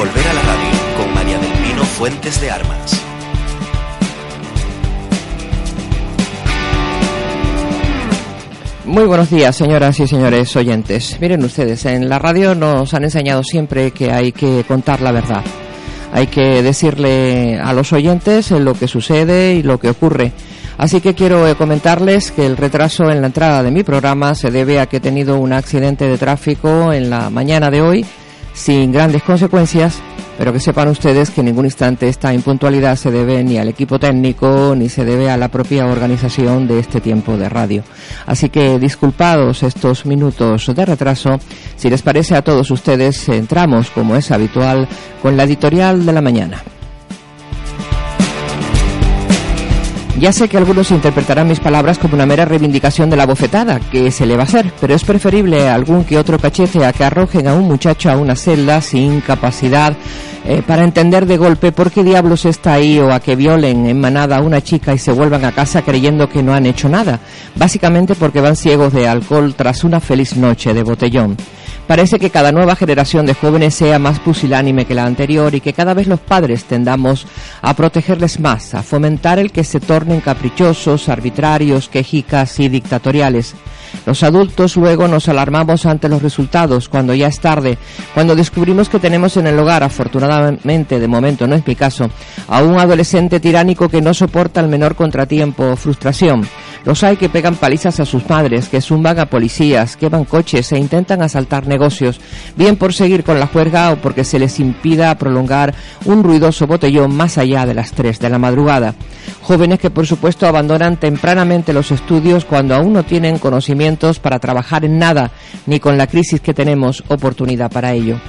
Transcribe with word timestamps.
Volver 0.00 0.28
a 0.28 0.32
la 0.32 0.40
radio 0.40 0.96
con 0.96 1.14
María 1.14 1.38
del 1.38 1.52
Pino 1.62 1.84
Fuentes 1.84 2.40
de 2.40 2.50
Armas. 2.50 3.02
Muy 8.86 9.04
buenos 9.04 9.28
días, 9.28 9.54
señoras 9.54 10.00
y 10.00 10.06
señores 10.06 10.56
oyentes. 10.56 11.18
Miren 11.20 11.44
ustedes, 11.44 11.84
en 11.84 12.08
la 12.08 12.18
radio 12.18 12.54
nos 12.54 12.94
han 12.94 13.04
enseñado 13.04 13.42
siempre 13.44 13.90
que 13.90 14.10
hay 14.10 14.32
que 14.32 14.64
contar 14.66 15.02
la 15.02 15.12
verdad. 15.12 15.44
Hay 16.14 16.28
que 16.28 16.62
decirle 16.62 17.60
a 17.62 17.74
los 17.74 17.92
oyentes 17.92 18.52
lo 18.52 18.72
que 18.72 18.88
sucede 18.88 19.52
y 19.52 19.62
lo 19.62 19.78
que 19.78 19.90
ocurre. 19.90 20.32
Así 20.78 21.02
que 21.02 21.14
quiero 21.14 21.46
eh, 21.46 21.56
comentarles 21.56 22.32
que 22.32 22.46
el 22.46 22.56
retraso 22.56 23.10
en 23.10 23.20
la 23.20 23.26
entrada 23.26 23.62
de 23.62 23.70
mi 23.70 23.82
programa 23.82 24.34
se 24.34 24.50
debe 24.50 24.80
a 24.80 24.86
que 24.86 24.96
he 24.96 25.00
tenido 25.00 25.38
un 25.38 25.52
accidente 25.52 26.08
de 26.08 26.16
tráfico 26.16 26.90
en 26.90 27.10
la 27.10 27.28
mañana 27.28 27.70
de 27.70 27.82
hoy 27.82 28.06
sin 28.52 28.92
grandes 28.92 29.22
consecuencias 29.22 30.00
pero 30.40 30.54
que 30.54 30.58
sepan 30.58 30.88
ustedes 30.88 31.28
que 31.28 31.42
en 31.42 31.48
ningún 31.48 31.66
instante 31.66 32.08
esta 32.08 32.32
impuntualidad 32.32 32.96
se 32.96 33.10
debe 33.10 33.44
ni 33.44 33.58
al 33.58 33.68
equipo 33.68 33.98
técnico 33.98 34.74
ni 34.74 34.88
se 34.88 35.04
debe 35.04 35.30
a 35.30 35.36
la 35.36 35.48
propia 35.48 35.84
organización 35.84 36.66
de 36.66 36.78
este 36.78 37.02
tiempo 37.02 37.36
de 37.36 37.50
radio. 37.50 37.84
Así 38.24 38.48
que 38.48 38.78
disculpados 38.78 39.62
estos 39.62 40.06
minutos 40.06 40.74
de 40.74 40.86
retraso, 40.86 41.38
si 41.76 41.90
les 41.90 42.00
parece 42.00 42.36
a 42.36 42.42
todos 42.42 42.70
ustedes, 42.70 43.28
entramos, 43.28 43.90
como 43.90 44.16
es 44.16 44.30
habitual, 44.30 44.88
con 45.20 45.36
la 45.36 45.42
editorial 45.42 46.06
de 46.06 46.12
la 46.14 46.22
mañana. 46.22 46.62
Ya 50.18 50.32
sé 50.32 50.48
que 50.48 50.58
algunos 50.58 50.90
interpretarán 50.90 51.48
mis 51.48 51.60
palabras 51.60 51.98
como 51.98 52.14
una 52.14 52.26
mera 52.26 52.44
reivindicación 52.44 53.08
de 53.08 53.16
la 53.16 53.26
bofetada, 53.26 53.80
que 53.80 54.10
se 54.10 54.26
le 54.26 54.36
va 54.36 54.42
a 54.42 54.44
hacer, 54.44 54.70
pero 54.80 54.94
es 54.94 55.04
preferible 55.04 55.68
algún 55.68 56.04
que 56.04 56.18
otro 56.18 56.38
cachete 56.38 56.84
a 56.84 56.92
que 56.92 57.04
arrojen 57.04 57.48
a 57.48 57.54
un 57.54 57.66
muchacho 57.66 58.10
a 58.10 58.16
una 58.16 58.36
celda 58.36 58.80
sin 58.82 59.20
capacidad 59.20 59.96
eh, 60.44 60.62
para 60.66 60.84
entender 60.84 61.26
de 61.26 61.36
golpe 61.36 61.72
por 61.72 61.90
qué 61.90 62.02
diablos 62.02 62.44
está 62.44 62.74
ahí 62.74 62.98
o 62.98 63.12
a 63.12 63.20
que 63.20 63.36
violen 63.36 63.86
en 63.86 64.00
manada 64.00 64.38
a 64.38 64.42
una 64.42 64.62
chica 64.62 64.92
y 64.92 64.98
se 64.98 65.12
vuelvan 65.12 65.44
a 65.44 65.52
casa 65.52 65.82
creyendo 65.82 66.28
que 66.28 66.42
no 66.42 66.54
han 66.54 66.66
hecho 66.66 66.88
nada, 66.88 67.20
básicamente 67.56 68.14
porque 68.14 68.40
van 68.40 68.56
ciegos 68.56 68.92
de 68.92 69.06
alcohol 69.08 69.54
tras 69.54 69.84
una 69.84 70.00
feliz 70.00 70.36
noche 70.36 70.74
de 70.74 70.82
botellón. 70.82 71.36
Parece 71.90 72.20
que 72.20 72.30
cada 72.30 72.52
nueva 72.52 72.76
generación 72.76 73.26
de 73.26 73.34
jóvenes 73.34 73.74
sea 73.74 73.98
más 73.98 74.20
pusilánime 74.20 74.84
que 74.84 74.94
la 74.94 75.02
anterior 75.02 75.52
y 75.56 75.60
que 75.60 75.72
cada 75.72 75.92
vez 75.92 76.06
los 76.06 76.20
padres 76.20 76.62
tendamos 76.62 77.26
a 77.62 77.74
protegerles 77.74 78.38
más, 78.38 78.74
a 78.76 78.84
fomentar 78.84 79.40
el 79.40 79.50
que 79.50 79.64
se 79.64 79.80
tornen 79.80 80.20
caprichosos, 80.20 81.08
arbitrarios, 81.08 81.88
quejicas 81.88 82.60
y 82.60 82.68
dictatoriales. 82.68 83.56
Los 84.06 84.22
adultos 84.22 84.76
luego 84.76 85.08
nos 85.08 85.28
alarmamos 85.28 85.84
ante 85.84 86.08
los 86.08 86.22
resultados 86.22 86.88
cuando 86.88 87.12
ya 87.12 87.26
es 87.26 87.40
tarde, 87.40 87.76
cuando 88.14 88.36
descubrimos 88.36 88.88
que 88.88 89.00
tenemos 89.00 89.36
en 89.36 89.48
el 89.48 89.58
hogar, 89.58 89.82
afortunadamente 89.82 91.00
de 91.00 91.08
momento 91.08 91.48
no 91.48 91.56
es 91.56 91.66
mi 91.66 91.74
caso, 91.74 92.08
a 92.46 92.62
un 92.62 92.78
adolescente 92.78 93.40
tiránico 93.40 93.88
que 93.88 94.00
no 94.00 94.14
soporta 94.14 94.60
el 94.60 94.68
menor 94.68 94.94
contratiempo 94.94 95.64
o 95.64 95.76
frustración. 95.76 96.46
Los 96.84 97.04
hay 97.04 97.16
que 97.16 97.28
pegan 97.28 97.56
palizas 97.56 98.00
a 98.00 98.06
sus 98.06 98.28
madres, 98.28 98.68
que 98.68 98.80
zumban 98.80 99.18
a 99.18 99.26
policías, 99.26 99.96
queman 99.96 100.24
coches 100.24 100.72
e 100.72 100.78
intentan 100.78 101.20
asaltar 101.20 101.66
negocios, 101.66 101.79
bien 102.56 102.76
por 102.76 102.92
seguir 102.92 103.24
con 103.24 103.40
la 103.40 103.46
juerga 103.46 103.92
o 103.92 103.96
porque 103.96 104.24
se 104.24 104.38
les 104.38 104.60
impida 104.60 105.16
prolongar 105.16 105.74
un 106.04 106.22
ruidoso 106.22 106.66
botellón 106.66 107.14
más 107.14 107.38
allá 107.38 107.66
de 107.66 107.74
las 107.74 107.92
3 107.92 108.18
de 108.18 108.28
la 108.28 108.38
madrugada. 108.38 108.94
Jóvenes 109.42 109.78
que 109.78 109.90
por 109.90 110.06
supuesto 110.06 110.46
abandonan 110.46 110.96
tempranamente 110.96 111.72
los 111.72 111.90
estudios 111.90 112.44
cuando 112.44 112.74
aún 112.74 112.92
no 112.92 113.04
tienen 113.04 113.38
conocimientos 113.38 114.18
para 114.18 114.38
trabajar 114.38 114.84
en 114.84 114.98
nada, 114.98 115.30
ni 115.66 115.80
con 115.80 115.96
la 115.96 116.06
crisis 116.06 116.40
que 116.40 116.54
tenemos 116.54 117.02
oportunidad 117.08 117.70
para 117.70 117.92
ello. 117.92 118.20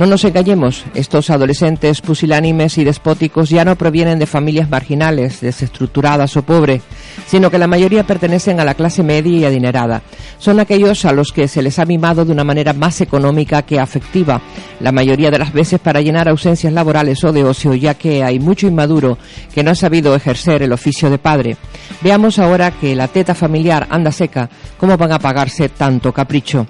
No 0.00 0.06
nos 0.06 0.24
engañemos, 0.24 0.86
estos 0.94 1.28
adolescentes 1.28 2.00
pusilánimes 2.00 2.78
y 2.78 2.84
despóticos 2.84 3.50
ya 3.50 3.66
no 3.66 3.76
provienen 3.76 4.18
de 4.18 4.24
familias 4.24 4.70
marginales, 4.70 5.42
desestructuradas 5.42 6.38
o 6.38 6.42
pobres, 6.42 6.80
sino 7.26 7.50
que 7.50 7.58
la 7.58 7.66
mayoría 7.66 8.06
pertenecen 8.06 8.60
a 8.60 8.64
la 8.64 8.72
clase 8.72 9.02
media 9.02 9.38
y 9.38 9.44
adinerada. 9.44 10.00
Son 10.38 10.58
aquellos 10.58 11.04
a 11.04 11.12
los 11.12 11.32
que 11.32 11.48
se 11.48 11.60
les 11.60 11.78
ha 11.78 11.84
mimado 11.84 12.24
de 12.24 12.32
una 12.32 12.44
manera 12.44 12.72
más 12.72 13.02
económica 13.02 13.60
que 13.60 13.78
afectiva, 13.78 14.40
la 14.80 14.90
mayoría 14.90 15.30
de 15.30 15.38
las 15.38 15.52
veces 15.52 15.78
para 15.78 16.00
llenar 16.00 16.30
ausencias 16.30 16.72
laborales 16.72 17.22
o 17.22 17.30
de 17.30 17.44
ocio, 17.44 17.74
ya 17.74 17.92
que 17.92 18.24
hay 18.24 18.40
mucho 18.40 18.66
inmaduro 18.66 19.18
que 19.54 19.62
no 19.62 19.72
ha 19.72 19.74
sabido 19.74 20.14
ejercer 20.14 20.62
el 20.62 20.72
oficio 20.72 21.10
de 21.10 21.18
padre. 21.18 21.58
Veamos 22.00 22.38
ahora 22.38 22.70
que 22.70 22.96
la 22.96 23.08
teta 23.08 23.34
familiar 23.34 23.86
anda 23.90 24.12
seca, 24.12 24.48
cómo 24.78 24.96
van 24.96 25.12
a 25.12 25.18
pagarse 25.18 25.68
tanto 25.68 26.10
capricho. 26.10 26.66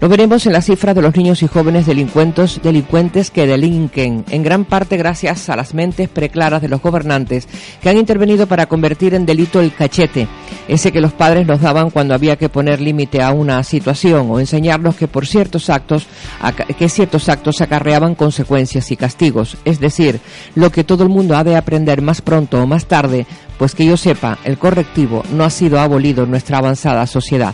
Lo 0.00 0.08
veremos 0.08 0.46
en 0.46 0.52
la 0.52 0.62
cifra 0.62 0.94
de 0.94 1.02
los 1.02 1.16
niños 1.16 1.42
y 1.42 1.48
jóvenes 1.48 1.84
delincuentes, 1.84 2.60
delincuentes 2.62 3.32
que 3.32 3.48
delinquen, 3.48 4.24
en 4.30 4.44
gran 4.44 4.64
parte 4.64 4.96
gracias 4.96 5.48
a 5.48 5.56
las 5.56 5.74
mentes 5.74 6.08
preclaras 6.08 6.62
de 6.62 6.68
los 6.68 6.80
gobernantes 6.80 7.48
que 7.82 7.88
han 7.88 7.96
intervenido 7.96 8.46
para 8.46 8.66
convertir 8.66 9.14
en 9.14 9.26
delito 9.26 9.60
el 9.60 9.74
cachete, 9.74 10.28
ese 10.68 10.92
que 10.92 11.00
los 11.00 11.12
padres 11.14 11.48
nos 11.48 11.60
daban 11.60 11.90
cuando 11.90 12.14
había 12.14 12.36
que 12.36 12.48
poner 12.48 12.80
límite 12.80 13.22
a 13.22 13.32
una 13.32 13.64
situación 13.64 14.30
o 14.30 14.38
enseñarnos 14.38 14.94
que 14.94 15.08
por 15.08 15.26
ciertos 15.26 15.68
actos 15.68 16.06
que 16.78 16.88
ciertos 16.88 17.28
actos 17.28 17.60
acarreaban 17.60 18.14
consecuencias 18.14 18.92
y 18.92 18.96
castigos, 18.96 19.56
es 19.64 19.80
decir, 19.80 20.20
lo 20.54 20.70
que 20.70 20.84
todo 20.84 21.02
el 21.02 21.08
mundo 21.08 21.36
ha 21.36 21.42
de 21.42 21.56
aprender 21.56 22.02
más 22.02 22.22
pronto 22.22 22.62
o 22.62 22.68
más 22.68 22.86
tarde, 22.86 23.26
pues 23.58 23.74
que 23.74 23.84
yo 23.84 23.96
sepa, 23.96 24.38
el 24.44 24.58
correctivo 24.58 25.24
no 25.32 25.42
ha 25.42 25.50
sido 25.50 25.80
abolido 25.80 26.22
en 26.22 26.30
nuestra 26.30 26.58
avanzada 26.58 27.04
sociedad. 27.08 27.52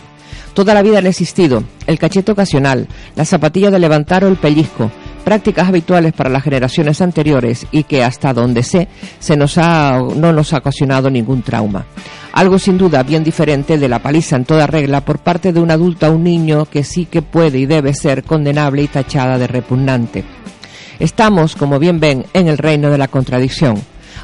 Toda 0.55 0.73
la 0.73 0.81
vida 0.81 0.99
han 0.99 1.05
existido 1.05 1.65
el 1.85 1.99
cachete 1.99 2.31
ocasional, 2.31 2.87
la 3.17 3.25
zapatilla 3.25 3.69
de 3.69 3.77
levantar 3.77 4.23
o 4.23 4.29
el 4.29 4.37
pellizco, 4.37 4.89
prácticas 5.25 5.67
habituales 5.67 6.13
para 6.13 6.29
las 6.29 6.43
generaciones 6.43 7.01
anteriores 7.01 7.67
y 7.71 7.83
que 7.83 8.05
hasta 8.05 8.33
donde 8.33 8.63
sé 8.63 8.87
se 9.19 9.35
nos 9.35 9.57
ha, 9.57 9.99
no 10.15 10.31
nos 10.31 10.53
ha 10.53 10.59
ocasionado 10.59 11.09
ningún 11.09 11.41
trauma. 11.41 11.85
Algo 12.31 12.57
sin 12.57 12.77
duda 12.77 13.03
bien 13.03 13.21
diferente 13.21 13.77
de 13.77 13.89
la 13.89 13.99
paliza 13.99 14.37
en 14.37 14.45
toda 14.45 14.65
regla 14.65 15.03
por 15.03 15.19
parte 15.19 15.51
de 15.51 15.59
un 15.59 15.71
adulto 15.71 16.05
a 16.05 16.09
un 16.09 16.23
niño 16.23 16.65
que 16.67 16.85
sí 16.85 17.05
que 17.05 17.21
puede 17.21 17.59
y 17.59 17.65
debe 17.65 17.93
ser 17.93 18.23
condenable 18.23 18.81
y 18.81 18.87
tachada 18.87 19.37
de 19.37 19.47
repugnante. 19.47 20.23
Estamos, 20.99 21.57
como 21.57 21.79
bien 21.79 21.99
ven, 21.99 22.25
en 22.31 22.47
el 22.47 22.57
reino 22.57 22.89
de 22.89 22.97
la 22.97 23.09
contradicción. 23.09 23.75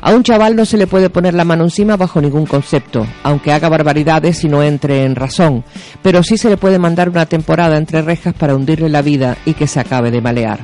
A 0.03 0.13
un 0.15 0.23
chaval 0.23 0.55
no 0.55 0.65
se 0.65 0.77
le 0.77 0.87
puede 0.87 1.11
poner 1.11 1.35
la 1.35 1.45
mano 1.45 1.63
encima 1.63 1.95
bajo 1.95 2.19
ningún 2.19 2.47
concepto, 2.47 3.05
aunque 3.21 3.51
haga 3.51 3.69
barbaridades 3.69 4.43
y 4.43 4.49
no 4.49 4.63
entre 4.63 5.05
en 5.05 5.15
razón, 5.15 5.63
pero 6.01 6.23
sí 6.23 6.37
se 6.37 6.49
le 6.49 6.57
puede 6.57 6.79
mandar 6.79 7.07
una 7.07 7.27
temporada 7.27 7.77
entre 7.77 8.01
rejas 8.01 8.33
para 8.33 8.55
hundirle 8.55 8.89
la 8.89 9.03
vida 9.03 9.37
y 9.45 9.53
que 9.53 9.67
se 9.67 9.79
acabe 9.79 10.09
de 10.09 10.19
malear. 10.19 10.59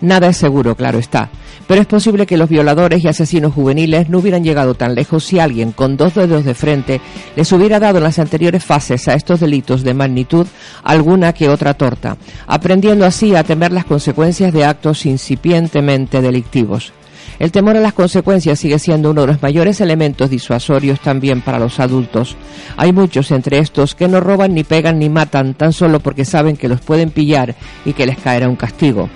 Nada 0.00 0.28
es 0.28 0.38
seguro, 0.38 0.74
claro 0.74 0.98
está, 0.98 1.28
pero 1.66 1.82
es 1.82 1.86
posible 1.86 2.24
que 2.24 2.38
los 2.38 2.48
violadores 2.48 3.04
y 3.04 3.08
asesinos 3.08 3.52
juveniles 3.52 4.08
no 4.08 4.20
hubieran 4.20 4.42
llegado 4.42 4.74
tan 4.74 4.94
lejos 4.94 5.22
si 5.22 5.38
alguien 5.38 5.72
con 5.72 5.98
dos 5.98 6.14
dedos 6.14 6.46
de 6.46 6.54
frente 6.54 7.02
les 7.36 7.52
hubiera 7.52 7.78
dado 7.78 7.98
en 7.98 8.04
las 8.04 8.18
anteriores 8.18 8.64
fases 8.64 9.06
a 9.06 9.14
estos 9.14 9.40
delitos 9.40 9.82
de 9.82 9.92
magnitud 9.92 10.46
alguna 10.82 11.34
que 11.34 11.50
otra 11.50 11.74
torta, 11.74 12.16
aprendiendo 12.46 13.04
así 13.04 13.36
a 13.36 13.44
temer 13.44 13.70
las 13.70 13.84
consecuencias 13.84 14.50
de 14.54 14.64
actos 14.64 15.04
incipientemente 15.04 16.22
delictivos. 16.22 16.94
El 17.38 17.52
temor 17.52 17.76
a 17.76 17.80
las 17.80 17.92
consecuencias 17.92 18.58
sigue 18.58 18.78
siendo 18.78 19.10
uno 19.10 19.20
de 19.20 19.28
los 19.28 19.42
mayores 19.42 19.80
elementos 19.80 20.28
disuasorios 20.28 21.00
también 21.00 21.40
para 21.40 21.58
los 21.58 21.78
adultos. 21.78 22.36
Hay 22.76 22.92
muchos 22.92 23.30
entre 23.30 23.58
estos 23.58 23.94
que 23.94 24.08
no 24.08 24.20
roban 24.20 24.54
ni 24.54 24.64
pegan 24.64 24.98
ni 24.98 25.08
matan 25.08 25.54
tan 25.54 25.72
solo 25.72 26.00
porque 26.00 26.24
saben 26.24 26.56
que 26.56 26.68
los 26.68 26.80
pueden 26.80 27.10
pillar 27.10 27.54
y 27.84 27.92
que 27.92 28.06
les 28.06 28.18
caerá 28.18 28.48
un 28.48 28.56
castigo. 28.56 29.08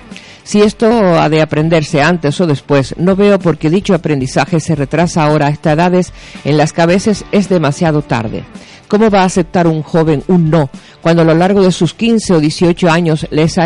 Si 0.45 0.61
esto 0.61 0.87
ha 1.21 1.29
de 1.29 1.41
aprenderse 1.41 2.03
antes 2.03 2.41
o 2.41 2.47
después, 2.47 2.95
no 2.99 3.15
veo 3.15 3.39
por 3.39 3.59
qué 3.59 3.71
dicho 3.71 3.95
aprendizaje 3.95 4.61
se 4.61 4.75
retrasa 4.75 5.25
ahora 5.25 5.47
a 5.47 5.51
estas 5.51 5.75
edades 5.75 6.13
en 6.45 6.57
las 6.57 6.73
que 6.73 6.83
a 6.83 6.87
veces 6.87 7.25
es 7.31 7.49
demasiado 7.49 8.03
tarde. 8.03 8.45
¿Cómo 8.89 9.11
va 9.11 9.23
a 9.23 9.27
aceptar 9.27 9.67
un 9.67 9.83
joven 9.83 10.23
un 10.29 10.51
no 10.51 10.71
cuando 11.01 11.23
a 11.23 11.25
lo 11.25 11.35
largo 11.35 11.63
de 11.63 11.73
sus 11.73 11.95
15 11.95 12.35
o 12.35 12.41
18 12.41 12.91
años 12.91 13.27
les, 13.31 13.57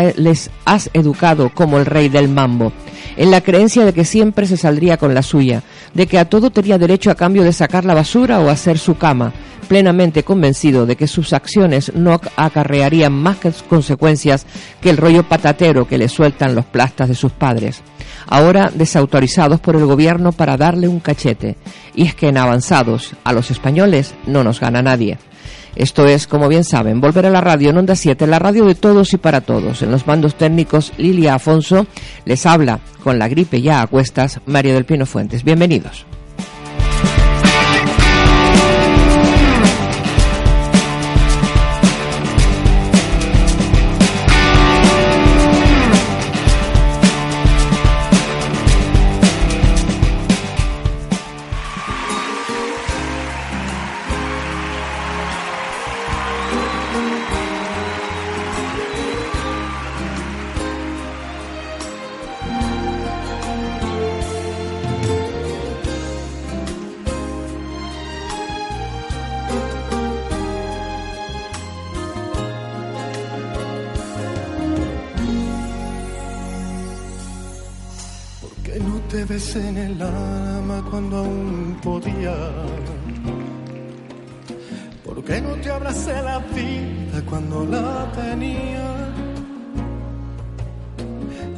has 0.65 0.89
educado 0.93 1.51
como 1.53 1.77
el 1.77 1.85
rey 1.85 2.09
del 2.09 2.29
mambo? 2.29 2.71
En 3.15 3.31
la 3.31 3.41
creencia 3.41 3.83
de 3.85 3.93
que 3.93 4.05
siempre 4.05 4.47
se 4.47 4.57
saldría 4.57 4.97
con 4.97 5.13
la 5.13 5.23
suya, 5.23 5.63
de 5.93 6.07
que 6.07 6.19
a 6.19 6.25
todo 6.25 6.49
tenía 6.49 6.77
derecho 6.77 7.11
a 7.11 7.15
cambio 7.15 7.43
de 7.43 7.53
sacar 7.53 7.83
la 7.83 7.93
basura 7.93 8.39
o 8.39 8.49
hacer 8.49 8.77
su 8.77 8.97
cama, 8.97 9.33
plenamente 9.67 10.23
convencido 10.23 10.85
de 10.85 10.95
que 10.95 11.07
sus 11.07 11.33
acciones 11.33 11.91
no 11.93 12.19
acarrearían 12.35 13.13
más 13.13 13.37
consecuencias 13.67 14.45
que 14.81 14.89
el 14.89 14.97
rollo 14.97 15.23
patatero 15.23 15.87
que 15.87 15.97
le 15.97 16.09
sueltan 16.09 16.55
los 16.55 16.65
plastas 16.65 17.09
de 17.09 17.15
sus 17.15 17.31
padres 17.31 17.81
ahora 18.27 18.71
desautorizados 18.73 19.59
por 19.59 19.75
el 19.75 19.85
gobierno 19.85 20.31
para 20.31 20.57
darle 20.57 20.87
un 20.87 20.99
cachete. 20.99 21.55
Y 21.95 22.03
es 22.03 22.15
que 22.15 22.27
en 22.27 22.37
avanzados 22.37 23.13
a 23.23 23.33
los 23.33 23.49
españoles 23.51 24.13
no 24.25 24.43
nos 24.43 24.59
gana 24.59 24.81
nadie. 24.81 25.16
Esto 25.75 26.05
es, 26.05 26.27
como 26.27 26.47
bien 26.47 26.63
saben, 26.63 27.01
volver 27.01 27.25
a 27.25 27.29
la 27.29 27.41
radio 27.41 27.69
en 27.69 27.77
Onda 27.77 27.95
7, 27.95 28.25
la 28.27 28.39
radio 28.39 28.65
de 28.65 28.75
todos 28.75 29.13
y 29.13 29.17
para 29.17 29.41
todos. 29.41 29.81
En 29.81 29.91
los 29.91 30.07
mandos 30.07 30.35
técnicos, 30.35 30.93
Lilia 30.97 31.35
Afonso 31.35 31.85
les 32.25 32.45
habla 32.45 32.79
con 33.03 33.19
la 33.19 33.27
gripe 33.27 33.61
ya 33.61 33.81
a 33.81 33.87
cuestas, 33.87 34.39
Mario 34.45 34.73
del 34.73 34.85
Pino 34.85 35.05
Fuentes. 35.05 35.43
Bienvenidos. 35.43 36.05
¿Por 85.27 85.35
qué 85.35 85.41
no 85.41 85.55
te 85.55 85.69
abracé 85.69 86.21
la 86.21 86.39
vida 86.39 87.21
cuando 87.29 87.65
la 87.65 88.09
tenía? 88.13 89.11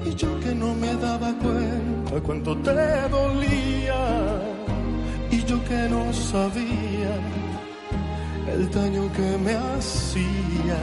Y 0.08 0.16
yo 0.16 0.40
que 0.40 0.56
no 0.56 0.74
me 0.74 0.92
daba 0.96 1.32
cuenta 1.38 2.20
cuánto 2.26 2.58
te 2.58 2.72
dolía. 3.10 4.42
Y 5.30 5.44
yo 5.44 5.64
que 5.66 5.88
no 5.88 6.12
sabía 6.12 7.14
el 8.52 8.72
daño 8.72 9.04
que 9.14 9.38
me 9.38 9.54
hacía. 9.54 10.80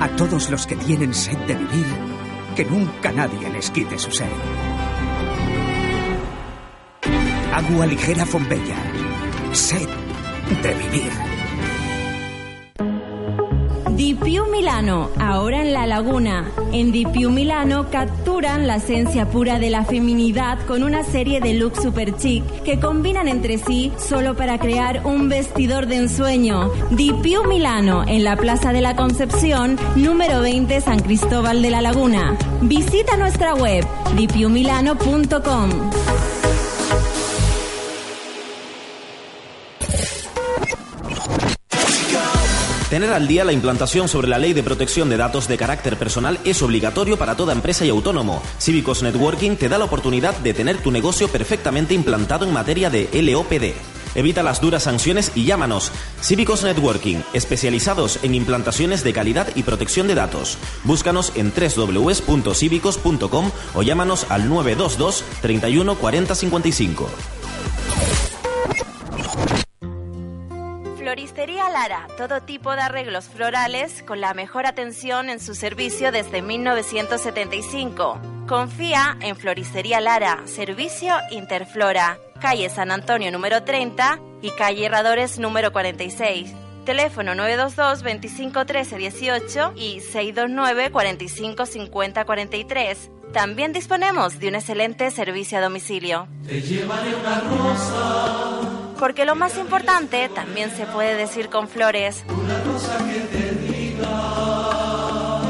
A 0.00 0.08
todos, 0.16 0.50
los 0.50 0.66
que 0.66 0.76
tienen 0.76 1.12
sed 1.12 1.36
de 1.46 1.54
vivir, 1.54 1.86
que 2.54 2.64
nunca 2.64 3.12
nadie 3.12 3.50
les 3.50 3.70
quite 3.70 3.98
su 3.98 4.10
sed. 4.10 4.26
Agua 7.52 7.86
ligera 7.86 8.24
Fombella. 8.24 8.76
Sed 9.52 9.88
de 10.62 10.74
vivir. 10.74 11.35
Dipiu 14.26 14.44
Milano, 14.46 15.08
ahora 15.20 15.62
en 15.62 15.72
La 15.72 15.86
Laguna. 15.86 16.50
En 16.72 16.90
Dipiu 16.90 17.30
Milano 17.30 17.88
capturan 17.92 18.66
la 18.66 18.78
esencia 18.78 19.30
pura 19.30 19.60
de 19.60 19.70
la 19.70 19.84
feminidad 19.84 20.58
con 20.66 20.82
una 20.82 21.04
serie 21.04 21.40
de 21.40 21.54
looks 21.54 21.80
super 21.80 22.16
chic 22.16 22.42
que 22.64 22.80
combinan 22.80 23.28
entre 23.28 23.56
sí 23.56 23.92
solo 23.96 24.34
para 24.34 24.58
crear 24.58 25.06
un 25.06 25.28
vestidor 25.28 25.86
de 25.86 25.98
ensueño. 25.98 26.72
Dipiu 26.90 27.44
Milano, 27.44 28.02
en 28.04 28.24
la 28.24 28.36
Plaza 28.36 28.72
de 28.72 28.80
la 28.80 28.96
Concepción, 28.96 29.78
número 29.94 30.40
20 30.40 30.80
San 30.80 30.98
Cristóbal 30.98 31.62
de 31.62 31.70
la 31.70 31.80
Laguna. 31.80 32.36
Visita 32.62 33.16
nuestra 33.16 33.54
web 33.54 33.86
dipiumilano.com. 34.16 35.70
Tener 42.96 43.12
al 43.12 43.28
día 43.28 43.44
la 43.44 43.52
implantación 43.52 44.08
sobre 44.08 44.26
la 44.26 44.38
ley 44.38 44.54
de 44.54 44.62
protección 44.62 45.10
de 45.10 45.18
datos 45.18 45.48
de 45.48 45.58
carácter 45.58 45.98
personal 45.98 46.38
es 46.46 46.62
obligatorio 46.62 47.18
para 47.18 47.36
toda 47.36 47.52
empresa 47.52 47.84
y 47.84 47.90
autónomo. 47.90 48.42
Cívicos 48.58 49.02
Networking 49.02 49.56
te 49.56 49.68
da 49.68 49.76
la 49.76 49.84
oportunidad 49.84 50.34
de 50.38 50.54
tener 50.54 50.78
tu 50.78 50.90
negocio 50.90 51.28
perfectamente 51.28 51.92
implantado 51.92 52.46
en 52.46 52.54
materia 52.54 52.88
de 52.88 53.10
LOPD. 53.12 53.74
Evita 54.14 54.42
las 54.42 54.62
duras 54.62 54.84
sanciones 54.84 55.32
y 55.34 55.44
llámanos. 55.44 55.92
Cívicos 56.22 56.64
Networking, 56.64 57.16
especializados 57.34 58.18
en 58.22 58.34
implantaciones 58.34 59.04
de 59.04 59.12
calidad 59.12 59.48
y 59.54 59.62
protección 59.62 60.06
de 60.08 60.14
datos. 60.14 60.56
Búscanos 60.84 61.34
en 61.34 61.52
www.cívicos.com 61.52 63.50
o 63.74 63.82
llámanos 63.82 64.24
al 64.30 64.48
922 64.48 65.22
31 65.42 65.96
40 65.96 66.34
55. 66.34 67.10
Floristería 71.06 71.70
Lara, 71.70 72.08
todo 72.16 72.40
tipo 72.40 72.74
de 72.74 72.80
arreglos 72.80 73.26
florales 73.26 74.02
con 74.02 74.20
la 74.20 74.34
mejor 74.34 74.66
atención 74.66 75.30
en 75.30 75.38
su 75.38 75.54
servicio 75.54 76.10
desde 76.10 76.42
1975. 76.42 78.20
Confía 78.48 79.16
en 79.20 79.36
Floristería 79.36 80.00
Lara, 80.00 80.42
servicio 80.46 81.14
Interflora, 81.30 82.18
calle 82.40 82.68
San 82.70 82.90
Antonio 82.90 83.30
número 83.30 83.62
30 83.62 84.18
y 84.42 84.50
calle 84.50 84.86
Herradores 84.86 85.38
número 85.38 85.70
46. 85.70 86.52
Teléfono 86.84 87.36
922 87.36 88.02
25 88.02 88.66
13 88.66 88.98
18 88.98 89.72
y 89.76 90.00
629 90.00 90.90
45 90.90 91.66
50 91.66 92.24
43. 92.24 93.10
También 93.32 93.72
disponemos 93.72 94.40
de 94.40 94.48
un 94.48 94.56
excelente 94.56 95.12
servicio 95.12 95.58
a 95.58 95.60
domicilio. 95.60 96.26
Te 96.48 96.60
llevaré 96.60 97.14
una 97.14 97.40
rosa. 97.42 98.85
Porque 98.98 99.24
lo 99.24 99.34
más 99.34 99.58
importante 99.58 100.28
también 100.34 100.70
se 100.70 100.86
puede 100.86 101.14
decir 101.16 101.48
con 101.48 101.68
flores. 101.68 102.24
Una 102.28 102.58
rosa 102.64 102.98
que 102.98 103.20
te 103.36 103.54
diga 103.72 105.40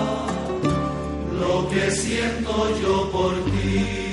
lo 1.33 1.69
que 1.69 1.91
siento 1.91 2.81
yo 2.81 3.11
por 3.11 3.35
ti. 3.45 4.07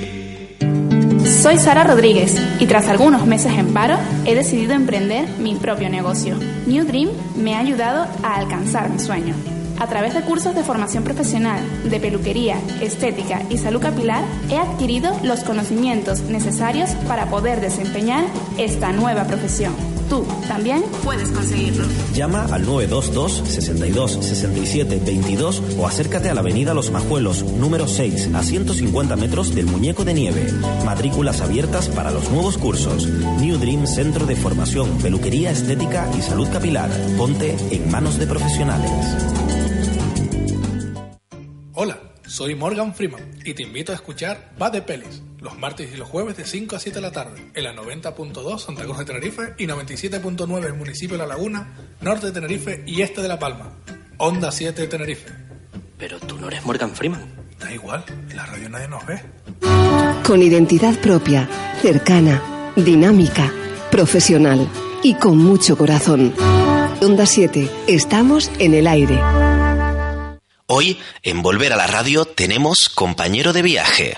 Soy 1.26 1.58
Sara 1.58 1.84
Rodríguez 1.84 2.36
y 2.60 2.66
tras 2.66 2.88
algunos 2.88 3.26
meses 3.26 3.52
en 3.58 3.72
paro 3.74 3.96
he 4.24 4.34
decidido 4.34 4.72
emprender 4.72 5.28
mi 5.38 5.54
propio 5.56 5.88
negocio. 5.90 6.36
New 6.66 6.84
Dream 6.84 7.10
me 7.36 7.54
ha 7.54 7.58
ayudado 7.58 8.06
a 8.22 8.36
alcanzar 8.36 8.88
mi 8.90 8.98
sueño. 8.98 9.34
A 9.78 9.86
través 9.88 10.14
de 10.14 10.22
cursos 10.22 10.54
de 10.54 10.62
formación 10.62 11.04
profesional, 11.04 11.60
de 11.84 12.00
peluquería, 12.00 12.58
estética 12.80 13.42
y 13.50 13.58
salud 13.58 13.80
capilar, 13.80 14.24
he 14.50 14.56
adquirido 14.56 15.10
los 15.22 15.40
conocimientos 15.40 16.22
necesarios 16.22 16.90
para 17.08 17.26
poder 17.26 17.60
desempeñar 17.60 18.24
esta 18.56 18.92
nueva 18.92 19.24
profesión. 19.24 19.74
Tú 20.08 20.24
también 20.46 20.84
puedes 21.02 21.30
conseguirlo. 21.30 21.86
Llama 22.14 22.44
al 22.44 22.66
922 22.66 23.42
62 23.48 24.12
67 24.12 25.00
22 25.04 25.62
o 25.78 25.86
acércate 25.86 26.28
a 26.28 26.34
la 26.34 26.40
avenida 26.40 26.74
Los 26.74 26.90
Majuelos, 26.90 27.42
número 27.42 27.88
6, 27.88 28.30
a 28.34 28.42
150 28.42 29.16
metros 29.16 29.54
del 29.54 29.66
Muñeco 29.66 30.04
de 30.04 30.14
Nieve. 30.14 30.52
Matrículas 30.84 31.40
abiertas 31.40 31.88
para 31.88 32.10
los 32.10 32.30
nuevos 32.30 32.58
cursos. 32.58 33.06
New 33.40 33.58
Dream 33.58 33.86
Centro 33.86 34.26
de 34.26 34.36
Formación, 34.36 34.98
Peluquería 34.98 35.50
Estética 35.50 36.06
y 36.16 36.22
Salud 36.22 36.48
Capilar. 36.52 36.90
Ponte 37.16 37.56
en 37.70 37.90
manos 37.90 38.18
de 38.18 38.26
profesionales. 38.26 38.90
Soy 42.34 42.56
Morgan 42.56 42.92
Freeman 42.92 43.22
y 43.44 43.54
te 43.54 43.62
invito 43.62 43.92
a 43.92 43.94
escuchar 43.94 44.50
Va 44.60 44.68
de 44.68 44.82
Pelis, 44.82 45.22
los 45.38 45.56
martes 45.56 45.94
y 45.94 45.96
los 45.96 46.08
jueves 46.08 46.36
de 46.36 46.44
5 46.44 46.74
a 46.74 46.80
7 46.80 46.96
de 46.96 47.00
la 47.00 47.12
tarde, 47.12 47.40
en 47.54 47.62
la 47.62 47.72
90.2 47.72 48.58
Santa 48.58 48.82
Cruz 48.82 48.98
de 48.98 49.04
Tenerife 49.04 49.54
y 49.56 49.68
97.9 49.68 50.64
el 50.64 50.74
municipio 50.74 51.16
de 51.16 51.22
La 51.22 51.28
Laguna, 51.28 51.72
norte 52.00 52.26
de 52.26 52.32
Tenerife 52.32 52.82
y 52.88 53.02
este 53.02 53.22
de 53.22 53.28
La 53.28 53.38
Palma. 53.38 53.74
Onda 54.16 54.50
7 54.50 54.82
de 54.82 54.88
Tenerife. 54.88 55.28
Pero 55.96 56.18
tú 56.18 56.36
no 56.36 56.48
eres 56.48 56.66
Morgan 56.66 56.90
Freeman. 56.96 57.22
Da 57.60 57.72
igual, 57.72 58.04
en 58.28 58.36
la 58.36 58.46
radio 58.46 58.68
nadie 58.68 58.88
nos 58.88 59.06
ve. 59.06 59.20
Con 60.26 60.42
identidad 60.42 60.98
propia, 60.98 61.48
cercana, 61.82 62.72
dinámica, 62.74 63.52
profesional 63.92 64.68
y 65.04 65.14
con 65.14 65.38
mucho 65.38 65.78
corazón. 65.78 66.34
Onda 67.00 67.26
7, 67.26 67.70
estamos 67.86 68.50
en 68.58 68.74
el 68.74 68.88
aire. 68.88 69.20
Hoy, 70.66 70.98
en 71.22 71.42
Volver 71.42 71.74
a 71.74 71.76
la 71.76 71.86
Radio, 71.86 72.24
tenemos 72.24 72.88
compañero 72.88 73.52
de 73.52 73.60
viaje. 73.60 74.16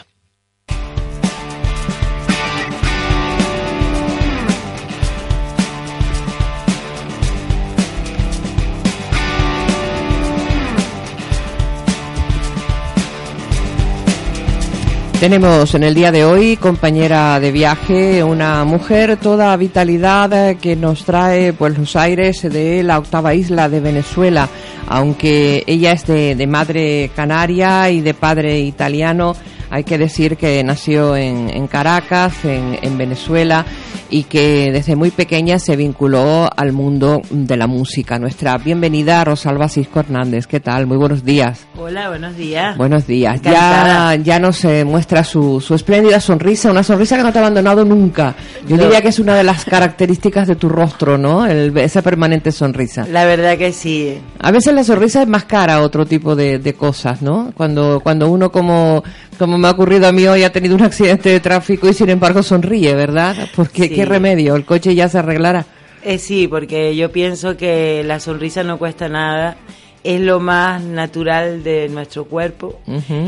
Tenemos 15.20 15.74
en 15.74 15.82
el 15.82 15.94
día 15.94 16.12
de 16.12 16.26
hoy 16.26 16.58
compañera 16.58 17.40
de 17.40 17.50
viaje, 17.50 18.22
una 18.22 18.64
mujer 18.64 19.16
toda 19.16 19.56
vitalidad 19.56 20.50
eh, 20.50 20.58
que 20.60 20.76
nos 20.76 21.04
trae 21.04 21.54
pues 21.54 21.78
los 21.78 21.96
aires 21.96 22.42
de 22.42 22.82
la 22.82 22.98
octava 22.98 23.34
isla 23.34 23.70
de 23.70 23.80
Venezuela, 23.80 24.46
aunque 24.86 25.64
ella 25.66 25.92
es 25.92 26.06
de, 26.06 26.34
de 26.34 26.46
madre 26.46 27.10
canaria 27.16 27.90
y 27.90 28.02
de 28.02 28.12
padre 28.12 28.60
italiano. 28.60 29.34
Hay 29.70 29.84
que 29.84 29.98
decir 29.98 30.36
que 30.36 30.62
nació 30.62 31.16
en, 31.16 31.50
en 31.50 31.66
Caracas, 31.66 32.44
en, 32.44 32.78
en 32.82 32.96
Venezuela, 32.98 33.64
y 34.08 34.22
que 34.22 34.70
desde 34.72 34.94
muy 34.94 35.10
pequeña 35.10 35.58
se 35.58 35.74
vinculó 35.74 36.48
al 36.56 36.72
mundo 36.72 37.20
de 37.30 37.56
la 37.56 37.66
música. 37.66 38.20
Nuestra 38.20 38.56
bienvenida 38.58 39.24
Rosalba 39.24 39.68
Cisco 39.68 39.98
Hernández. 39.98 40.46
¿Qué 40.46 40.60
tal? 40.60 40.86
Muy 40.86 40.96
buenos 40.96 41.24
días. 41.24 41.66
Hola, 41.76 42.08
buenos 42.10 42.36
días. 42.36 42.76
Buenos 42.76 43.06
días. 43.08 43.42
Ya, 43.42 44.14
ya 44.22 44.38
nos 44.38 44.64
eh, 44.64 44.84
muestra 44.84 45.24
su, 45.24 45.60
su 45.60 45.74
espléndida 45.74 46.20
sonrisa, 46.20 46.70
una 46.70 46.84
sonrisa 46.84 47.16
que 47.16 47.24
no 47.24 47.32
te 47.32 47.38
ha 47.38 47.42
abandonado 47.42 47.84
nunca. 47.84 48.36
Yo 48.68 48.76
No. 48.76 48.84
diría 48.84 49.02
que 49.02 49.08
es 49.08 49.18
una 49.18 49.34
de 49.34 49.42
las 49.42 49.64
características 49.64 50.46
de 50.46 50.54
tu 50.54 50.68
rostro, 50.68 51.18
¿no? 51.18 51.44
El- 51.44 51.76
esa 51.76 52.02
permanente 52.02 52.52
sonrisa. 52.52 53.04
La 53.10 53.24
verdad 53.24 53.58
que 53.58 53.72
sí. 53.72 54.16
A 54.38 54.52
veces 54.52 54.72
la 54.72 54.84
sonrisa 54.84 55.22
es 55.22 55.28
más 55.28 55.44
cara 55.44 55.74
a 55.74 55.80
otro 55.80 56.06
tipo 56.06 56.36
de, 56.36 56.60
de 56.60 56.74
cosas, 56.74 57.22
¿no? 57.22 57.50
Cuando, 57.56 57.98
cuando 58.00 58.30
uno, 58.30 58.52
como, 58.52 59.02
como 59.38 59.58
me 59.58 59.68
ha 59.68 59.72
ocurrido 59.72 60.06
a 60.08 60.12
mí 60.12 60.26
hoy, 60.26 60.42
ha 60.44 60.52
tenido 60.52 60.74
un 60.74 60.82
accidente 60.82 61.28
de 61.30 61.40
tráfico 61.40 61.88
y 61.88 61.92
sin 61.94 62.08
embargo 62.10 62.42
sonríe, 62.42 62.94
¿verdad? 62.94 63.36
Porque 63.54 63.84
Sí. 63.84 63.88
qué 63.90 64.04
remedio, 64.04 64.54
el 64.56 64.64
coche 64.64 64.94
ya 64.94 65.08
se 65.08 65.18
arreglará. 65.18 65.64
Eh, 66.02 66.18
sí, 66.18 66.46
porque 66.48 66.94
yo 66.94 67.10
pienso 67.10 67.56
que 67.56 68.02
la 68.04 68.20
sonrisa 68.20 68.62
no 68.62 68.78
cuesta 68.78 69.08
nada. 69.08 69.56
Es 70.04 70.20
lo 70.20 70.38
más 70.38 70.82
natural 70.84 71.64
de 71.64 71.88
nuestro 71.88 72.26
cuerpo 72.26 72.78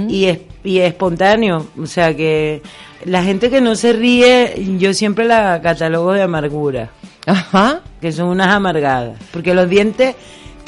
y 0.08 0.26
es 0.26 0.38
y 0.62 0.78
es 0.78 0.88
espontáneo. 0.88 1.66
O 1.80 1.86
sea 1.86 2.14
que 2.14 2.62
la 3.04 3.24
gente 3.24 3.50
que 3.50 3.60
no 3.60 3.74
se 3.74 3.92
ríe, 3.94 4.54
yo 4.78 4.94
siempre 4.94 5.24
la 5.24 5.60
catalogo 5.60 6.12
de 6.12 6.22
amargura. 6.22 6.90
Ajá. 7.26 7.80
Que 8.00 8.12
son 8.12 8.28
unas 8.28 8.48
amargadas. 8.48 9.18
Porque 9.32 9.54
los 9.54 9.68
dientes 9.68 10.14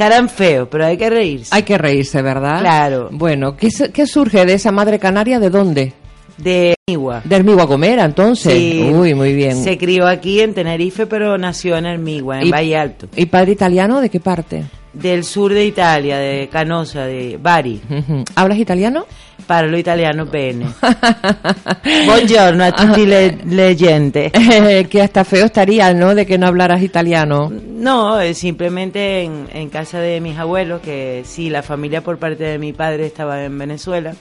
estarán 0.05 0.29
feos, 0.31 0.67
pero 0.71 0.87
hay 0.87 0.97
que 0.97 1.11
reírse. 1.11 1.55
Hay 1.55 1.63
que 1.63 1.77
reírse, 1.77 2.23
¿verdad? 2.23 2.61
Claro. 2.61 3.09
Bueno, 3.13 3.55
¿qué, 3.57 3.69
qué 3.93 4.07
surge 4.07 4.47
de 4.47 4.55
esa 4.55 4.73
madre 4.73 4.99
canaria? 4.99 5.39
¿De 5.39 5.51
dónde? 5.51 5.93
De 6.39 6.75
Anigua. 6.89 7.21
De 7.23 7.37
Hermigua 7.37 7.65
Gomera, 7.65 8.07
entonces. 8.07 8.55
Sí. 8.55 8.91
Uy, 8.95 9.13
muy 9.15 9.35
bien. 9.35 9.63
Se 9.63 9.77
crió 9.77 10.07
aquí 10.07 10.41
en 10.41 10.55
Tenerife, 10.55 11.07
pero 11.07 11.37
nació 11.37 11.77
en 11.77 11.85
Hermigua, 11.85 12.41
en 12.41 12.47
Y- 12.47 12.51
Valle 12.51 12.77
Alto. 12.79 13.09
¿Y 13.15 13.27
padre 13.27 13.53
italiano 13.53 14.01
de 14.01 14.09
qué 14.09 14.21
parte? 14.21 14.65
Del 14.95 15.23
sur 15.23 15.53
de 15.53 15.67
Italia, 15.67 16.17
de 16.19 16.49
Canosa, 16.51 17.05
de 17.05 17.39
Bari. 17.41 17.81
¿Hablas 18.35 18.59
italiano? 18.59 19.05
Parlo 19.51 19.77
italiano 19.77 20.27
bene. 20.27 20.65
Buongiorno 22.07 22.63
a 22.63 22.71
tutti 22.71 23.05
le, 23.05 23.37
le 23.47 23.75
gente. 23.75 24.31
que 24.89 25.03
hasta 25.03 25.25
feo 25.25 25.47
estaría, 25.47 25.93
¿no? 25.93 26.15
De 26.15 26.25
que 26.25 26.39
no 26.39 26.47
hablaras 26.47 26.81
italiano. 26.83 27.51
No, 27.51 28.21
eh, 28.21 28.35
simplemente 28.35 29.23
en, 29.23 29.49
en 29.53 29.69
casa 29.69 29.99
de 29.99 30.21
mis 30.21 30.39
abuelos, 30.39 30.81
que 30.83 31.23
sí, 31.25 31.51
la 31.51 31.65
familia 31.65 32.01
por 32.01 32.19
parte 32.19 32.45
de 32.45 32.59
mi 32.61 32.73
padre 32.73 33.07
estaba 33.07 33.43
en 33.43 33.59
Venezuela, 33.59 34.15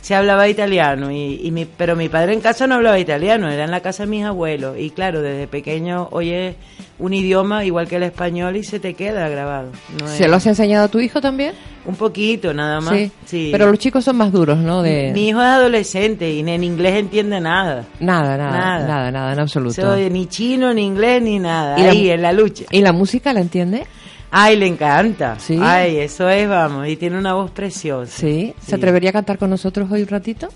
se 0.00 0.14
hablaba 0.14 0.48
italiano, 0.48 1.10
y, 1.10 1.40
y 1.42 1.50
mi, 1.50 1.64
pero 1.64 1.96
mi 1.96 2.08
padre 2.08 2.32
en 2.32 2.40
casa 2.40 2.66
no 2.66 2.76
hablaba 2.76 2.98
italiano, 2.98 3.50
era 3.50 3.64
en 3.64 3.70
la 3.70 3.80
casa 3.80 4.04
de 4.04 4.10
mis 4.10 4.24
abuelos. 4.24 4.76
Y 4.78 4.90
claro, 4.90 5.20
desde 5.22 5.46
pequeño 5.46 6.08
oyes 6.12 6.56
un 6.98 7.12
idioma 7.14 7.64
igual 7.64 7.86
que 7.88 7.96
el 7.96 8.02
español 8.04 8.56
y 8.56 8.64
se 8.64 8.80
te 8.80 8.94
queda 8.94 9.28
grabado. 9.28 9.70
No 10.00 10.06
es- 10.06 10.12
¿Se 10.12 10.28
lo 10.28 10.36
has 10.36 10.46
enseñado 10.46 10.84
a 10.86 10.88
tu 10.88 10.98
hijo 11.00 11.20
también? 11.20 11.52
Un 11.84 11.94
poquito, 11.94 12.52
nada 12.52 12.80
más. 12.80 12.94
Sí. 12.94 13.10
Sí. 13.24 13.48
Pero 13.52 13.66
los 13.70 13.78
chicos 13.78 14.04
son 14.04 14.16
más 14.16 14.30
duros, 14.32 14.58
¿no? 14.58 14.82
De... 14.82 15.10
Mi 15.14 15.28
hijo 15.28 15.40
es 15.40 15.46
adolescente 15.46 16.30
y 16.30 16.40
en 16.40 16.62
inglés 16.64 16.96
entiende 16.96 17.40
nada. 17.40 17.84
Nada, 18.00 18.36
nada, 18.36 18.50
nada, 18.58 18.86
Nada. 18.86 19.10
nada, 19.10 19.32
en 19.32 19.40
absoluto. 19.40 19.80
Soy 19.80 20.10
ni 20.10 20.26
chino, 20.26 20.74
ni 20.74 20.84
inglés, 20.84 21.22
ni 21.22 21.38
nada. 21.38 21.78
¿Y 21.78 21.82
la- 21.84 21.90
Ahí, 21.90 22.10
en 22.10 22.22
la 22.22 22.32
lucha. 22.32 22.64
¿Y 22.70 22.82
la 22.82 22.92
música 22.92 23.32
la 23.32 23.40
entiende? 23.40 23.86
Ay, 24.30 24.56
le 24.56 24.66
encanta. 24.66 25.38
Sí. 25.38 25.58
Ay, 25.62 25.98
eso 25.98 26.28
es, 26.28 26.48
vamos. 26.48 26.86
Y 26.88 26.96
tiene 26.96 27.18
una 27.18 27.34
voz 27.34 27.50
preciosa. 27.50 28.12
Sí. 28.12 28.54
¿Se 28.60 28.74
atrevería 28.76 29.10
a 29.10 29.12
cantar 29.14 29.38
con 29.38 29.48
nosotros 29.50 29.90
hoy 29.90 30.02
un 30.02 30.08
ratito? 30.08 30.48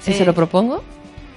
Si 0.00 0.12
Eh. 0.12 0.14
se 0.14 0.24
lo 0.24 0.32
propongo. 0.34 0.82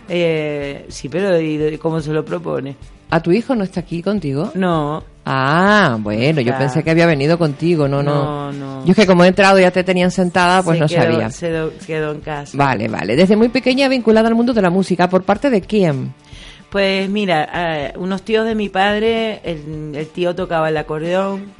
Eh, 0.08 0.86
sí, 0.90 1.10
pero 1.10 1.40
¿y 1.40 1.78
cómo 1.78 2.00
se 2.02 2.12
lo 2.12 2.24
propone? 2.26 2.76
¿A 3.10 3.20
tu 3.22 3.32
hijo 3.32 3.56
no 3.56 3.64
está 3.64 3.82
aquí 3.82 4.02
contigo? 4.02 4.52
No. 4.56 5.04
Ah, 5.26 5.98
bueno, 6.00 6.42
yo 6.42 6.58
pensé 6.58 6.84
que 6.84 6.92
había 6.92 7.06
venido 7.06 7.38
contigo, 7.38 7.88
no, 7.88 8.02
no. 8.02 8.52
Yo 8.86 8.92
es 8.92 8.96
que 8.96 9.06
como 9.06 9.24
he 9.24 9.28
entrado 9.28 9.60
y 9.60 9.62
ya 9.64 9.72
te 9.72 9.84
tenían 9.84 10.10
sentada, 10.12 10.64
pues 10.64 10.78
se 10.78 10.82
no 10.82 10.88
quedó, 10.88 11.02
sabía. 11.12 11.30
Se 11.30 11.70
quedó 11.86 12.12
en 12.12 12.22
casa. 12.22 12.58
Vale, 12.58 12.88
vale. 12.88 13.16
Desde 13.16 13.36
muy 13.36 13.50
pequeña 13.50 13.88
vinculada 13.88 14.28
al 14.30 14.36
mundo 14.36 14.54
de 14.54 14.62
la 14.62 14.70
música, 14.70 15.08
¿por 15.10 15.24
parte 15.24 15.50
de 15.50 15.62
quién? 15.62 16.14
Pues 16.72 17.10
mira, 17.10 17.94
unos 17.98 18.22
tíos 18.24 18.46
de 18.46 18.56
mi 18.56 18.70
padre, 18.70 19.42
el, 19.44 20.08
tío 20.08 20.34
tocaba 20.36 20.70
el 20.70 20.78
acordeón, 20.78 21.52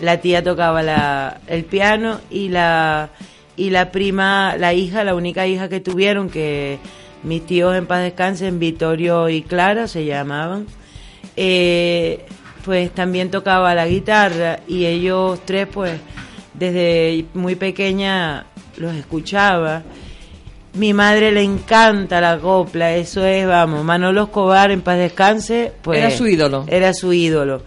la 0.00 0.22
tía 0.22 0.42
tocaba 0.42 1.36
el 1.46 1.64
piano 1.66 2.18
y 2.30 2.48
la 2.48 3.10
y 3.58 3.68
la 3.68 3.90
prima, 3.90 4.56
la 4.56 4.72
hija, 4.72 5.04
la 5.04 5.14
única 5.14 5.46
hija 5.46 5.68
que 5.68 5.80
tuvieron, 5.80 6.30
que 6.30 6.78
mis 7.24 7.44
tíos 7.44 7.76
en 7.76 7.86
paz 7.86 8.02
descansen, 8.02 8.58
Vittorio 8.58 9.28
y 9.28 9.42
Clara 9.42 9.86
se 9.86 10.06
llamaban, 10.06 10.66
eh, 11.36 12.24
pues 12.64 12.90
también 12.92 13.30
tocaba 13.30 13.74
la 13.74 13.86
guitarra 13.86 14.60
y 14.66 14.86
ellos 14.86 15.40
tres 15.44 15.68
pues 15.70 16.00
desde 16.54 17.26
muy 17.34 17.54
pequeña 17.54 18.46
los 18.78 18.94
escuchaba. 18.94 19.82
Mi 20.78 20.94
madre 20.94 21.32
le 21.32 21.42
encanta 21.42 22.20
la 22.20 22.38
copla, 22.38 22.94
eso 22.94 23.26
es, 23.26 23.44
vamos, 23.44 23.84
Manolo 23.84 24.22
Escobar 24.22 24.70
en 24.70 24.80
paz 24.80 24.96
descanse, 24.96 25.72
pues 25.82 25.98
Era 25.98 26.10
su 26.12 26.28
ídolo. 26.28 26.64
Era 26.68 26.94
su 26.94 27.12
ídolo. 27.12 27.62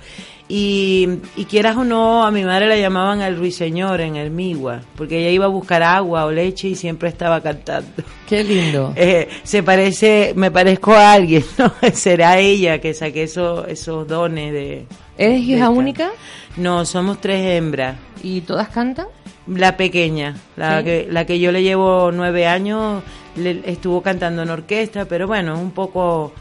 Y, 0.47 1.07
y 1.35 1.43
quieras 1.43 1.75
o 1.75 1.83
no, 1.83 2.25
a 2.25 2.31
mi 2.31 2.45
madre 2.45 2.67
la 2.67 2.77
llamaban 2.77 3.21
el 3.21 3.37
ruiseñor 3.37 3.99
en 3.99 4.15
el 4.15 4.31
Migua, 4.31 4.81
porque 4.95 5.19
ella 5.19 5.29
iba 5.29 5.45
a 5.45 5.49
buscar 5.49 5.83
agua 5.83 6.25
o 6.25 6.31
leche 6.31 6.69
y 6.69 6.75
siempre 6.75 7.09
estaba 7.09 7.41
cantando. 7.41 7.91
Qué 8.27 8.43
lindo. 8.43 8.93
Eh, 9.03 9.27
se 9.43 9.61
parece, 9.61 10.31
me 10.35 10.49
parezco 10.49 10.93
a 10.93 11.11
alguien, 11.11 11.43
¿no? 11.57 11.73
Será 11.93 12.39
ella 12.39 12.79
que 12.79 12.93
saqué 12.93 13.23
esos, 13.23 13.67
esos 13.67 14.07
dones 14.07 14.53
de... 14.53 14.85
¿Eres 15.17 15.41
hija 15.41 15.69
única? 15.69 16.11
No, 16.55 16.85
somos 16.85 17.19
tres 17.19 17.57
hembras. 17.57 17.97
¿Y 18.23 18.41
todas 18.41 18.69
cantan? 18.69 19.07
La 19.47 19.75
pequeña, 19.75 20.35
la, 20.55 20.79
Sí. 20.79 20.85
que, 20.85 21.07
la 21.09 21.25
que 21.25 21.39
yo 21.39 21.51
le 21.51 21.63
llevo 21.63 22.11
nueve 22.11 22.45
años, 22.47 23.03
le- 23.35 23.61
estuvo 23.65 24.01
cantando 24.01 24.43
en 24.43 24.49
orquesta, 24.49 25.05
pero 25.05 25.27
bueno, 25.27 25.59
un 25.59 25.71
poco 25.71 26.31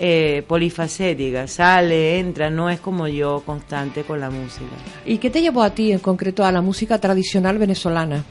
eh, 0.00 0.42
polifacética, 0.46 1.46
sale, 1.48 2.18
entra, 2.20 2.48
no 2.50 2.70
es 2.70 2.78
como 2.80 3.06
yo 3.08 3.42
constante 3.44 4.02
con 4.04 4.20
la 4.20 4.30
música. 4.30 4.70
¿Y 5.04 5.18
qué 5.18 5.28
te 5.28 5.40
llevó 5.42 5.62
a 5.62 5.70
ti 5.70 5.92
en 5.92 5.98
concreto 5.98 6.44
a 6.44 6.52
la 6.52 6.60
música 6.62 6.98
tradicional 6.98 7.58
venezolana? 7.58 8.24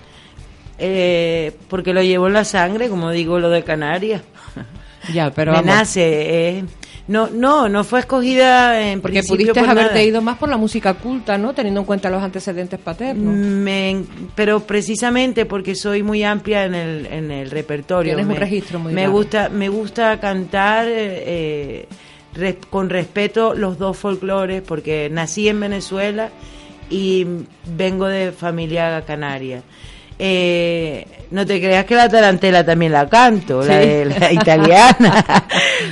Eh, 0.80 1.56
porque 1.70 1.94
lo 1.94 2.02
llevo 2.04 2.28
en 2.28 2.34
la 2.34 2.46
sangre, 2.46 2.88
como 2.90 3.12
digo 3.12 3.40
lo 3.40 3.50
de 3.50 3.64
Canarias. 3.64 4.22
Ya, 5.14 5.32
pero 5.32 5.52
Me 5.54 5.58
vamos, 5.58 5.76
nace. 5.76 6.04
eh, 6.60 6.64
no, 7.08 7.30
no, 7.30 7.70
no 7.70 7.84
fue 7.84 8.00
escogida 8.02 8.82
en 8.82 9.02
porque 9.02 9.20
principio 9.20 9.36
pudiste 9.54 9.60
por 9.62 9.70
haberte 9.70 9.94
nada. 9.94 10.04
ido 10.04 10.22
más 10.22 10.38
por 10.38 10.50
la 10.50 10.58
música 10.58 10.94
culta, 10.96 11.38
¿no? 11.38 11.54
Teniendo 11.54 11.80
en 11.82 11.86
cuenta 11.86 12.10
los 12.10 12.22
antecedentes 12.22 12.80
paternos. 12.80 13.34
Me- 13.36 14.04
pero 14.36 14.60
precisamente 14.62 15.46
porque 15.46 15.74
soy 15.76 16.04
muy 16.04 16.24
amplia 16.24 16.66
en 16.66 16.76
el, 16.76 17.06
en 17.06 17.32
el 17.32 17.50
repertorio. 17.50 18.12
Tienes 18.16 18.26
un 18.28 18.34
me, 18.34 18.40
registro 18.40 18.80
muy 18.80 18.94
me 18.94 19.08
gusta 19.08 19.50
Me 19.50 19.70
gusta 19.70 20.20
cantar 20.20 20.88
eh, 20.88 21.24
eh, 21.26 21.88
res- 22.34 22.58
con 22.70 22.90
respeto 22.90 23.54
los 23.56 23.78
dos 23.78 23.98
folclores 23.98 24.62
porque 24.62 25.10
nací 25.12 25.48
en 25.48 25.60
Venezuela 25.60 26.30
y 26.90 27.26
vengo 27.66 28.08
de 28.08 28.32
familia 28.32 29.02
canaria. 29.06 29.62
Eh, 30.20 31.06
no 31.30 31.46
te 31.46 31.60
creas 31.60 31.86
que 31.86 31.94
la 31.96 32.10
tarantela 32.10 32.66
también 32.66 32.92
la 32.92 33.08
canto, 33.08 33.62
la, 33.64 33.78
de- 33.78 34.06
la 34.06 34.32
italiana. 34.32 35.24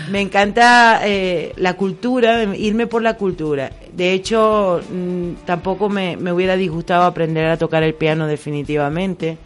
me 0.10 0.22
encanta 0.22 1.02
eh, 1.04 1.54
la 1.58 1.74
cultura, 1.76 2.44
irme 2.56 2.88
por 2.88 3.02
la 3.04 3.16
cultura. 3.16 3.70
De 3.94 4.14
hecho, 4.14 4.82
mm, 4.92 5.46
tampoco 5.46 5.90
me, 5.90 6.18
me 6.18 6.32
hubiera 6.32 6.56
disgustado 6.56 7.04
aprender 7.04 7.46
a 7.46 7.58
tocar 7.58 7.84
el 7.84 7.94
piano 7.94 8.26
definitivamente. 8.28 9.38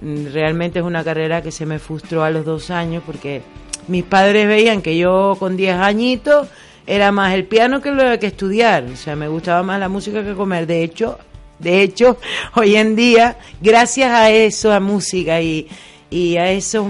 Mm, 0.00 0.26
Realmente 0.32 0.78
es 0.78 0.84
una 0.84 1.02
carrera 1.02 1.42
que 1.42 1.50
se 1.50 1.66
me 1.66 1.78
frustró 1.78 2.22
a 2.22 2.30
los 2.30 2.44
dos 2.44 2.70
años 2.70 3.02
porque 3.04 3.42
mis 3.88 4.04
padres 4.04 4.46
veían 4.46 4.80
que 4.80 4.96
yo 4.96 5.36
con 5.38 5.56
10 5.56 5.76
añitos 5.76 6.48
era 6.86 7.10
más 7.12 7.34
el 7.34 7.44
piano 7.44 7.80
que 7.80 7.90
lo 7.90 8.18
que 8.18 8.26
estudiar. 8.26 8.84
O 8.92 8.96
sea, 8.96 9.16
me 9.16 9.26
gustaba 9.28 9.62
más 9.62 9.80
la 9.80 9.88
música 9.88 10.22
que 10.22 10.34
comer. 10.34 10.66
De 10.66 10.82
hecho, 10.84 11.18
de 11.64 11.82
hecho, 11.82 12.18
hoy 12.54 12.76
en 12.76 12.94
día, 12.94 13.36
gracias 13.60 14.10
a 14.12 14.30
eso, 14.30 14.72
a 14.72 14.78
música 14.78 15.40
y, 15.40 15.66
y 16.10 16.36
a 16.36 16.52
esos 16.52 16.86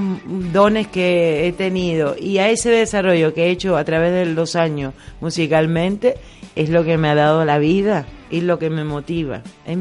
dones 0.52 0.88
que 0.88 1.46
he 1.48 1.52
tenido 1.52 2.14
y 2.20 2.38
a 2.38 2.50
ese 2.50 2.68
desarrollo 2.70 3.32
que 3.32 3.44
he 3.46 3.50
hecho 3.50 3.76
a 3.78 3.84
través 3.84 4.12
de 4.12 4.26
los 4.26 4.54
años 4.56 4.92
musicalmente, 5.20 6.16
es 6.56 6.68
lo 6.70 6.84
que 6.84 6.98
me 6.98 7.08
ha 7.08 7.14
dado 7.14 7.44
la 7.44 7.58
vida 7.58 8.06
y 8.30 8.40
lo 8.42 8.58
que 8.58 8.70
me 8.70 8.84
motiva. 8.84 9.42
Es 9.66 9.76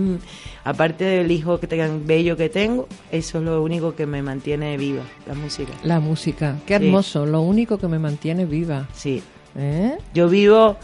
aparte 0.64 1.04
del 1.04 1.30
hijo 1.32 1.60
que 1.60 1.68
tan 1.68 2.08
bello 2.08 2.36
que 2.38 2.50
tengo, 2.50 2.88
eso 3.12 3.38
es 3.40 3.44
lo 3.44 3.62
único 3.62 3.96
que 3.96 4.06
me 4.06 4.22
mantiene 4.22 4.78
viva, 4.78 5.04
la 5.28 5.34
música. 5.34 5.74
La 5.84 6.00
música. 6.00 6.56
Qué 6.66 6.78
Sí. 6.80 6.86
hermoso. 6.86 7.26
Lo 7.26 7.42
único 7.42 7.78
que 7.78 7.88
me 7.88 8.00
mantiene 8.00 8.46
viva. 8.46 8.88
Sí. 8.94 9.22
¿Eh? 9.56 9.98
Yo 10.16 10.30
vivo, 10.30 10.78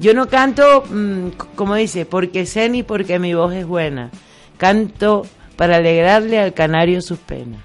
yo 0.00 0.14
no 0.14 0.28
canto, 0.28 0.82
mm, 0.90 1.28
como 1.54 1.74
dice, 1.74 2.06
porque 2.06 2.46
sé 2.46 2.68
ni 2.68 2.82
porque 2.82 3.18
mi 3.18 3.34
voz 3.34 3.54
es 3.54 3.66
buena. 3.66 4.10
Canto 4.56 5.26
para 5.56 5.76
alegrarle 5.76 6.38
al 6.38 6.54
canario 6.54 7.00
sus 7.02 7.18
penas. 7.18 7.60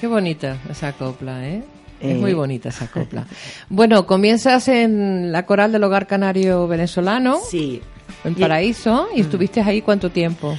Qué 0.00 0.06
bonita 0.06 0.58
esa 0.70 0.92
copla, 0.92 1.46
¿eh? 1.48 1.62
Es 2.00 2.12
Eh. 2.12 2.14
muy 2.14 2.32
bonita 2.34 2.68
esa 2.68 2.86
copla. 2.88 3.26
Bueno, 3.68 4.06
comienzas 4.06 4.68
en 4.68 5.32
la 5.32 5.46
coral 5.46 5.72
del 5.72 5.82
Hogar 5.82 6.06
Canario 6.06 6.68
Venezolano, 6.68 7.38
Sí. 7.48 7.82
en 8.24 8.34
Paraíso, 8.36 9.08
y 9.14 9.20
estuviste 9.20 9.60
ahí 9.60 9.82
cuánto 9.82 10.10
tiempo? 10.10 10.56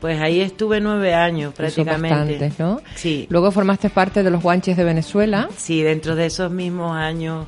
Pues 0.00 0.20
ahí 0.20 0.40
estuve 0.40 0.80
nueve 0.80 1.14
años 1.14 1.52
prácticamente. 1.54 2.50
¿no? 2.58 2.80
Sí. 2.96 3.26
Luego 3.28 3.52
formaste 3.52 3.90
parte 3.90 4.22
de 4.22 4.30
los 4.30 4.42
Guanches 4.42 4.76
de 4.76 4.82
Venezuela. 4.84 5.48
Sí, 5.56 5.82
dentro 5.82 6.16
de 6.16 6.26
esos 6.26 6.50
mismos 6.50 6.96
años 6.96 7.46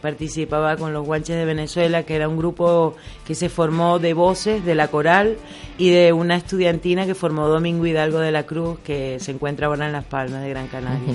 participaba 0.00 0.76
con 0.76 0.92
los 0.92 1.04
Guanches 1.06 1.36
de 1.36 1.44
Venezuela, 1.44 2.02
que 2.04 2.14
era 2.16 2.28
un 2.28 2.36
grupo 2.38 2.94
que 3.26 3.34
se 3.34 3.48
formó 3.48 3.98
de 3.98 4.14
voces 4.14 4.64
de 4.64 4.74
la 4.74 4.88
coral 4.88 5.36
y 5.76 5.90
de 5.90 6.12
una 6.12 6.36
estudiantina 6.36 7.06
que 7.06 7.14
formó 7.14 7.46
Domingo 7.48 7.86
Hidalgo 7.86 8.18
de 8.18 8.32
la 8.32 8.44
Cruz, 8.44 8.78
que 8.84 9.18
se 9.20 9.32
encuentra 9.32 9.66
ahora 9.66 9.86
en 9.86 9.92
Las 9.92 10.04
Palmas 10.04 10.42
de 10.42 10.48
Gran 10.50 10.68
Canaria. 10.68 11.14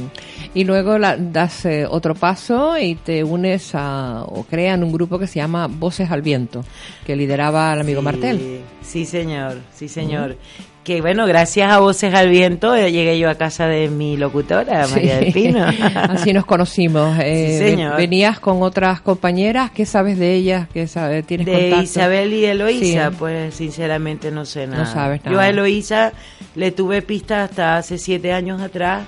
Y 0.53 0.63
luego 0.65 0.97
la- 0.97 1.17
das 1.17 1.65
eh, 1.65 1.85
otro 1.89 2.13
paso 2.15 2.77
y 2.77 2.95
te 2.95 3.23
unes 3.23 3.71
a, 3.73 4.23
o 4.27 4.43
crean 4.43 4.83
un 4.83 4.91
grupo 4.91 5.17
que 5.19 5.27
se 5.27 5.35
llama 5.39 5.67
Voces 5.67 6.11
al 6.11 6.21
Viento, 6.21 6.63
que 7.05 7.15
lideraba 7.15 7.73
el 7.73 7.81
amigo 7.81 8.01
Sí, 8.01 8.05
Martel. 8.05 8.59
Sí, 8.81 9.05
señor, 9.05 9.57
sí, 9.73 9.87
señor. 9.87 10.37
Que 10.83 10.99
bueno, 10.99 11.25
gracias 11.25 11.71
a 11.71 11.79
Voces 11.79 12.13
al 12.13 12.27
Viento 12.27 12.75
eh, 12.75 12.91
llegué 12.91 13.17
yo 13.17 13.29
a 13.29 13.35
casa 13.35 13.67
de 13.67 13.87
mi 13.87 14.17
locutora, 14.17 14.85
María 14.89 15.17
del 15.19 15.31
Pino. 15.31 15.65
Así 15.95 16.33
nos 16.33 16.45
conocimos. 16.45 17.17
Eh, 17.21 17.57
Sí, 17.57 17.69
señor. 17.69 17.91
ven- 17.91 18.09
Venías 18.09 18.37
con 18.41 18.61
otras 18.61 18.99
compañeras. 18.99 19.71
¿Qué 19.71 19.85
sabes 19.85 20.19
de 20.19 20.33
ellas? 20.33 20.67
¿Qué 20.73 20.87
sabes? 20.87 21.25
¿Tienes 21.25 21.45
De 21.45 21.53
contacto? 21.53 21.83
Isabel 21.83 22.33
y 22.33 22.43
Eloísa, 22.45 23.09
Sí. 23.11 23.15
pues 23.17 23.55
sinceramente 23.55 24.29
no 24.29 24.43
sé 24.45 24.67
nada. 24.67 24.85
sabes 24.85 25.21
Yo 25.23 25.31
nada. 25.31 25.43
a 25.43 25.49
Eloísa 25.49 26.11
le 26.55 26.71
tuve 26.71 27.01
pistas 27.01 27.49
hasta 27.49 27.77
hace 27.77 27.97
siete 27.97 28.33
años 28.33 28.61
atrás, 28.61 29.03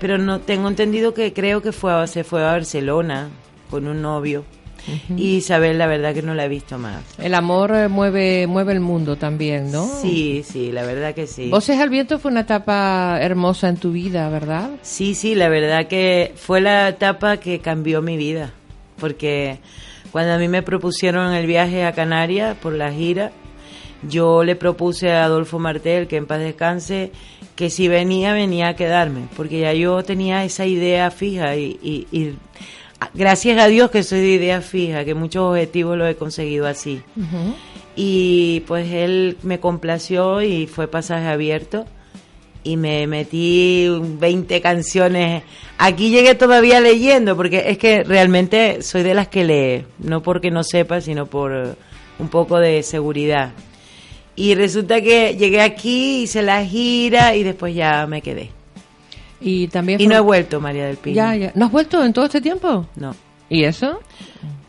pero 0.00 0.16
no 0.16 0.40
tengo 0.40 0.66
entendido 0.68 1.12
que 1.12 1.34
creo 1.34 1.60
que 1.60 1.72
fue 1.72 2.06
se 2.08 2.24
fue 2.24 2.40
a 2.42 2.52
Barcelona 2.52 3.28
con 3.70 3.86
un 3.86 4.00
novio. 4.00 4.44
Y 5.16 5.36
Isabel, 5.36 5.78
la 5.78 5.86
verdad 5.86 6.14
que 6.14 6.22
no 6.22 6.34
la 6.34 6.44
he 6.44 6.48
visto 6.48 6.78
más. 6.78 7.02
El 7.18 7.34
amor 7.34 7.72
eh, 7.74 7.88
mueve 7.88 8.46
mueve 8.46 8.72
el 8.72 8.80
mundo 8.80 9.16
también, 9.16 9.70
¿no? 9.70 9.86
Sí, 10.00 10.42
sí, 10.44 10.72
la 10.72 10.84
verdad 10.84 11.14
que 11.14 11.26
sí. 11.26 11.48
Voces 11.50 11.78
al 11.78 11.90
Viento 11.90 12.18
fue 12.18 12.30
una 12.30 12.40
etapa 12.40 13.18
hermosa 13.20 13.68
en 13.68 13.76
tu 13.76 13.92
vida, 13.92 14.28
¿verdad? 14.28 14.70
Sí, 14.82 15.14
sí, 15.14 15.34
la 15.34 15.48
verdad 15.48 15.86
que 15.86 16.32
fue 16.36 16.60
la 16.60 16.88
etapa 16.88 17.36
que 17.38 17.60
cambió 17.60 18.02
mi 18.02 18.16
vida, 18.16 18.52
porque 18.98 19.58
cuando 20.12 20.32
a 20.34 20.38
mí 20.38 20.48
me 20.48 20.62
propusieron 20.62 21.32
el 21.34 21.46
viaje 21.46 21.84
a 21.84 21.92
Canarias 21.92 22.56
por 22.56 22.72
la 22.72 22.92
gira, 22.92 23.30
yo 24.08 24.44
le 24.44 24.54
propuse 24.54 25.10
a 25.12 25.24
Adolfo 25.24 25.58
Martel, 25.58 26.06
que 26.06 26.16
en 26.16 26.26
paz 26.26 26.38
descanse, 26.38 27.10
que 27.56 27.68
si 27.68 27.88
venía, 27.88 28.32
venía 28.32 28.68
a 28.68 28.76
quedarme, 28.76 29.22
porque 29.36 29.58
ya 29.60 29.72
yo 29.72 30.02
tenía 30.04 30.44
esa 30.44 30.66
idea 30.66 31.10
fija 31.10 31.56
y, 31.56 31.78
y- 31.82 32.06
y 32.16 32.34
gracias 33.14 33.58
a 33.58 33.68
Dios 33.68 33.90
que 33.90 34.02
soy 34.02 34.20
de 34.20 34.28
idea 34.28 34.60
fija, 34.60 35.04
que 35.04 35.14
muchos 35.14 35.42
objetivos 35.42 35.96
los 35.96 36.10
he 36.10 36.16
conseguido 36.16 36.66
así. 36.66 37.02
Y 37.96 38.60
pues 38.66 38.92
él 38.92 39.38
me 39.42 39.60
complació 39.60 40.42
y 40.42 40.66
fue 40.66 40.88
pasaje 40.88 41.26
abierto 41.26 41.86
y 42.62 42.76
me 42.76 43.06
metí 43.06 43.88
20 44.00 44.60
canciones. 44.60 45.42
Aquí 45.78 46.10
llegué 46.10 46.34
todavía 46.34 46.80
leyendo 46.80 47.36
porque 47.36 47.64
es 47.70 47.78
que 47.78 48.04
realmente 48.04 48.82
soy 48.82 49.02
de 49.02 49.14
las 49.14 49.28
que 49.28 49.44
lee, 49.44 49.86
no 49.98 50.22
porque 50.22 50.50
no 50.50 50.62
sepa, 50.62 51.00
sino 51.00 51.26
por 51.26 51.76
un 52.18 52.28
poco 52.28 52.58
de 52.58 52.82
seguridad. 52.82 53.52
Y 54.36 54.54
resulta 54.54 55.00
que 55.00 55.36
llegué 55.36 55.60
aquí, 55.60 56.22
hice 56.22 56.42
la 56.42 56.64
gira 56.64 57.34
y 57.34 57.42
después 57.42 57.74
ya 57.74 58.06
me 58.06 58.22
quedé. 58.22 58.50
Y 59.40 59.68
también 59.68 60.00
Y 60.00 60.06
no 60.06 60.16
he 60.16 60.20
vuelto, 60.20 60.60
María 60.60 60.86
del 60.86 60.96
Pino. 60.96 61.16
Ya, 61.16 61.36
ya. 61.36 61.52
¿No 61.54 61.66
has 61.66 61.72
vuelto 61.72 62.04
en 62.04 62.12
todo 62.12 62.24
este 62.24 62.40
tiempo? 62.40 62.86
No. 62.96 63.14
¿Y 63.48 63.64
eso? 63.64 64.00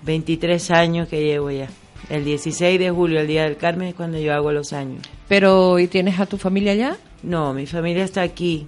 23 0.04 0.72
años 0.72 1.08
que 1.08 1.24
llevo 1.24 1.52
ya. 1.52 1.68
El 2.10 2.26
16 2.26 2.80
de 2.80 2.90
julio, 2.90 3.20
el 3.20 3.28
Día 3.28 3.44
del 3.44 3.58
Carmen, 3.58 3.90
es 3.90 3.96
cuando 3.96 4.20
yo 4.20 4.34
hago 4.34 4.52
los 4.52 4.74
años. 4.74 5.02
Pero 5.28 5.78
¿y 5.80 5.88
tienes 5.88 6.20
a 6.20 6.26
tu 6.26 6.38
familia 6.38 6.72
allá? 6.72 6.98
No, 7.22 7.54
mi 7.54 7.66
familia 7.66 8.04
está 8.04 8.22
aquí, 8.22 8.68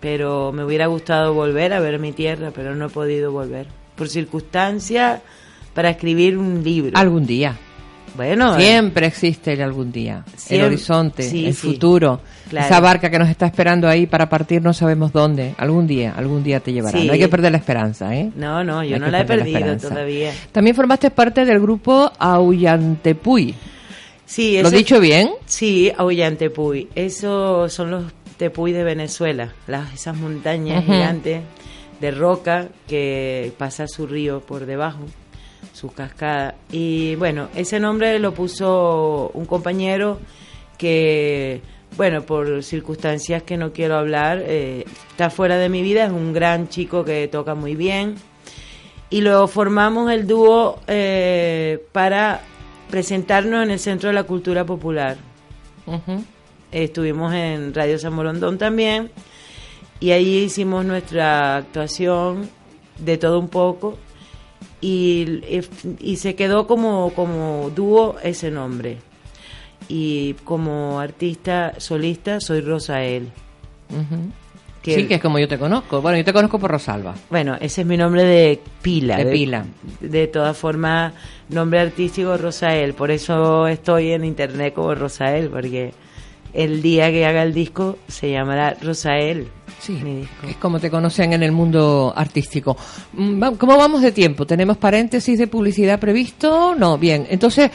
pero 0.00 0.52
me 0.52 0.64
hubiera 0.64 0.86
gustado 0.86 1.32
volver 1.32 1.72
a 1.72 1.80
ver 1.80 1.98
mi 1.98 2.12
tierra, 2.12 2.50
pero 2.54 2.74
no 2.74 2.86
he 2.86 2.90
podido 2.90 3.32
volver. 3.32 3.66
Por 3.96 4.08
circunstancias, 4.08 5.22
para 5.74 5.90
escribir 5.90 6.36
un 6.36 6.62
libro. 6.62 6.92
Algún 6.98 7.26
día. 7.26 7.56
Bueno, 8.14 8.56
eh, 8.58 8.60
Siempre 8.62 9.06
existe 9.06 9.54
el 9.54 9.62
algún 9.62 9.90
día. 9.90 10.24
El 10.50 10.62
horizonte, 10.62 11.22
sí, 11.22 11.46
el 11.46 11.54
sí. 11.54 11.68
futuro. 11.68 12.20
Claro. 12.50 12.66
Esa 12.66 12.80
barca 12.80 13.10
que 13.10 13.18
nos 13.18 13.28
está 13.30 13.46
esperando 13.46 13.88
ahí 13.88 14.06
para 14.06 14.28
partir 14.28 14.60
no 14.62 14.74
sabemos 14.74 15.12
dónde. 15.12 15.54
Algún 15.56 15.86
día, 15.86 16.12
algún 16.16 16.42
día 16.44 16.60
te 16.60 16.72
llevará. 16.72 16.98
Sí. 16.98 17.06
No 17.06 17.14
hay 17.14 17.18
que 17.18 17.28
perder 17.28 17.52
la 17.52 17.58
esperanza, 17.58 18.14
¿eh? 18.14 18.30
No, 18.36 18.62
no, 18.62 18.84
yo 18.84 18.98
no 18.98 19.08
la 19.08 19.18
he 19.18 19.22
la 19.22 19.26
perdido 19.26 19.76
todavía. 19.78 20.32
También 20.52 20.76
formaste 20.76 21.10
parte 21.10 21.44
del 21.46 21.60
grupo 21.60 22.12
Aullantepuy. 22.18 23.54
Sí, 24.26 24.60
¿Lo 24.60 24.68
eso- 24.68 24.76
dicho 24.76 25.00
bien? 25.00 25.30
Sí, 25.46 25.92
Aullante-Puy. 25.96 26.88
Esos 26.94 27.72
son 27.72 27.90
los 27.90 28.04
tepuy 28.36 28.72
de 28.72 28.82
Venezuela, 28.84 29.52
las, 29.66 29.92
esas 29.94 30.16
montañas 30.16 30.84
gigantes 30.84 31.42
de 32.00 32.10
roca 32.10 32.68
que 32.88 33.52
pasa 33.58 33.86
su 33.86 34.06
río 34.06 34.40
por 34.40 34.66
debajo. 34.66 35.00
Sus 35.72 35.92
cascadas. 35.92 36.54
Y 36.70 37.14
bueno, 37.16 37.48
ese 37.54 37.80
nombre 37.80 38.18
lo 38.18 38.34
puso 38.34 39.30
un 39.34 39.46
compañero 39.46 40.20
que, 40.78 41.62
bueno, 41.96 42.22
por 42.22 42.62
circunstancias 42.62 43.42
que 43.42 43.56
no 43.56 43.72
quiero 43.72 43.96
hablar, 43.96 44.42
eh, 44.44 44.84
está 45.10 45.30
fuera 45.30 45.58
de 45.58 45.68
mi 45.68 45.82
vida, 45.82 46.04
es 46.04 46.10
un 46.10 46.32
gran 46.32 46.68
chico 46.68 47.04
que 47.04 47.28
toca 47.28 47.54
muy 47.54 47.76
bien. 47.76 48.16
Y 49.10 49.20
luego 49.20 49.46
formamos 49.46 50.10
el 50.10 50.26
dúo 50.26 50.80
eh, 50.86 51.84
para 51.92 52.42
presentarnos 52.90 53.62
en 53.62 53.70
el 53.70 53.78
Centro 53.78 54.08
de 54.08 54.14
la 54.14 54.24
Cultura 54.24 54.64
Popular. 54.64 55.16
Estuvimos 56.70 57.34
en 57.34 57.74
Radio 57.74 57.98
San 57.98 58.14
Morondón 58.14 58.56
también 58.56 59.10
y 60.00 60.10
ahí 60.12 60.44
hicimos 60.44 60.84
nuestra 60.84 61.56
actuación 61.56 62.48
de 62.98 63.18
todo 63.18 63.38
un 63.38 63.48
poco 63.48 63.98
y, 64.82 65.40
y 66.00 66.16
se 66.16 66.34
quedó 66.34 66.66
como, 66.66 67.12
como 67.14 67.70
dúo 67.74 68.16
ese 68.22 68.50
nombre. 68.50 68.98
Y 69.88 70.34
como 70.44 71.00
artista 71.00 71.74
solista 71.78 72.40
soy 72.40 72.60
Rosael. 72.60 73.30
sí, 74.82 75.06
que 75.06 75.14
es 75.14 75.22
como 75.22 75.38
yo 75.38 75.46
te 75.46 75.58
conozco. 75.58 76.02
Bueno, 76.02 76.18
yo 76.18 76.24
te 76.24 76.32
conozco 76.32 76.58
por 76.58 76.70
Rosalba. 76.70 77.14
Bueno, 77.30 77.56
ese 77.60 77.82
es 77.82 77.86
mi 77.86 77.96
nombre 77.96 78.24
de 78.24 78.60
pila. 78.82 79.16
De, 79.18 79.30
pila. 79.30 79.64
De 80.00 80.26
todas 80.26 80.56
formas, 80.56 81.12
nombre 81.48 81.78
artístico 81.78 82.36
Rosael. 82.36 82.94
Por 82.94 83.12
eso 83.12 83.68
estoy 83.68 84.10
en 84.10 84.24
internet 84.24 84.74
como 84.74 84.94
Rosael, 84.94 85.48
porque 85.48 85.94
el 86.52 86.82
día 86.82 87.10
que 87.10 87.24
haga 87.26 87.42
el 87.42 87.54
disco 87.54 87.98
se 88.08 88.30
llamará 88.30 88.76
Rosael. 88.80 89.48
Sí, 89.80 89.98
es 90.48 90.56
como 90.56 90.78
te 90.78 90.90
conocen 90.90 91.32
en 91.32 91.42
el 91.42 91.50
mundo 91.50 92.12
artístico. 92.14 92.76
Mm, 93.14 93.54
¿Cómo 93.58 93.76
vamos 93.76 94.02
de 94.02 94.12
tiempo? 94.12 94.46
¿Tenemos 94.46 94.76
paréntesis 94.76 95.38
de 95.38 95.48
publicidad 95.48 95.98
previsto? 95.98 96.76
No, 96.76 96.98
bien. 96.98 97.26
Entonces, 97.28 97.70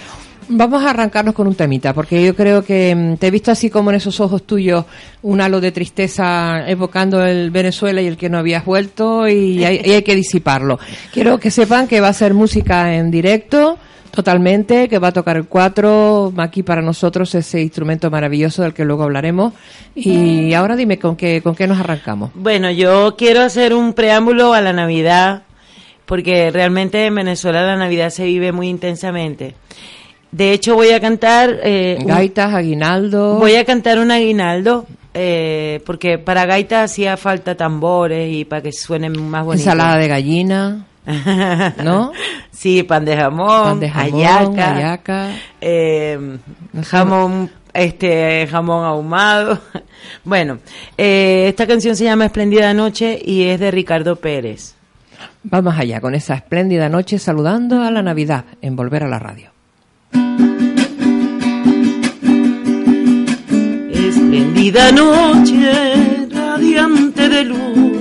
vamos 0.48 0.84
a 0.84 0.92
arrancarnos 0.92 1.36
con 1.36 1.48
un 1.48 1.56
temita, 1.56 1.94
porque 1.94 2.24
yo 2.24 2.34
creo 2.34 2.63
que 2.63 2.96
mm, 2.96 3.18
te 3.18 3.28
he 3.28 3.32
visto 3.32 3.52
así 3.52 3.70
como 3.70 3.90
en 3.90 3.98
esos 3.98 4.20
ojos 4.22 4.44
tuyos 4.44 4.86
un 5.22 5.42
halo 5.42 5.60
de 5.60 5.74
tristeza 5.74 6.63
evocando 6.68 7.26
el 7.26 7.52
Venezuela 7.52 8.02
y 8.02 8.08
el 8.08 8.16
que 8.16 8.30
no 8.30 8.38
habías 8.38 8.63
vuelto 8.63 9.28
y 9.28 9.66
hay, 9.66 9.82
y 9.84 9.92
hay 9.92 10.04
que 10.04 10.16
disiparlo. 10.16 10.80
Quiero 11.12 11.40
que 11.40 11.52
sepan 11.52 11.88
que 11.88 12.00
va 12.00 12.10
a 12.10 12.13
ser 12.13 12.34
música 12.34 12.96
en 12.96 13.12
directo 13.12 13.78
Totalmente, 14.12 14.88
que 14.89 15.00
va 15.00 15.10
a 15.10 15.12
tocar 15.12 15.38
el 15.38 15.46
cuatro, 15.46 16.34
aquí 16.38 16.63
para 16.63 16.82
nosotros 16.82 17.34
ese 17.36 17.62
instrumento 17.62 18.10
maravilloso 18.10 18.63
del 18.63 18.74
que 18.74 18.84
luego 18.84 19.04
hablaremos. 19.04 19.54
Y 19.96 20.54
ahora 20.54 20.76
dime 20.76 20.98
con 20.98 21.15
qué, 21.15 21.41
con 21.41 21.56
qué 21.56 21.67
nos 21.67 21.80
arrancamos. 21.80 22.32
Bueno, 22.34 22.72
yo 22.72 23.15
quiero 23.17 23.41
hacer 23.41 23.74
un 23.74 23.93
preámbulo 23.93 24.54
a 24.54 24.62
la 24.62 24.74
Navidad, 24.74 25.43
porque 26.06 26.50
realmente 26.52 27.06
en 27.06 27.15
Venezuela 27.15 27.62
la 27.62 27.76
Navidad 27.76 28.10
se 28.10 28.26
vive 28.26 28.52
muy 28.52 28.70
intensamente. 28.70 29.56
De 30.32 30.52
hecho, 30.52 30.76
voy 30.76 30.89
a 30.91 31.00
cantar... 31.00 31.60
Eh, 31.63 31.98
gaitas, 32.06 32.54
aguinaldo. 32.54 33.38
Voy 33.38 33.56
a 33.56 33.65
cantar 33.65 34.00
un 34.00 34.12
aguinaldo, 34.12 34.86
eh, 35.13 35.82
porque 35.86 36.17
para 36.17 36.46
gaitas 36.46 36.91
hacía 36.91 37.17
falta 37.17 37.56
tambores 37.56 38.34
y 38.34 38.46
para 38.46 38.62
que 38.62 38.72
suenen 38.72 39.30
más 39.30 39.46
bonitos. 39.46 39.65
Ensalada 39.65 39.98
de 39.98 40.08
gallina. 40.08 40.86
¿No? 41.84 42.12
Sí, 42.52 42.84
pan 42.84 43.06
de 43.06 43.15
jamón, 43.15 43.82
ayaca, 43.84 45.30
em, 45.62 46.38
jamón, 46.84 47.50
este, 47.74 48.48
jamón 48.50 48.86
ahumado. 48.86 49.60
Bueno, 50.24 50.60
eh, 50.98 51.46
esta 51.48 51.67
canción 51.67 51.96
se 51.96 52.04
llama 52.06 52.26
Espléndida 52.26 52.74
Noche 52.74 53.20
y 53.24 53.43
es 53.43 53.60
de 53.60 53.72
Ricardo 53.72 54.15
Pérez. 54.17 54.76
Vamos 55.43 55.78
allá 55.78 56.00
con 56.00 56.15
esa 56.15 56.36
espléndida 56.36 56.88
noche 56.88 57.17
saludando 57.20 57.82
a 57.82 57.91
la 57.91 58.02
Navidad 58.02 58.46
en 58.62 58.76
Volver 58.76 59.04
a 59.04 59.08
la 59.08 59.20
Radio. 59.20 59.50
Espléndida 63.93 64.91
noche, 64.91 66.28
radiante 66.30 67.30
de 67.30 67.43
luz 67.43 67.98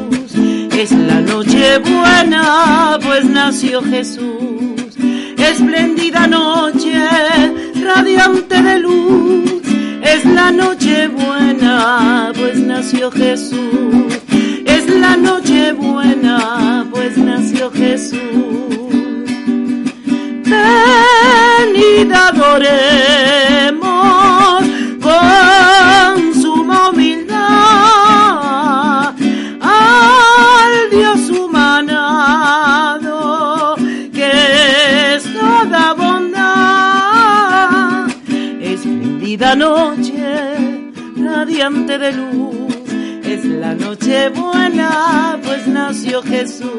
es 0.78 0.92
la 0.92 1.20
noche 1.20 1.78
buena, 1.78 2.95
pues 3.16 3.30
nació 3.30 3.82
Jesús. 3.82 4.94
Espléndida 5.38 6.26
noche, 6.26 6.92
radiante 7.82 8.60
de 8.60 8.78
luz. 8.78 9.62
Es 10.02 10.22
la 10.26 10.50
noche 10.50 11.08
buena, 11.08 12.30
pues 12.36 12.58
nació 12.58 13.10
Jesús. 13.10 14.12
Es 14.66 14.86
la 14.90 15.16
noche 15.16 15.72
buena, 15.72 16.86
pues 16.90 17.16
nació 17.16 17.70
Jesús. 17.70 18.20
Venid 20.44 22.12
adoremos 22.12 23.95
radiante 41.66 41.98
de 41.98 42.12
luz, 42.12 42.74
es 43.24 43.44
la 43.44 43.74
noche 43.74 44.28
buena, 44.28 45.36
pues 45.42 45.66
nació 45.66 46.22
Jesús. 46.22 46.70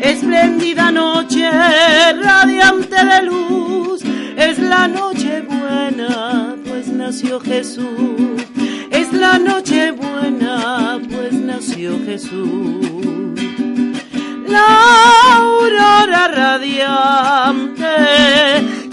Espléndida 0.00 0.92
noche, 0.92 1.48
radiante 1.50 2.94
de 2.94 3.22
luz, 3.22 4.02
es 4.36 4.58
la 4.58 4.86
noche 4.86 5.40
buena, 5.40 6.56
pues 6.68 6.88
nació 6.88 7.40
Jesús. 7.40 8.42
Es 8.90 9.14
la 9.14 9.38
noche 9.38 9.92
buena, 9.92 11.00
pues 11.10 11.32
nació 11.32 11.98
Jesús. 12.04 13.40
La 14.46 15.36
aurora 15.36 16.28
radiante 16.28 17.86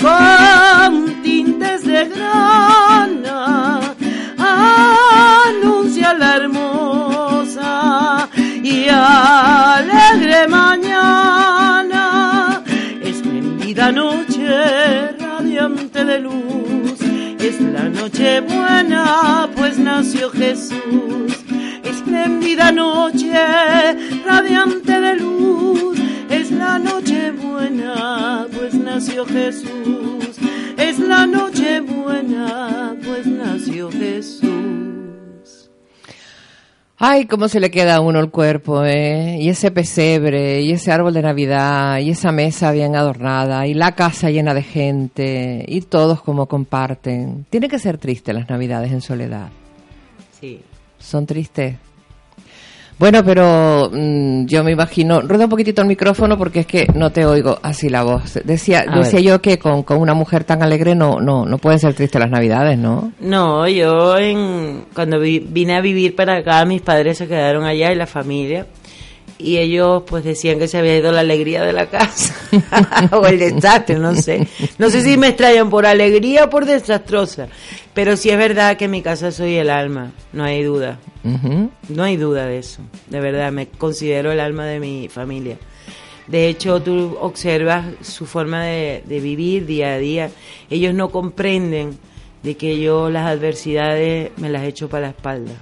con 0.02 1.22
tintes 1.24 1.84
de 1.84 2.06
grana 2.06 3.83
alegre 8.94 10.48
mañana, 10.48 12.04
esplendida 13.02 13.92
noche 13.92 15.12
radiante 15.20 16.06
de 16.06 16.20
luz. 16.20 17.02
Es 17.40 17.60
la 17.60 17.90
noche 17.90 18.42
buena, 18.42 19.50
pues 19.56 19.78
nació 19.78 20.30
Jesús 20.30 21.44
espléndida 22.14 22.72
noche, 22.72 23.34
radiante 24.26 25.00
de 25.00 25.16
luz. 25.16 25.98
Es 26.30 26.52
la 26.52 26.78
noche 26.78 27.32
buena, 27.32 28.48
pues 28.56 28.74
nació 28.74 29.26
Jesús. 29.26 30.38
Es 30.78 31.00
la 31.00 31.26
noche 31.26 31.82
buena, 31.82 32.96
pues 33.04 33.26
nació 33.26 33.92
Jesús. 33.92 34.93
Ay, 37.06 37.26
cómo 37.26 37.50
se 37.50 37.60
le 37.60 37.70
queda 37.70 37.96
a 37.96 38.00
uno 38.00 38.22
el 38.22 38.30
cuerpo, 38.30 38.86
¿eh? 38.86 39.36
Y 39.38 39.50
ese 39.50 39.72
pesebre, 39.72 40.62
y 40.62 40.72
ese 40.72 40.90
árbol 40.90 41.14
de 41.14 41.22
Navidad, 41.22 42.00
y 42.00 42.12
esa 42.12 42.32
mesa 42.32 42.72
bien 42.72 42.96
adornada, 42.96 43.68
y 43.68 43.74
la 43.74 43.92
casa 43.92 44.30
llena 44.30 44.54
de 44.54 44.64
gente, 44.64 45.66
y 45.68 45.82
todos 45.82 46.22
como 46.22 46.46
comparten. 46.46 47.46
Tiene 47.50 47.68
que 47.68 47.78
ser 47.78 47.98
triste 47.98 48.32
las 48.32 48.50
Navidades 48.50 48.94
en 48.94 49.02
soledad. 49.02 49.50
Sí. 50.40 50.62
Son 50.98 51.26
tristes. 51.26 51.76
Bueno, 53.04 53.22
pero 53.22 53.90
mm, 53.92 54.46
yo 54.46 54.64
me 54.64 54.72
imagino, 54.72 55.20
rueda 55.20 55.44
un 55.44 55.50
poquitito 55.50 55.82
el 55.82 55.90
micrófono 55.90 56.38
porque 56.38 56.62
es 56.62 56.66
que 56.66 56.88
no 56.96 57.10
te 57.10 57.26
oigo 57.26 57.60
así 57.62 57.90
la 57.90 58.02
voz. 58.02 58.40
Decía, 58.46 58.86
decía 58.96 59.20
yo 59.20 59.42
que 59.42 59.60
con, 59.60 59.84
una 59.90 60.14
mujer 60.14 60.46
tan 60.46 60.64
alegre 60.64 60.96
no, 60.96 61.20
no, 61.20 61.44
no 61.46 61.58
pueden 61.58 61.80
ser 61.80 61.94
tristes 61.96 62.22
las 62.22 62.32
navidades, 62.32 62.78
¿no? 62.78 63.12
No, 63.20 63.68
yo 63.68 64.18
en, 64.18 64.86
cuando 64.96 65.20
vine 65.20 65.76
a 65.76 65.82
vivir 65.82 66.16
para 66.16 66.38
acá, 66.38 66.64
mis 66.64 66.82
padres 66.82 67.18
se 67.18 67.28
quedaron 67.28 67.66
allá 67.66 67.92
y 67.92 67.96
la 67.96 68.08
familia 68.08 68.68
y 69.38 69.58
ellos 69.58 70.04
pues 70.08 70.24
decían 70.24 70.60
que 70.60 70.68
se 70.68 70.78
había 70.78 70.98
ido 70.98 71.12
la 71.12 71.22
alegría 71.22 71.64
de 71.64 71.74
la 71.74 71.88
casa 71.88 72.34
o 73.12 73.26
el 73.26 73.40
desastre, 73.40 73.98
no 73.98 74.16
sé. 74.16 74.48
No 74.78 74.90
sé 74.90 75.02
si 75.02 75.18
me 75.18 75.30
extrañan 75.30 75.70
por 75.70 75.86
alegría 75.86 76.46
o 76.46 76.50
por 76.50 76.66
desastrosa, 76.66 77.48
pero 77.94 78.18
sí 78.18 78.30
es 78.30 78.38
verdad 78.38 78.78
que 78.78 78.86
en 78.86 78.92
mi 78.92 79.02
casa 79.02 79.32
soy 79.32 79.56
el 79.56 79.70
alma, 79.70 80.12
no 80.32 80.44
hay 80.44 80.64
duda. 80.64 81.00
No 81.88 82.04
hay 82.04 82.18
duda 82.18 82.46
de 82.48 82.58
eso, 82.58 82.82
de 83.10 83.22
verdad, 83.22 83.52
me 83.54 83.68
considero 83.68 84.34
el 84.34 84.42
alma 84.42 84.66
de 84.66 84.82
mi 84.82 85.08
familia. 85.08 85.58
De 86.28 86.48
hecho, 86.48 86.82
tú 86.82 87.18
observas 87.22 87.86
su 88.02 88.26
forma 88.26 88.64
de, 88.64 89.04
vivir 89.08 89.66
día 89.66 89.94
a 89.94 89.98
día. 89.98 90.32
Ellos 90.70 90.94
no 90.94 91.10
comprenden 91.10 91.98
de 92.44 92.58
que 92.58 92.80
yo 92.80 93.10
las 93.10 93.28
adversidades 93.28 94.32
me 94.38 94.50
las 94.50 94.64
echo 94.64 94.90
para 94.90 95.08
la 95.08 95.10
espalda. 95.10 95.54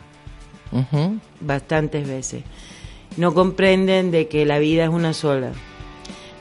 Bastantes 1.42 2.08
veces 2.08 2.44
no 3.18 3.34
comprenden 3.34 4.12
de 4.12 4.28
que 4.28 4.46
la 4.46 4.60
vida 4.60 4.84
es 4.86 4.90
una 4.90 5.14
sola. 5.14 5.52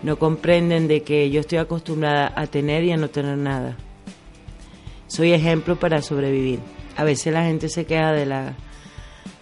no 0.03 0.19
comprenden 0.19 0.89
de 0.89 1.03
que 1.03 1.29
yo 1.31 1.41
estoy 1.41 1.59
acostumbrada 1.59 2.33
a 2.35 2.47
tener 2.47 2.85
y 2.85 2.93
a 2.93 2.97
no 2.97 3.11
tener 3.11 3.37
nada. 3.37 3.77
Soy 5.09 5.33
ejemplo 5.33 5.77
para 5.79 6.01
sobrevivir. 6.01 6.59
A 6.97 7.05
veces 7.05 7.33
la 7.35 7.45
gente 7.45 7.69
se 7.69 7.85
queda 7.85 8.13
de 8.13 8.25
la 8.27 8.55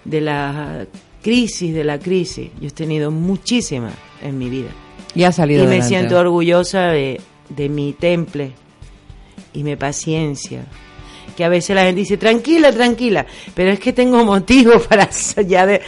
de 0.04 0.20
la 0.20 0.86
crisis, 1.22 1.72
de 1.74 1.84
la 1.84 1.98
crisis. 1.98 2.50
Yo 2.60 2.68
he 2.68 2.72
tenido 2.72 3.10
muchísimas 3.10 3.92
en 4.22 4.36
mi 4.38 4.48
vida. 4.50 4.70
Y 5.14 5.22
ha 5.24 5.32
salido 5.32 5.60
Y 5.62 5.66
me 5.66 5.74
adelante. 5.74 5.88
siento 5.96 6.18
orgullosa 6.18 6.88
de, 6.88 7.20
de 7.50 7.68
mi 7.68 7.92
temple 7.92 8.52
y 9.52 9.62
mi 9.62 9.76
paciencia. 9.76 10.64
Que 11.36 11.44
a 11.44 11.48
veces 11.48 11.76
la 11.76 11.84
gente 11.84 12.00
dice, 12.00 12.16
tranquila, 12.16 12.72
tranquila, 12.72 13.26
pero 13.54 13.70
es 13.70 13.78
que 13.78 13.92
tengo 13.92 14.24
motivo 14.24 14.80
para 14.88 15.08
ya 15.46 15.66
de 15.66 15.82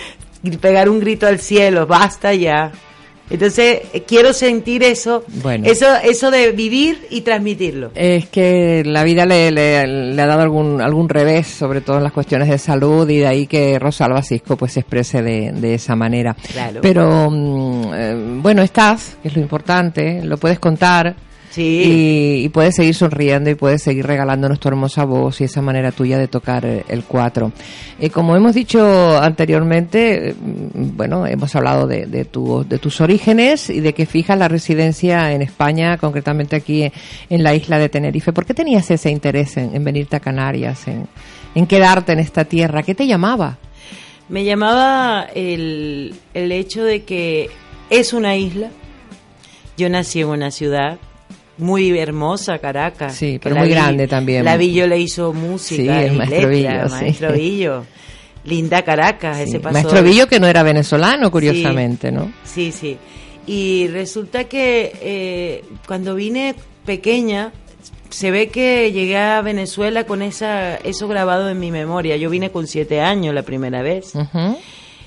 pegar 0.60 0.88
un 0.88 1.00
grito 1.00 1.26
al 1.26 1.38
cielo, 1.40 1.86
basta 1.86 2.34
ya. 2.34 2.72
Entonces, 3.32 3.82
eh, 3.92 4.02
quiero 4.08 4.32
sentir 4.32 4.82
eso, 4.82 5.22
Bueno. 5.40 5.64
eso, 5.68 5.86
eso 6.02 6.32
de 6.32 6.50
vivir 6.50 7.06
y 7.10 7.20
transmitirlo. 7.20 7.92
Es 7.94 8.28
que 8.28 8.82
la 8.84 9.04
vida 9.04 9.24
le, 9.24 9.52
le- 9.52 9.86
le 9.86 10.20
ha 10.20 10.26
dado 10.26 10.40
algún, 10.42 10.80
algún 10.80 11.08
revés, 11.08 11.46
sobre 11.46 11.80
todo 11.80 11.98
en 11.98 12.02
las 12.02 12.12
cuestiones 12.12 12.48
de 12.48 12.58
salud, 12.58 13.08
y 13.08 13.18
de 13.18 13.28
ahí 13.28 13.46
que 13.46 13.78
Rosalba 13.78 14.20
Cisco 14.24 14.56
pues 14.56 14.72
se 14.72 14.80
exprese 14.80 15.22
de, 15.22 15.52
de 15.52 15.74
esa 15.74 15.94
manera. 15.94 16.34
Claro. 16.52 16.80
Pero 16.82 17.30
mm, 17.30 17.82
eh, 17.94 18.14
bueno, 18.42 18.62
estás, 18.62 19.16
que 19.22 19.28
es 19.28 19.36
lo 19.36 19.42
importante, 19.42 20.22
lo 20.24 20.36
puedes 20.36 20.58
contar. 20.58 21.14
Sí. 21.50 21.82
Y, 21.84 22.44
y 22.44 22.48
puedes 22.50 22.76
seguir 22.76 22.94
sonriendo 22.94 23.50
y 23.50 23.56
puedes 23.56 23.82
seguir 23.82 24.06
regalándonos 24.06 24.60
tu 24.60 24.68
hermosa 24.68 25.04
voz 25.04 25.40
y 25.40 25.44
esa 25.44 25.60
manera 25.60 25.90
tuya 25.90 26.16
de 26.16 26.28
tocar 26.28 26.64
eh, 26.64 26.84
el 26.88 27.02
cuatro. 27.02 27.50
Eh, 27.98 28.08
como 28.10 28.36
hemos 28.36 28.54
dicho 28.54 29.18
anteriormente, 29.20 30.34
mm, 30.40 30.96
bueno, 30.96 31.26
hemos 31.26 31.54
hablado 31.56 31.88
de, 31.88 32.06
de, 32.06 32.24
tu- 32.24 32.64
de 32.68 32.78
tus 32.78 33.00
orígenes 33.00 33.68
y 33.68 33.80
de 33.80 33.92
que 33.94 34.06
fijas 34.06 34.38
la 34.38 34.46
residencia 34.46 35.32
en 35.32 35.42
España, 35.42 35.98
concretamente 35.98 36.54
aquí 36.54 36.84
en, 36.84 36.92
en 37.28 37.42
la 37.42 37.52
isla 37.54 37.78
de 37.80 37.88
Tenerife. 37.88 38.32
¿Por 38.32 38.46
qué 38.46 38.54
tenías 38.54 38.88
ese 38.90 39.10
interés 39.10 39.56
en, 39.56 39.74
en 39.74 39.82
venirte 39.82 40.14
a 40.16 40.20
Canarias, 40.20 40.86
en, 40.86 41.08
en 41.56 41.66
quedarte 41.66 42.12
en 42.12 42.20
esta 42.20 42.44
tierra? 42.44 42.84
¿Qué 42.84 42.94
te 42.94 43.08
llamaba? 43.08 43.58
Me 44.28 44.44
llamaba 44.44 45.26
el, 45.34 46.14
el 46.32 46.52
hecho 46.52 46.84
de 46.84 47.02
que 47.02 47.50
es 47.90 48.12
una 48.12 48.36
isla. 48.36 48.70
Yo 49.76 49.88
nací 49.88 50.20
en 50.20 50.28
una 50.28 50.52
ciudad 50.52 50.98
muy 51.60 51.98
hermosa, 51.98 52.58
Caracas. 52.58 53.14
Sí, 53.14 53.38
pero 53.42 53.56
muy 53.56 53.68
vi- 53.68 53.74
grande 53.74 54.08
también. 54.08 54.44
La 54.44 54.56
Villo 54.56 54.86
le 54.86 54.98
hizo 54.98 55.32
música 55.32 55.82
Sí, 56.00 56.06
el 56.06 56.12
Maestro 56.16 56.48
letra, 56.50 56.72
Villo, 56.74 56.88
sí. 56.88 56.94
Maestro 56.94 57.32
Villo. 57.32 57.84
Linda 58.44 58.82
Caracas, 58.82 59.36
Sí, 59.36 59.42
ese 59.44 59.60
pasó. 59.60 59.72
Maestro 59.74 60.02
Villo, 60.02 60.26
que 60.26 60.40
no 60.40 60.46
era 60.46 60.62
venezolano, 60.62 61.30
curiosamente, 61.30 62.10
¿no? 62.10 62.32
Sí, 62.44 62.72
sí. 62.72 62.96
Y 63.46 63.88
resulta 63.88 64.44
que 64.44 64.92
eh, 65.02 65.64
cuando 65.86 66.14
vine 66.14 66.54
pequeña, 66.86 67.52
se 68.08 68.30
ve 68.30 68.48
que 68.48 68.90
llegué 68.92 69.16
a 69.18 69.40
Venezuela 69.42 70.04
con 70.04 70.22
esa, 70.22 70.76
eso 70.76 71.06
grabado 71.06 71.48
en 71.50 71.58
mi 71.60 71.70
memoria. 71.70 72.16
Yo 72.16 72.30
vine 72.30 72.50
con 72.50 72.66
siete 72.66 73.00
años 73.00 73.34
la 73.34 73.42
primera 73.42 73.82
vez. 73.82 74.12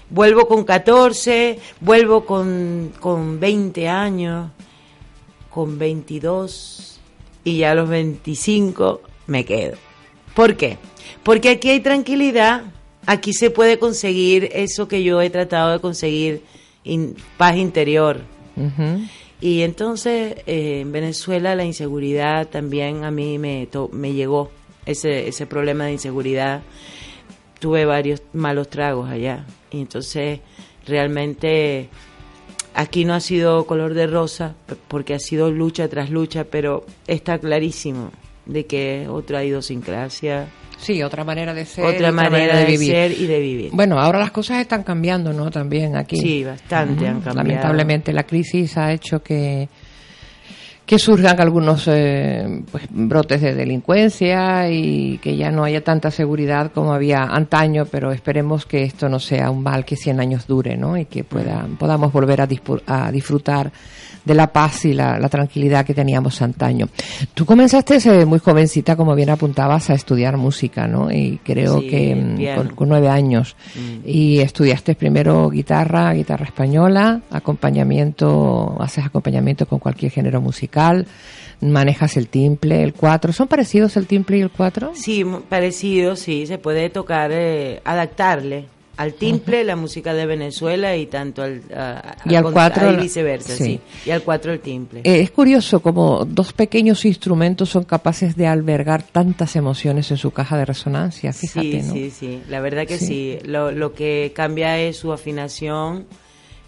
Vuelvo 0.09 0.47
con 0.47 0.63
14, 0.63 1.57
vuelvo 1.81 2.25
con, 2.25 2.91
con 2.99 3.39
20 3.39 3.87
años, 3.89 4.51
con 5.53 5.77
22 5.79 6.99
y 7.43 7.57
ya 7.59 7.71
a 7.71 7.75
los 7.75 7.89
25 7.89 9.01
me 9.27 9.45
quedo. 9.45 9.75
¿Por 10.35 10.55
qué? 10.57 10.77
Porque 11.23 11.49
aquí 11.49 11.69
hay 11.69 11.79
tranquilidad, 11.81 12.63
aquí 13.05 13.33
se 13.33 13.49
puede 13.51 13.77
conseguir 13.79 14.49
eso 14.53 14.87
que 14.87 15.03
yo 15.03 15.21
he 15.21 15.29
tratado 15.29 15.71
de 15.73 15.79
conseguir, 15.79 16.41
in- 16.83 17.15
paz 17.37 17.55
interior. 17.57 18.21
Y 19.41 19.61
entonces 19.61 20.35
eh, 20.47 20.79
en 20.81 20.91
Venezuela 20.91 21.55
la 21.55 21.65
inseguridad 21.65 22.47
también 22.47 23.03
a 23.03 23.11
mí 23.11 23.37
me, 23.37 23.67
to- 23.67 23.89
me 23.91 24.13
llegó, 24.13 24.51
ese, 24.85 25.27
ese 25.27 25.45
problema 25.45 25.85
de 25.85 25.93
inseguridad. 25.93 26.61
Tuve 27.59 27.85
varios 27.85 28.21
malos 28.33 28.69
tragos 28.69 29.09
allá. 29.09 29.45
Y 29.71 29.81
entonces 29.81 30.39
realmente 30.85 31.89
aquí 32.73 33.05
no 33.05 33.13
ha 33.13 33.19
sido 33.19 33.65
color 33.65 33.93
de 33.93 34.07
rosa 34.07 34.55
porque 34.87 35.13
ha 35.13 35.19
sido 35.19 35.51
lucha 35.51 35.87
tras 35.87 36.09
lucha, 36.09 36.45
pero 36.45 36.85
está 37.07 37.39
clarísimo 37.39 38.11
de 38.45 38.65
que 38.65 39.07
otra 39.07 39.43
idiosincrasia, 39.43 40.47
Sí, 40.83 41.01
otra 41.01 41.23
manera 41.23 41.53
de 41.53 41.65
ser, 41.65 41.85
otra, 41.85 42.11
manera, 42.11 42.59
de, 42.59 42.77
ser 42.77 43.11
y 43.13 43.25
de 43.25 43.39
vivir. 43.39 43.69
Bueno, 43.71 43.97
ahora 44.01 44.19
las 44.19 44.31
cosas 44.31 44.59
están 44.59 44.83
cambiando, 44.83 45.31
¿no? 45.31 45.49
También 45.49 45.95
aquí. 45.95 46.17
Sí, 46.17 46.43
bastante 46.43 47.07
han 47.07 47.21
cambiado. 47.21 47.47
Lamentablemente 47.47 48.11
la 48.11 48.23
crisis 48.23 48.77
ha 48.77 48.91
hecho 48.91 49.23
que 49.23 49.69
que 50.85 50.99
surjan 50.99 51.39
algunos 51.39 51.87
eh, 51.87 52.61
pues, 52.71 52.83
brotes 52.89 53.41
de 53.41 53.55
delincuencia 53.55 54.69
y 54.69 55.17
que 55.19 55.37
ya 55.37 55.49
no 55.49 55.63
haya 55.63 55.83
tanta 55.83 56.11
seguridad 56.11 56.71
como 56.73 56.93
había 56.93 57.23
antaño, 57.23 57.85
pero 57.85 58.11
esperemos 58.11 58.65
que 58.65 58.83
esto 58.83 59.07
no 59.07 59.19
sea 59.19 59.49
un 59.49 59.63
mal 59.63 59.85
que 59.85 59.95
100 59.95 60.19
años 60.19 60.45
dure, 60.45 60.75
¿no? 60.75 60.97
Y 60.97 61.05
que 61.05 61.23
pueda, 61.23 61.65
podamos 61.79 62.11
volver 62.11 62.41
a, 62.41 62.47
a 62.87 63.11
disfrutar 63.11 63.71
de 64.25 64.33
la 64.33 64.47
paz 64.53 64.85
y 64.85 64.93
la, 64.93 65.19
la 65.19 65.27
tranquilidad 65.29 65.85
que 65.85 65.93
teníamos 65.93 66.41
antaño. 66.41 66.87
Tú 67.33 67.45
comenzaste 67.45 67.97
eh, 68.05 68.25
muy 68.25 68.39
jovencita, 68.39 68.95
como 68.95 69.15
bien 69.15 69.29
apuntabas, 69.29 69.89
a 69.89 69.93
estudiar 69.93 70.37
música, 70.37 70.87
¿no? 70.87 71.11
Y 71.11 71.39
creo 71.43 71.79
Sí, 71.81 71.87
que 71.87 72.15
mm, 72.15 72.55
con, 72.55 72.69
con 72.75 72.89
nueve 72.89 73.09
años. 73.09 73.55
Mm. 73.75 74.07
Y 74.07 74.39
estudiaste 74.39 74.95
primero 74.95 75.49
guitarra, 75.49 76.13
guitarra 76.13 76.45
española, 76.45 77.21
acompañamiento, 77.31 78.77
haces 78.79 79.05
acompañamiento 79.05 79.65
con 79.65 79.79
cualquier 79.79 80.11
género 80.11 80.41
musical, 80.41 81.05
manejas 81.61 82.17
el 82.17 82.27
timple, 82.27 82.83
el 82.83 82.93
cuatro. 82.93 83.33
¿Son 83.33 83.47
parecidos 83.47 83.97
el 83.97 84.07
timple 84.07 84.37
y 84.37 84.41
el 84.41 84.49
cuatro? 84.49 84.91
Sí, 84.95 85.23
mu- 85.23 85.41
parecido, 85.41 86.15
sí, 86.15 86.45
se 86.47 86.57
puede 86.57 86.89
tocar, 86.89 87.31
eh, 87.33 87.81
adaptarle 87.83 88.65
al 88.95 89.13
timple 89.15 89.63
la 89.63 89.75
música 89.75 90.13
de 90.13 90.25
Venezuela 90.27 90.95
y 90.95 91.07
tanto 91.07 91.41
al, 91.41 91.61
a- 91.75 92.15
Y 92.25 92.35
al 92.35 92.51
cuatro 92.51 92.91
y 92.91 92.95
viceversa, 92.97 93.55
sí. 93.55 93.63
sí. 93.63 93.79
y 94.05 94.11
al 94.11 94.21
cuatro 94.21 94.53
el 94.53 94.59
timple. 94.59 94.99
Eh, 95.03 95.21
es 95.21 95.31
curioso 95.31 95.81
como 95.81 96.25
dos 96.25 96.53
pequeños 96.53 97.03
instrumentos 97.05 97.69
son 97.69 97.85
capaces 97.85 98.35
de 98.35 98.45
albergar 98.47 99.01
tantas 99.03 99.55
emociones 99.55 100.11
en 100.11 100.17
su 100.17 100.31
caja 100.31 100.57
de 100.57 100.65
resonancia, 100.65 101.33
fíjate, 101.33 101.81
sí, 101.81 101.87
¿no? 101.87 101.93
sí, 101.93 102.09
sí, 102.11 102.41
la 102.49 102.59
verdad 102.61 102.85
que 102.85 102.97
Sí. 102.99 103.05
sí. 103.05 103.39
Lo, 103.47 103.71
lo 103.71 103.93
que 103.93 104.31
cambia 104.35 104.79
es 104.79 104.97
su 104.97 105.11
afinación, 105.11 106.05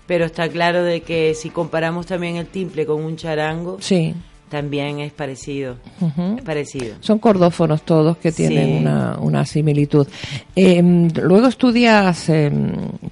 pero 0.07 0.25
está 0.25 0.49
claro 0.49 0.83
de 0.83 1.01
que 1.01 1.33
si 1.35 1.49
comparamos 1.49 2.05
también 2.07 2.35
el 2.37 2.47
timple 2.47 2.85
con 2.85 3.03
un 3.03 3.15
charango, 3.17 3.77
Sí. 3.81 4.13
También 4.49 4.99
es 4.99 5.11
parecido, 5.11 5.75
es 6.37 6.43
parecido. 6.43 6.95
Son 6.99 7.19
cordófonos 7.19 7.81
todos 7.83 8.17
que 8.17 8.31
tienen 8.31 8.67
Sí. 8.67 8.77
una, 8.81 9.17
una 9.19 9.45
similitud. 9.45 10.07
Eh, 10.55 10.81
luego 11.21 11.47
estudias 11.47 12.29
eh, 12.29 12.51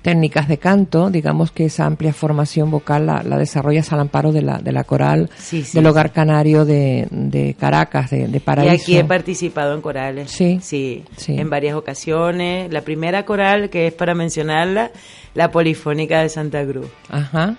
técnicas 0.01 0.47
de 0.47 0.57
canto, 0.57 1.09
digamos 1.09 1.51
que 1.51 1.65
esa 1.65 1.85
amplia 1.85 2.13
formación 2.13 2.69
vocal 2.71 3.07
la, 3.07 3.23
la 3.23 3.37
desarrollas 3.37 3.91
al 3.91 3.99
amparo 4.01 4.31
de 4.31 4.41
la, 4.43 4.59
de 4.59 4.71
la 4.71 4.83
coral 4.83 5.29
Sí, 5.37 5.63
sí, 5.63 5.77
del. 5.77 5.87
Hogar 5.87 6.11
Canario 6.11 6.65
de, 6.65 7.07
de 7.11 7.55
Caracas, 7.59 8.11
de, 8.11 8.27
de 8.27 8.37
Y 8.37 8.39
Paraíso. 8.39 8.83
aquí 8.83 8.97
he 8.97 9.03
participado 9.03 9.73
en 9.73 9.81
corales. 9.81 10.31
Sí, 10.31 10.59
sí. 10.61 11.03
sí. 11.17 11.35
En 11.37 11.49
varias 11.49 11.75
ocasiones. 11.75 12.71
La 12.71 12.81
primera 12.81 13.25
coral, 13.25 13.69
que 13.69 13.87
es 13.87 13.93
para 13.93 14.13
mencionarla, 14.15 14.91
la 15.33 15.51
Polifónica 15.51 16.21
de 16.21 16.29
Santa 16.29 16.65
Cruz. 16.65 16.87
Ajá. 17.09 17.55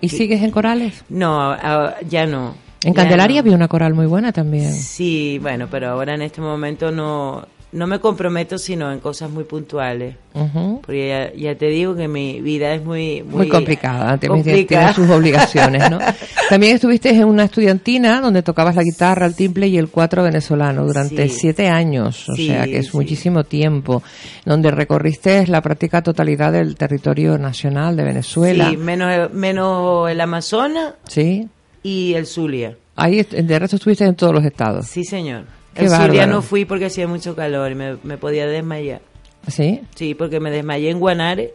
¿Y 0.00 0.10
sigues 0.10 0.42
en 0.42 0.50
corales? 0.52 1.04
No, 1.08 1.56
ya 2.08 2.26
no. 2.26 2.54
En 2.84 2.94
Candelaria 2.94 3.36
no. 3.36 3.40
había 3.40 3.56
una 3.56 3.68
coral 3.68 3.94
muy 3.94 4.06
buena 4.06 4.32
también. 4.32 4.72
Sí, 4.72 5.38
bueno, 5.42 5.66
pero 5.70 5.88
ahora 5.88 6.14
en 6.14 6.22
este 6.22 6.40
momento 6.40 6.92
no, 6.92 7.44
no 7.72 7.86
me 7.88 7.98
comprometo 7.98 8.56
sino 8.56 8.92
en 8.92 9.00
cosas 9.00 9.30
muy 9.30 9.42
puntuales. 9.44 10.14
Ujú. 10.32 10.80
Porque 10.86 11.08
ya, 11.08 11.34
ya 11.34 11.58
te 11.58 11.66
digo 11.66 11.96
que 11.96 12.06
mi 12.06 12.40
vida 12.40 12.72
es 12.74 12.84
muy... 12.84 13.22
Muy, 13.24 13.34
Muy 13.38 13.48
complicada, 13.48 14.16
complicada. 14.18 14.92
tiene 14.92 14.94
sus 14.94 15.10
obligaciones, 15.10 15.90
¿no? 15.90 15.98
También 16.48 16.76
estuviste 16.76 17.10
en 17.10 17.24
una 17.24 17.44
estudiantina 17.44 18.20
donde 18.20 18.42
tocabas 18.42 18.76
la 18.76 18.84
guitarra, 18.84 19.26
el 19.26 19.34
timple 19.34 19.66
y 19.66 19.76
el 19.76 19.88
cuatro 19.88 20.22
venezolano 20.22 20.86
durante 20.86 21.28
Sí. 21.28 21.34
siete 21.40 21.68
años, 21.68 22.28
o 22.28 22.34
Sí, 22.36 22.46
sea 22.46 22.64
que 22.64 22.78
es 22.78 22.86
sí. 22.86 22.96
muchísimo 22.96 23.42
tiempo, 23.42 24.04
donde 24.44 24.70
recorriste 24.70 25.46
la 25.48 25.60
práctica 25.60 26.00
totalidad 26.02 26.52
del 26.52 26.76
territorio 26.76 27.36
nacional 27.38 27.96
de 27.96 28.04
Venezuela. 28.04 28.70
Sí, 28.70 28.76
menos, 28.76 29.32
menos 29.32 30.08
el 30.08 30.20
Amazonas 30.20 30.94
Sí. 31.08 31.48
Y 31.88 32.14
el 32.14 32.26
Zulia. 32.26 32.76
Ahí, 32.96 33.22
de 33.22 33.58
resto 33.58 33.76
estuviste 33.76 34.04
en 34.04 34.14
todos 34.14 34.34
los 34.34 34.44
estados. 34.44 34.86
Sí, 34.86 35.04
señor. 35.04 35.44
Qué 35.74 35.84
el 35.84 35.90
Zulia 35.90 36.26
no 36.26 36.42
fui 36.42 36.64
porque 36.66 36.86
hacía 36.86 37.08
mucho 37.08 37.34
calor 37.34 37.72
y 37.72 37.74
me, 37.74 37.96
me 38.02 38.18
podía 38.18 38.46
desmayar. 38.46 39.00
¿Sí? 39.46 39.80
Sí, 39.94 40.14
porque 40.14 40.38
me 40.40 40.50
desmayé 40.50 40.90
en 40.90 40.98
Guanare, 40.98 41.54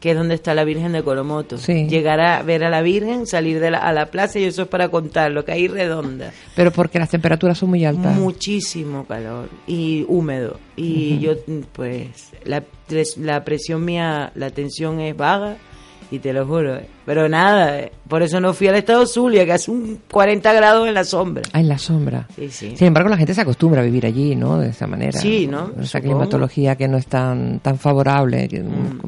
que 0.00 0.10
es 0.10 0.16
donde 0.16 0.34
está 0.34 0.52
la 0.52 0.64
Virgen 0.64 0.92
de 0.92 1.02
Coromoto. 1.02 1.56
Sí. 1.56 1.86
Llegar 1.88 2.20
a 2.20 2.42
ver 2.42 2.62
a 2.64 2.68
la 2.68 2.82
Virgen, 2.82 3.26
salir 3.26 3.58
de 3.58 3.70
la, 3.70 3.78
a 3.78 3.92
la 3.94 4.06
plaza 4.06 4.38
y 4.38 4.44
eso 4.44 4.62
es 4.62 4.68
para 4.68 4.90
contarlo, 4.90 5.46
que 5.46 5.52
ahí 5.52 5.66
redonda. 5.66 6.32
Pero 6.54 6.70
porque 6.70 6.98
las 6.98 7.08
temperaturas 7.08 7.56
son 7.56 7.70
muy 7.70 7.86
altas. 7.86 8.14
Muchísimo 8.14 9.06
calor 9.06 9.48
y 9.66 10.04
húmedo. 10.08 10.58
Y 10.76 11.20
yo, 11.20 11.36
pues, 11.72 12.32
la, 12.44 12.62
la 13.18 13.44
presión 13.44 13.82
mía, 13.82 14.30
la 14.34 14.50
tensión 14.50 15.00
es 15.00 15.16
vaga 15.16 15.56
Y 16.10 16.18
te 16.18 16.32
lo 16.32 16.46
juro. 16.46 16.76
eh. 16.76 16.86
Pero 17.06 17.28
nada, 17.28 17.80
eh, 17.80 17.92
por 18.08 18.22
eso 18.22 18.40
no 18.40 18.54
fui 18.54 18.66
al 18.68 18.76
estado 18.76 19.04
Zulia, 19.06 19.44
que 19.44 19.52
hace 19.52 19.70
un 19.70 20.00
40 20.10 20.52
grados 20.54 20.86
en 20.88 20.94
la 20.94 21.04
sombra. 21.04 21.42
Ah, 21.52 21.60
en 21.60 21.68
la 21.68 21.76
sombra. 21.78 22.26
Sí, 22.34 22.48
sí. 22.50 22.74
Sin 22.76 22.86
embargo, 22.86 23.08
la 23.10 23.16
gente 23.16 23.34
se 23.34 23.40
acostumbra 23.42 23.80
a 23.82 23.84
vivir 23.84 24.06
allí, 24.06 24.34
¿no? 24.36 24.58
De 24.58 24.68
esa 24.70 24.86
manera. 24.86 25.18
Sí, 25.20 25.46
¿no? 25.46 25.70
Esa 25.80 26.00
climatología 26.00 26.76
que 26.76 26.88
no 26.88 26.96
es 26.96 27.06
tan, 27.06 27.58
tan 27.60 27.78
favorable. 27.78 28.48
que- 28.48 28.60
Mm. 28.62 29.00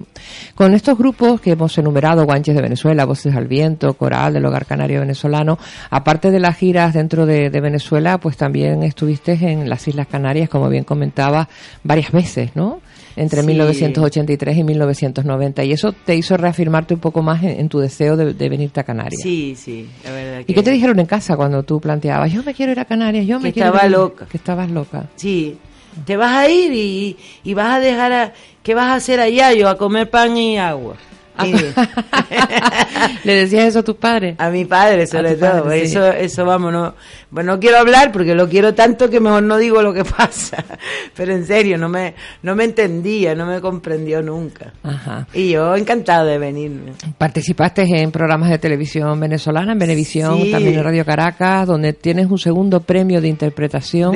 con, 0.55 0.75
estos 0.75 0.99
grupos 0.99 1.41
que 1.41 1.53
hemos 1.53 1.77
enumerado, 1.79 2.25
Guanches 2.25 2.55
de 2.55 2.61
Venezuela, 2.63 3.05
Voces 3.07 3.35
al 3.35 3.47
Viento, 3.47 3.95
Coral 3.95 4.35
del 4.35 4.45
Hogar 4.45 4.67
Canario 4.67 5.01
Venezolano, 5.01 5.59
aparte 5.91 6.31
de 6.31 6.41
las 6.41 6.57
giras 6.57 6.93
dentro 6.95 7.25
de, 7.25 7.49
de 7.51 7.61
Venezuela, 7.61 8.19
pues 8.19 8.37
también 8.37 8.83
estuviste 8.83 9.33
en 9.33 9.69
las 9.71 9.87
Islas 9.89 10.07
Canarias, 10.07 10.49
como 10.49 10.69
bien 10.69 10.85
comentaba, 10.85 11.49
varias 11.83 12.13
veces, 12.13 12.51
¿no? 12.55 12.81
Entre 13.17 13.41
Sí. 13.41 13.47
1983 13.47 14.59
y 14.59 14.63
1990. 14.65 15.65
Y 15.65 15.73
eso 15.73 15.93
te 15.93 16.15
hizo 16.15 16.37
reafirmarte 16.37 16.95
un 16.95 17.01
poco 17.01 17.23
más 17.23 17.43
en, 17.43 17.61
en 17.61 17.69
tu 17.69 17.79
deseo 17.79 18.17
de, 18.17 18.35
de 18.35 18.49
venirte 18.49 18.79
a 18.81 18.85
Canarias. 18.85 19.21
Sí, 19.23 19.55
sí, 19.57 19.89
la 20.05 20.13
verdad 20.13 20.41
¿Y 20.41 20.45
que- 20.45 20.55
qué 20.55 20.63
te 20.63 20.71
dijeron 20.71 20.99
en 21.01 21.07
casa 21.07 21.37
cuando 21.37 21.63
tú 21.63 21.81
planteabas, 21.81 22.31
yo 22.33 22.43
me 22.43 22.53
quiero 22.55 22.73
ir 22.73 22.81
a 22.81 22.85
Canarias, 22.85 23.27
yo 23.27 23.41
me 23.41 23.49
Que 23.49 23.55
quiero 23.55 23.69
estaba 23.71 23.87
ir 23.89 23.95
a-"? 23.95 23.99
loca. 23.99 24.27
Que 24.27 24.37
estabas 24.37 24.71
loca. 24.71 25.09
Sí, 25.17 25.57
te 26.05 26.17
vas 26.17 26.33
a 26.37 26.49
ir 26.51 26.73
y, 26.75 27.17
y 27.45 27.55
vas 27.55 27.77
a 27.77 27.81
dejar 27.81 28.13
a... 28.13 28.33
¿Qué 28.63 28.75
vas 28.75 28.87
a 28.89 28.95
hacer 28.97 29.21
allá? 29.21 29.53
Yo 29.55 29.69
a 29.69 29.79
comer 29.79 30.11
pan 30.11 30.37
y 30.37 30.59
agua. 30.59 30.97
Ah, 31.39 31.47
¿Le 33.25 33.35
decías 33.35 33.67
eso 33.67 33.81
a 33.81 33.83
tus 33.83 33.97
padres? 33.97 34.37
A 34.39 34.51
mi 34.51 34.65
padre, 34.65 35.07
sobre 35.07 35.35
tu 35.35 35.41
todo. 35.41 35.65
padre, 35.65 35.81
sí. 35.87 35.93
Eso, 35.97 36.07
eso 36.13 36.45
vamos, 36.45 36.73
no, 36.73 36.95
bueno, 37.31 37.55
no 37.55 37.61
quiero 37.61 37.79
hablar 37.79 38.13
porque 38.13 38.35
lo 38.35 38.49
quiero 38.49 38.75
tanto 38.75 39.11
que 39.11 39.21
mejor 39.21 39.43
no 39.43 39.57
digo 39.59 39.83
lo 39.83 39.93
que 39.93 40.05
pasa. 40.17 40.65
Pero 41.17 41.33
en 41.33 41.47
serio, 41.47 41.79
no 41.79 41.89
me, 41.89 42.15
no 42.43 42.55
me 42.55 42.65
entendía, 42.65 43.35
no 43.35 43.47
me 43.47 43.61
comprendió 43.61 44.23
nunca. 44.23 44.73
Ajá. 44.83 45.27
Y 45.35 45.51
yo 45.51 45.75
encantado 45.77 46.27
de 46.27 46.39
venirme. 46.39 46.93
Participaste 47.19 47.83
en 48.01 48.11
programas 48.11 48.51
de 48.51 48.59
televisión 48.59 49.19
venezolana, 49.21 49.73
en 49.73 49.79
Venevisión, 49.79 50.41
Sí. 50.41 50.51
también 50.51 50.75
en 50.79 50.85
Radio 50.85 51.05
Caracas, 51.05 51.67
donde 51.67 51.93
tienes 51.93 52.31
un 52.31 52.39
segundo 52.39 52.81
premio 52.81 53.21
de 53.21 53.29
interpretación 53.29 54.15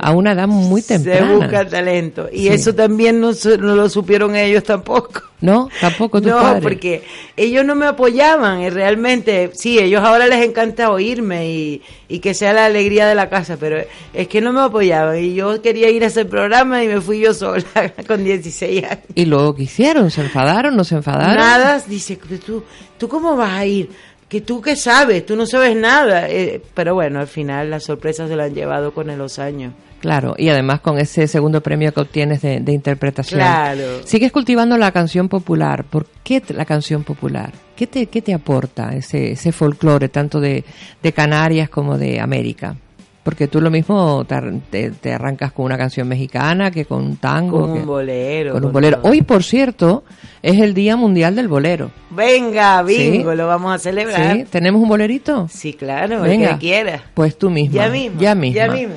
a 0.00 0.10
una 0.12 0.32
edad 0.32 0.46
muy 0.48 0.82
Se 0.82 0.94
temprana. 0.98 1.34
busca 1.34 1.66
talento. 1.66 2.28
Y 2.32 2.42
Sí. 2.42 2.48
eso 2.48 2.74
también 2.74 3.20
no, 3.20 3.30
no 3.60 3.74
lo 3.76 3.88
supieron 3.88 4.34
ellos 4.36 4.62
tampoco. 4.64 5.22
No, 5.42 5.68
tampoco 5.80 6.22
tus 6.22 6.30
No, 6.30 6.38
padres. 6.38 6.62
porque 6.62 7.02
ellos 7.36 7.64
no 7.64 7.74
me 7.74 7.86
apoyaban 7.86 8.62
y 8.62 8.70
realmente, 8.70 9.50
sí, 9.52 9.78
ellos 9.78 10.02
ahora 10.02 10.26
les 10.26 10.42
encanta 10.46 10.90
oírme 10.90 11.50
y, 11.50 11.82
y 12.08 12.20
que 12.20 12.32
sea 12.32 12.52
la 12.52 12.64
alegría 12.66 13.06
de 13.06 13.14
la 13.14 13.28
casa, 13.28 13.56
pero 13.60 13.78
es 14.14 14.28
que 14.28 14.40
no 14.40 14.52
me 14.52 14.60
apoyaban 14.60 15.18
y 15.18 15.34
yo 15.34 15.60
quería 15.60 15.90
ir 15.90 16.04
a 16.04 16.06
ese 16.06 16.24
programa 16.24 16.82
y 16.84 16.88
me 16.88 17.00
fui 17.00 17.20
yo 17.20 17.34
sola 17.34 17.64
con 18.06 18.24
16 18.24 18.84
años. 18.84 18.98
Y 19.14 19.24
luego, 19.26 19.54
¿qué 19.54 19.64
hicieron? 19.64 20.10
¿Se 20.10 20.20
enfadaron? 20.22 20.76
¿No 20.76 20.84
se 20.84 20.94
enfadaron? 20.94 21.36
Nada, 21.36 21.82
dice, 21.86 22.16
tú, 22.46 22.62
¿tú 22.96 23.08
cómo 23.08 23.36
vas 23.36 23.50
a 23.52 23.66
ir? 23.66 23.90
Que 24.32 24.40
tú 24.40 24.62
qué 24.62 24.76
sabes, 24.76 25.26
tú 25.26 25.36
no 25.36 25.44
sabes 25.44 25.76
nada. 25.76 26.26
Eh, 26.26 26.62
pero 26.72 26.94
bueno, 26.94 27.20
al 27.20 27.26
final 27.26 27.68
las 27.68 27.84
sorpresas 27.84 28.30
se 28.30 28.34
las 28.34 28.46
han 28.46 28.54
llevado 28.54 28.94
con 28.94 29.14
los 29.18 29.38
años. 29.38 29.74
Claro, 30.00 30.34
y 30.38 30.48
además 30.48 30.80
con 30.80 30.98
ese 30.98 31.28
segundo 31.28 31.60
premio 31.60 31.92
que 31.92 32.00
obtienes 32.00 32.40
de, 32.40 32.60
de 32.60 32.72
interpretación. 32.72 33.40
Claro. 33.40 34.00
Sigues 34.06 34.32
cultivando 34.32 34.78
la 34.78 34.90
canción 34.90 35.28
popular. 35.28 35.84
¿Por 35.84 36.06
qué 36.24 36.42
la 36.48 36.64
canción 36.64 37.04
popular? 37.04 37.52
¿Qué 37.76 37.86
te, 37.86 38.06
qué 38.06 38.22
te 38.22 38.32
aporta 38.32 38.94
ese, 38.96 39.32
ese 39.32 39.52
folclore 39.52 40.08
tanto 40.08 40.40
de, 40.40 40.64
de 41.02 41.12
Canarias 41.12 41.68
como 41.68 41.98
de 41.98 42.18
América? 42.18 42.74
Porque 43.22 43.46
tú 43.46 43.60
lo 43.60 43.70
mismo 43.70 44.24
te, 44.24 44.34
te- 44.68 44.90
te 44.90 45.12
arrancas 45.12 45.52
con 45.52 45.64
una 45.66 45.78
canción 45.78 46.08
mexicana 46.08 46.72
que 46.72 46.84
con 46.86 47.04
un 47.04 47.16
tango. 47.18 47.60
Con 47.60 47.74
que- 47.74 47.80
un 47.80 47.86
bolero. 47.86 48.52
con 48.54 48.64
un 48.64 48.72
bolero. 48.72 48.98
todo. 48.98 49.10
Hoy, 49.12 49.22
por 49.22 49.44
cierto, 49.44 50.02
es 50.42 50.60
el 50.60 50.74
Día 50.74 50.96
Mundial 50.96 51.36
del 51.36 51.46
Bolero. 51.46 51.92
Venga, 52.10 52.82
bingo, 52.82 53.30
Sí. 53.30 53.36
lo 53.36 53.46
vamos 53.46 53.74
a 53.74 53.78
celebrar. 53.78 54.36
¿Sí? 54.38 54.44
¿Tenemos 54.50 54.82
un 54.82 54.88
bolerito? 54.88 55.46
Sí, 55.48 55.72
claro, 55.74 56.20
Venga. 56.22 56.48
el 56.50 56.54
que 56.54 56.58
quiera. 56.60 57.02
Pues 57.14 57.38
tú 57.38 57.48
misma. 57.48 57.74
Ya 57.76 57.88
mismo. 57.90 58.20
Ya 58.20 58.34
misma. 58.34 58.56
Ya 58.66 58.72
mismo. 58.72 58.94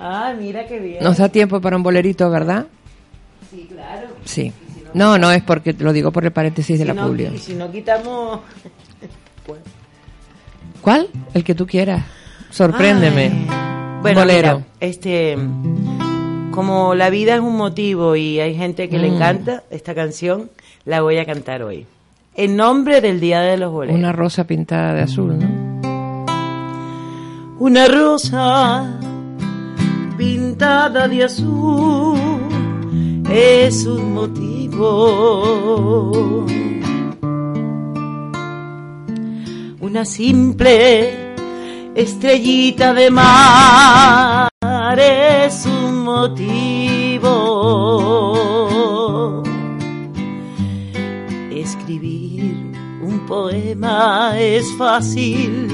Ah, 0.00 0.34
mira 0.36 0.66
qué 0.66 0.80
bien. 0.80 0.98
Nos 1.04 1.18
da 1.18 1.28
tiempo 1.28 1.60
para 1.60 1.76
un 1.76 1.84
bolerito, 1.84 2.28
¿verdad? 2.28 2.66
Sí, 3.52 3.68
claro. 3.70 4.08
Sí. 4.24 4.52
No, 4.94 5.16
no 5.16 5.30
es 5.30 5.44
porque 5.44 5.74
lo 5.78 5.92
digo 5.92 6.10
por 6.10 6.24
el 6.24 6.32
paréntesis 6.32 6.76
de 6.76 6.84
la 6.86 6.94
no, 6.94 7.06
Publio. 7.06 7.32
y 7.32 7.38
si 7.38 7.54
no 7.54 7.70
quitamos... 7.70 8.40
Pues, 9.46 9.60
¿Cuál? 10.82 11.08
El 11.34 11.44
que 11.44 11.54
tú 11.54 11.66
quieras. 11.66 12.04
Sorpréndeme. 12.50 13.24
Ay. 13.24 13.46
Bueno, 14.02 14.20
Bolero. 14.20 14.56
mira, 14.58 14.66
este... 14.80 15.36
Como 16.52 16.94
la 16.96 17.10
vida 17.10 17.34
es 17.36 17.40
un 17.40 17.56
motivo 17.56 18.16
y 18.16 18.40
hay 18.40 18.56
gente 18.56 18.88
que 18.88 18.98
le 18.98 19.08
Mm. 19.10 19.14
encanta 19.14 19.62
esta 19.70 19.94
canción, 19.94 20.50
la 20.84 21.00
voy 21.00 21.16
a 21.18 21.24
cantar 21.24 21.62
hoy. 21.62 21.86
En 22.34 22.56
nombre 22.56 23.00
del 23.00 23.20
Día 23.20 23.40
de 23.40 23.56
los 23.56 23.70
Boleros. 23.72 23.96
Una 23.98 24.10
rosa 24.12 24.44
pintada 24.44 24.92
de 24.94 25.02
azul, 25.02 25.38
¿no? 25.38 25.70
Una 27.60 27.86
rosa 27.86 28.98
pintada 30.18 31.06
de 31.06 31.24
azul 31.24 32.18
es 33.30 33.86
un 33.86 34.12
motivo. 34.14 34.86
Una 39.80 40.04
simple 40.04 41.29
estrellita 41.94 42.94
de 42.94 43.10
mar 43.10 44.50
es 44.98 45.66
un 45.66 46.04
motivo. 46.04 47.32
Escribir 51.50 52.72
un 53.02 53.26
poema 53.26 54.38
es 54.38 54.64
fácil 54.76 55.68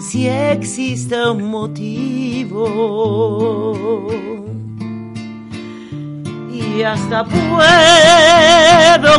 si 0.00 0.28
existe 0.28 1.30
un 1.30 1.50
motivo. 1.50 2.58
Y 6.52 6.82
hasta 6.82 7.24
puedo 7.24 7.62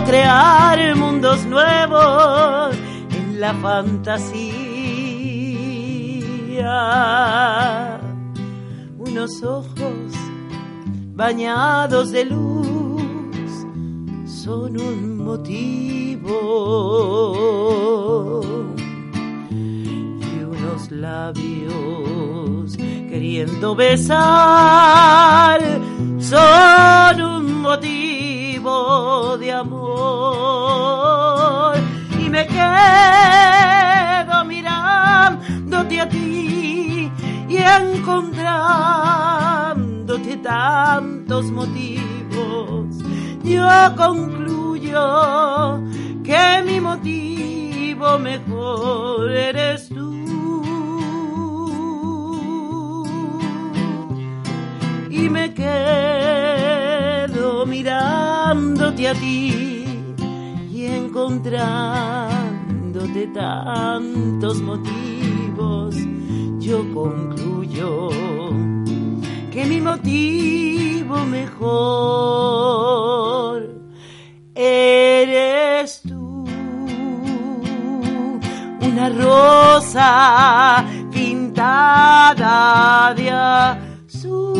crear 0.06 0.96
mundos 0.96 1.46
nuevos 1.46 2.76
en 3.12 3.40
la 3.40 3.54
fantasía. 3.56 4.69
Unos 8.98 9.44
ojos 9.44 10.14
bañados 11.14 12.12
de 12.12 12.26
luz. 12.26 13.00
Son 14.26 14.78
un 14.80 15.18
motivo 15.24 16.42
y 19.52 20.44
unos 20.44 20.92
labios 20.92 22.76
queriendo 23.10 23.74
besar. 23.76 25.62
Son 26.20 27.22
un 27.22 27.62
motivo 27.62 29.38
de 29.38 29.54
amor. 29.54 29.80
Y 32.20 32.30
me 32.30 32.46
quedo 32.48 33.49
mirándote 35.38 36.02
a 36.02 36.10
ti 36.10 37.12
y 37.50 37.58
encontrándote 37.58 40.38
tantos 40.38 41.52
motivos 41.52 42.98
yo 43.44 43.68
concluyo 43.98 45.82
que 46.24 46.64
mi 46.66 46.80
motivo 46.80 48.18
mejor 48.20 49.30
eres 49.32 49.90
tú. 49.90 50.08
Y 55.10 55.30
me 55.30 55.54
quedo 55.54 55.66
mirándote 57.66 59.10
a 59.10 59.14
ti 59.16 59.84
y 60.72 60.86
encontrándote 60.86 63.28
tantos 63.34 64.62
motivos, 64.62 65.19
yo 66.60 66.94
concluyo 66.94 68.10
que 69.52 69.66
mi 69.66 69.82
motivo 69.82 71.26
mejor 71.26 71.60
eres 74.54 76.04
tú. 76.08 76.46
Una 78.82 79.10
rosa 79.10 80.86
pintada 81.12 83.14
de 83.16 83.32
azul. 83.32 84.60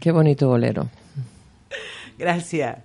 Qué 0.00 0.12
bonito 0.12 0.48
bolero. 0.48 0.88
Gracias. 2.20 2.78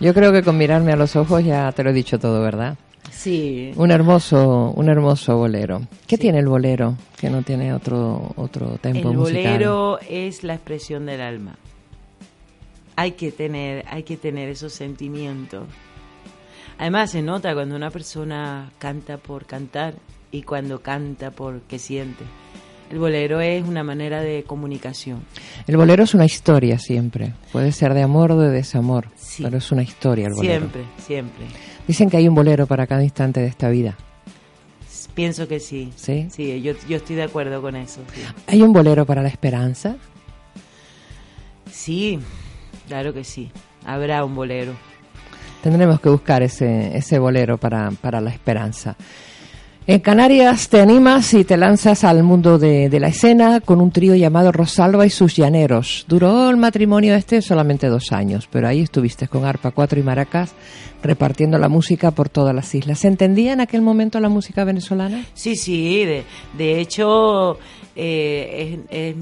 Yo 0.00 0.14
creo 0.14 0.32
que 0.32 0.42
con 0.42 0.56
mirarme 0.56 0.92
a 0.92 0.96
los 0.96 1.16
ojos 1.16 1.44
ya 1.44 1.70
te 1.72 1.82
lo 1.82 1.90
he 1.90 1.92
dicho 1.92 2.18
todo, 2.18 2.40
¿verdad? 2.40 2.76
Sí. 3.10 3.72
Un 3.76 3.90
hermoso, 3.90 4.72
un 4.76 4.88
hermoso 4.88 5.36
bolero. 5.36 5.82
¿Qué 6.06 6.16
tiene 6.16 6.38
el 6.38 6.46
bolero 6.48 6.96
que 7.18 7.28
no 7.28 7.42
tiene 7.42 7.74
otro 7.74 8.32
otro 8.36 8.78
tempo 8.80 9.10
El 9.10 9.16
musical? 9.16 9.52
bolero 9.52 9.98
es 10.08 10.44
la 10.44 10.54
expresión 10.54 11.06
del 11.06 11.20
alma. 11.20 11.56
Hay 12.96 13.12
que 13.12 13.32
tener, 13.32 13.84
hay 13.88 14.04
que 14.04 14.16
tener 14.16 14.48
esos 14.48 14.72
sentimientos. 14.72 15.64
Además 16.78 17.10
se 17.10 17.22
nota 17.22 17.52
cuando 17.54 17.74
una 17.76 17.90
persona 17.90 18.70
canta 18.78 19.16
por 19.16 19.44
cantar 19.46 19.94
y 20.30 20.42
cuando 20.42 20.80
canta 20.80 21.30
porque 21.30 21.78
siente. 21.78 22.24
El 22.90 22.98
bolero 22.98 23.40
es 23.40 23.64
una 23.66 23.82
manera 23.82 24.20
de 24.20 24.44
comunicación. 24.44 25.22
El 25.66 25.76
bolero 25.76 26.04
es 26.04 26.14
una 26.14 26.26
historia 26.26 26.78
siempre. 26.78 27.32
Puede 27.52 27.72
ser 27.72 27.94
de 27.94 28.02
amor 28.02 28.32
o 28.32 28.38
de 28.38 28.50
desamor, 28.50 29.08
pero 29.40 29.58
es 29.58 29.72
una 29.72 29.82
historia 29.82 30.26
el 30.28 30.34
bolero. 30.34 30.58
Siempre, 30.58 30.82
siempre. 31.04 31.46
Dicen 31.88 32.10
que 32.10 32.18
hay 32.18 32.28
un 32.28 32.34
bolero 32.34 32.66
para 32.66 32.86
cada 32.86 33.02
instante 33.02 33.40
de 33.40 33.46
esta 33.48 33.68
vida. 33.68 33.96
Pienso 35.14 35.46
que 35.46 35.60
sí. 35.60 35.92
¿Sí? 35.96 36.26
Sí, 36.30 36.60
yo, 36.60 36.72
yo 36.88 36.96
estoy 36.96 37.16
de 37.16 37.22
acuerdo 37.22 37.62
con 37.62 37.76
eso. 37.76 38.00
sí. 38.14 38.20
¿Hay 38.46 38.62
un 38.62 38.72
bolero 38.72 39.06
para 39.06 39.22
la 39.22 39.28
esperanza? 39.28 39.96
Sí, 41.70 42.18
claro 42.88 43.12
que 43.12 43.24
sí. 43.24 43.50
Habrá 43.84 44.24
un 44.24 44.34
bolero. 44.34 44.72
Tendremos 45.62 46.00
que 46.00 46.08
buscar 46.08 46.42
ese, 46.42 46.96
ese 46.96 47.18
bolero 47.18 47.58
para, 47.58 47.90
para 47.90 48.20
la 48.20 48.30
esperanza. 48.30 48.96
En 49.86 50.00
Canarias 50.00 50.70
te 50.70 50.80
animas 50.80 51.34
y 51.34 51.44
te 51.44 51.58
lanzas 51.58 52.04
al 52.04 52.22
mundo 52.22 52.58
de, 52.58 52.88
de 52.88 53.00
la 53.00 53.08
escena 53.08 53.60
con 53.60 53.82
un 53.82 53.90
trío 53.90 54.14
llamado 54.14 54.50
Rosalba 54.50 55.04
y 55.04 55.10
sus 55.10 55.36
llaneros. 55.36 56.06
Duró 56.08 56.48
el 56.48 56.56
matrimonio 56.56 57.14
este 57.14 57.42
solamente 57.42 57.88
dos 57.88 58.10
años, 58.10 58.48
pero 58.50 58.66
ahí 58.66 58.80
estuviste 58.80 59.28
con 59.28 59.44
arpa, 59.44 59.72
cuatro 59.72 60.00
y 60.00 60.02
maracas 60.02 60.54
repartiendo 61.02 61.58
la 61.58 61.68
música 61.68 62.12
por 62.12 62.30
todas 62.30 62.54
las 62.54 62.74
islas. 62.74 63.00
¿Se 63.00 63.08
entendía 63.08 63.52
en 63.52 63.60
aquel 63.60 63.82
momento 63.82 64.18
la 64.20 64.30
música 64.30 64.64
venezolana? 64.64 65.26
Sí, 65.34 65.54
sí, 65.54 66.02
de, 66.06 66.24
de 66.56 66.80
hecho 66.80 67.58
eh, 67.94 68.78
es, 68.88 69.10
es 69.10 69.16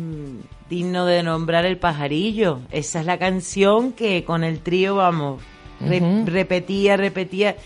digno 0.70 1.06
de 1.06 1.24
nombrar 1.24 1.66
El 1.66 1.78
Pajarillo. 1.78 2.60
Esa 2.70 3.00
es 3.00 3.06
la 3.06 3.18
canción 3.18 3.90
que 3.90 4.22
con 4.22 4.44
el 4.44 4.60
trío, 4.60 4.94
vamos, 4.94 5.42
re- 5.80 6.22
repetía, 6.24 6.96
repetía. 6.96 7.56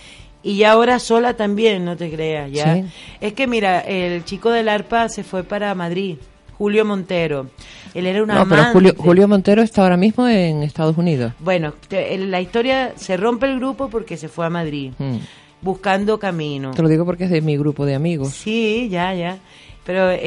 Y 0.47 0.59
ya 0.59 0.72
ahora 0.72 0.99
sola 0.99 1.34
también, 1.34 1.84
no 1.84 1.97
te 1.97 2.11
creas. 2.11 2.51
ya 2.53 2.74
Sí. 2.76 2.84
Es 3.20 3.32
que 3.32 3.47
mira, 3.47 3.80
el 3.80 4.24
chico 4.24 4.51
del 4.51 4.68
arpa 4.68 5.09
se 5.09 5.24
fue 5.24 5.42
para 5.42 5.74
Madrid, 5.74 6.16
Julio 6.57 6.84
Montero. 6.84 7.49
Él 7.94 8.07
era 8.07 8.22
un 8.22 8.28
no, 8.28 8.47
pero. 8.49 8.64
Julio, 8.72 8.94
Julio 8.97 9.26
Montero 9.28 9.62
está 9.62 9.82
ahora 9.82 9.97
mismo 9.97 10.28
en 10.28 10.62
Estados 10.62 10.97
Unidos. 10.99 11.32
Bueno, 11.40 11.72
te- 11.88 12.16
la 12.18 12.40
historia 12.40 12.92
se 12.97 13.16
rompe 13.16 13.47
el 13.47 13.57
grupo 13.59 13.88
porque 13.88 14.16
se 14.16 14.28
fue 14.28 14.47
a 14.47 14.51
Madrid, 14.51 14.92
Mm. 14.99 15.16
buscando 15.62 16.18
camino. 16.18 16.70
Te 16.72 16.82
lo 16.82 16.88
digo 16.88 17.05
porque 17.05 17.24
es 17.24 17.30
de 17.30 17.40
mi 17.40 17.57
grupo 17.57 17.84
de 17.86 17.94
amigos. 17.94 18.28
Sí, 18.32 18.88
ya, 18.90 19.14
ya. 19.14 19.38
Pero 19.84 20.11
es- 20.11 20.20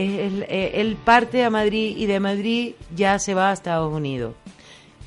eh, 0.50 0.72
él 0.76 0.98
parte 1.04 1.44
a 1.44 1.50
Madrid 1.50 1.96
y 1.98 2.06
de 2.08 2.20
Madrid 2.20 2.74
ya 2.96 3.20
se 3.20 3.34
va 3.34 3.50
a 3.52 3.54
Estados 3.54 3.94
Unidos. 3.94 4.34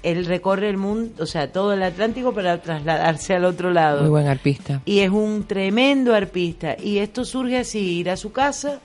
Él 0.02 0.26
recorre 0.26 0.68
el 0.68 0.76
mundo, 0.76 1.22
o 1.22 1.26
sea, 1.26 1.52
todo 1.52 1.72
el 1.72 1.82
Atlántico 1.82 2.32
para 2.32 2.60
trasladarse 2.60 3.34
al 3.34 3.44
otro 3.44 3.70
lado. 3.70 4.02
Muy 4.02 4.10
buen 4.10 4.26
arpista. 4.26 4.82
Y 4.84 5.00
es 5.00 5.10
un 5.10 5.44
tremendo 5.44 6.14
arpista. 6.14 6.76
Y 6.78 6.98
esto 6.98 7.24
surge 7.24 7.58
así, 7.58 7.98
ir 7.98 8.10
a 8.10 8.16
su 8.16 8.32
casa 8.32 8.80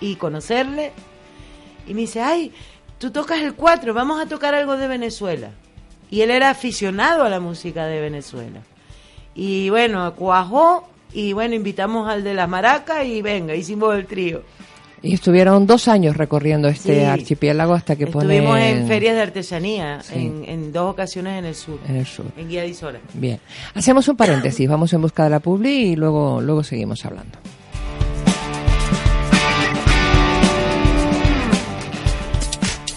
y 0.00 0.16
conocerle. 0.16 0.92
Y 1.86 1.94
me 1.94 2.02
dice, 2.02 2.22
ay, 2.22 2.52
tú 2.98 3.10
tocas 3.10 3.40
el 3.40 3.54
cuatro, 3.54 3.92
vamos 3.92 4.20
a 4.20 4.26
tocar 4.26 4.54
algo 4.54 4.76
de 4.76 4.88
Venezuela. 4.88 5.50
Y 6.10 6.22
él 6.22 6.30
era 6.30 6.50
aficionado 6.50 7.24
a 7.24 7.28
la 7.28 7.40
música 7.40 7.86
de 7.86 8.00
Venezuela. 8.00 8.60
Y 9.34 9.68
bueno, 9.68 10.14
cuajó 10.14 10.88
y 11.12 11.32
bueno, 11.32 11.54
invitamos 11.54 12.08
al 12.08 12.24
de 12.24 12.34
las 12.34 12.48
maracas 12.48 13.04
y 13.04 13.22
venga, 13.22 13.54
hicimos 13.54 13.94
el 13.94 14.06
trío. 14.06 14.42
Y 15.02 15.14
estuvieron 15.14 15.66
dos 15.66 15.88
años 15.88 16.16
recorriendo 16.16 16.68
este 16.68 17.00
Sí. 17.00 17.04
archipiélago 17.04 17.74
hasta 17.74 17.96
que 17.96 18.04
Estuvimos 18.04 18.50
ponen... 18.50 18.78
en 18.78 18.86
ferias 18.88 19.14
de 19.14 19.22
artesanía, 19.22 20.00
Sí. 20.02 20.14
en, 20.14 20.44
en 20.48 20.72
dos 20.72 20.90
ocasiones 20.92 21.38
en 21.38 21.44
el 21.44 21.54
sur. 21.54 21.78
En 21.88 21.96
el 21.96 22.06
sur. 22.06 22.26
En 22.36 22.48
Guía 22.48 22.62
de 22.62 22.68
Isora. 22.68 22.98
Bien. 23.14 23.38
Hacemos 23.74 24.08
un 24.08 24.16
paréntesis, 24.16 24.68
vamos 24.68 24.92
en 24.92 25.02
busca 25.02 25.24
de 25.24 25.30
la 25.30 25.40
publi 25.40 25.92
y 25.92 25.96
luego, 25.96 26.40
luego 26.40 26.64
seguimos 26.64 27.04
hablando. 27.04 27.38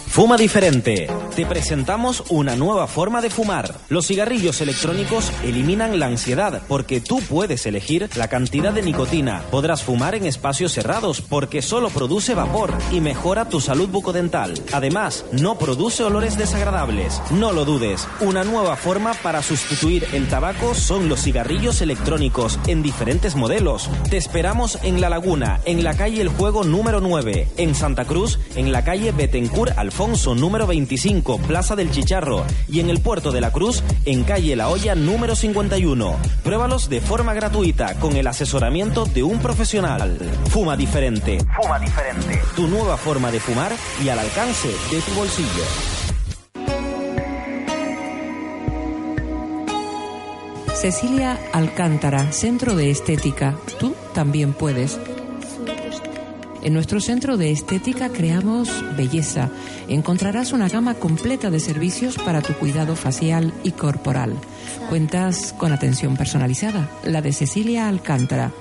Fuma 0.10 0.38
diferente. 0.38 1.07
Te 1.36 1.45
presentamos 1.45 2.24
una 2.30 2.55
nueva 2.55 2.88
forma 2.88 3.22
de 3.22 3.30
fumar. 3.30 3.76
Los 3.89 4.07
cigarrillos 4.07 4.60
electrónicos 4.60 5.32
eliminan 5.43 5.99
la 5.99 6.07
ansiedad 6.07 6.64
porque 6.68 6.99
tú 6.99 7.22
puedes 7.22 7.66
elegir 7.68 8.10
la 8.16 8.28
cantidad 8.28 8.74
de 8.74 8.82
nicotina. 8.82 9.43
Podrás 9.51 9.84
fumar 9.84 10.16
en 10.16 10.26
espacios 10.26 10.74
cerrados 10.74 11.22
porque 11.22 11.62
solo 11.62 11.89
produce 11.91 12.34
vapor 12.34 12.74
y 12.91 13.01
mejora 13.01 13.47
tu 13.47 13.62
salud 13.62 13.88
bucodental. 13.88 14.55
Además, 14.74 15.26
no 15.32 15.60
produce 15.60 16.03
olores 16.03 16.38
desagradables. 16.38 17.22
No 17.30 17.53
lo 17.53 17.64
dudes. 17.64 18.07
Una 18.20 18.43
nueva 18.43 18.76
forma 18.76 19.14
para 19.14 19.43
sustituir 19.43 20.07
el 20.12 20.28
tabaco 20.28 20.74
son 20.74 21.07
los 21.07 21.22
cigarrillos 21.22 21.82
electrónicos 21.82 22.60
en 22.66 22.82
diferentes 22.82 23.36
modelos. 23.36 23.89
Te 24.10 24.18
esperamos 24.18 24.80
en 24.82 25.01
La 25.01 25.10
Laguna, 25.10 25.62
en 25.66 25.84
la 25.84 25.95
calle 25.95 26.20
El 26.20 26.30
Juego 26.30 26.64
número 26.64 26.99
9, 26.99 27.47
en 27.57 27.76
Santa 27.76 28.05
Cruz, 28.05 28.39
en 28.55 28.72
la 28.72 28.84
calle 28.84 29.12
Betencourt 29.12 29.78
Alfonso 29.78 29.99
número 30.10 30.66
25, 30.66 31.38
Plaza 31.38 31.76
del 31.76 31.91
Chicharro, 31.91 32.43
y 32.68 32.80
en 32.80 32.89
el 32.89 32.99
Puerto 32.99 33.32
de 33.32 33.41
la 33.41 33.51
Cruz, 33.51 33.84
en 34.05 34.24
calle 34.24 34.55
La 34.55 34.70
Hoya 34.70 34.95
número 34.95 35.36
51. 35.36 36.16
Pruébalos 36.43 36.89
de 36.89 36.99
forma 36.99 37.36
gratuita 37.36 37.93
con 37.99 38.16
el 38.16 38.26
asesoramiento 38.26 39.05
de 39.05 39.22
un 39.22 39.38
profesional. 39.38 40.18
Fuma 40.49 40.76
diferente. 40.76 41.38
Fuma 41.62 41.78
diferente. 41.78 42.41
Tu 42.55 42.68
nueva 42.68 42.97
forma 42.97 43.30
de 43.30 43.39
fumar 43.39 43.72
y 44.03 44.10
al 44.10 44.18
alcance 44.18 44.70
de 44.91 44.99
tu 45.01 45.14
bolsillo. 45.14 45.64
Cecilia 50.74 51.38
Alcántara, 51.53 52.32
Centro 52.32 52.76
de 52.76 52.89
Estética. 52.89 53.55
Tú 53.80 53.93
también 54.14 54.53
puedes. 54.53 54.99
En 56.62 56.74
nuestro 56.74 56.99
centro 56.99 57.38
de 57.38 57.51
estética 57.51 58.10
creamos 58.10 58.70
belleza. 58.97 59.49
Encontrarás 59.88 60.51
una 60.51 60.68
gama 60.68 60.95
completa 60.95 61.49
de 61.49 61.60
servicios 61.60 62.18
para 62.18 62.41
tu 62.41 62.53
cuidado 62.53 62.95
facial 62.95 63.53
y 63.64 63.72
corporal. 63.72 64.34
Cuentas 64.89 65.53
con 65.57 65.72
atención 65.72 66.18
personalizada, 66.18 66.89
la 67.03 67.22
de 67.22 67.32
Cecilia 67.32 67.88
Alcántara. 67.88 68.51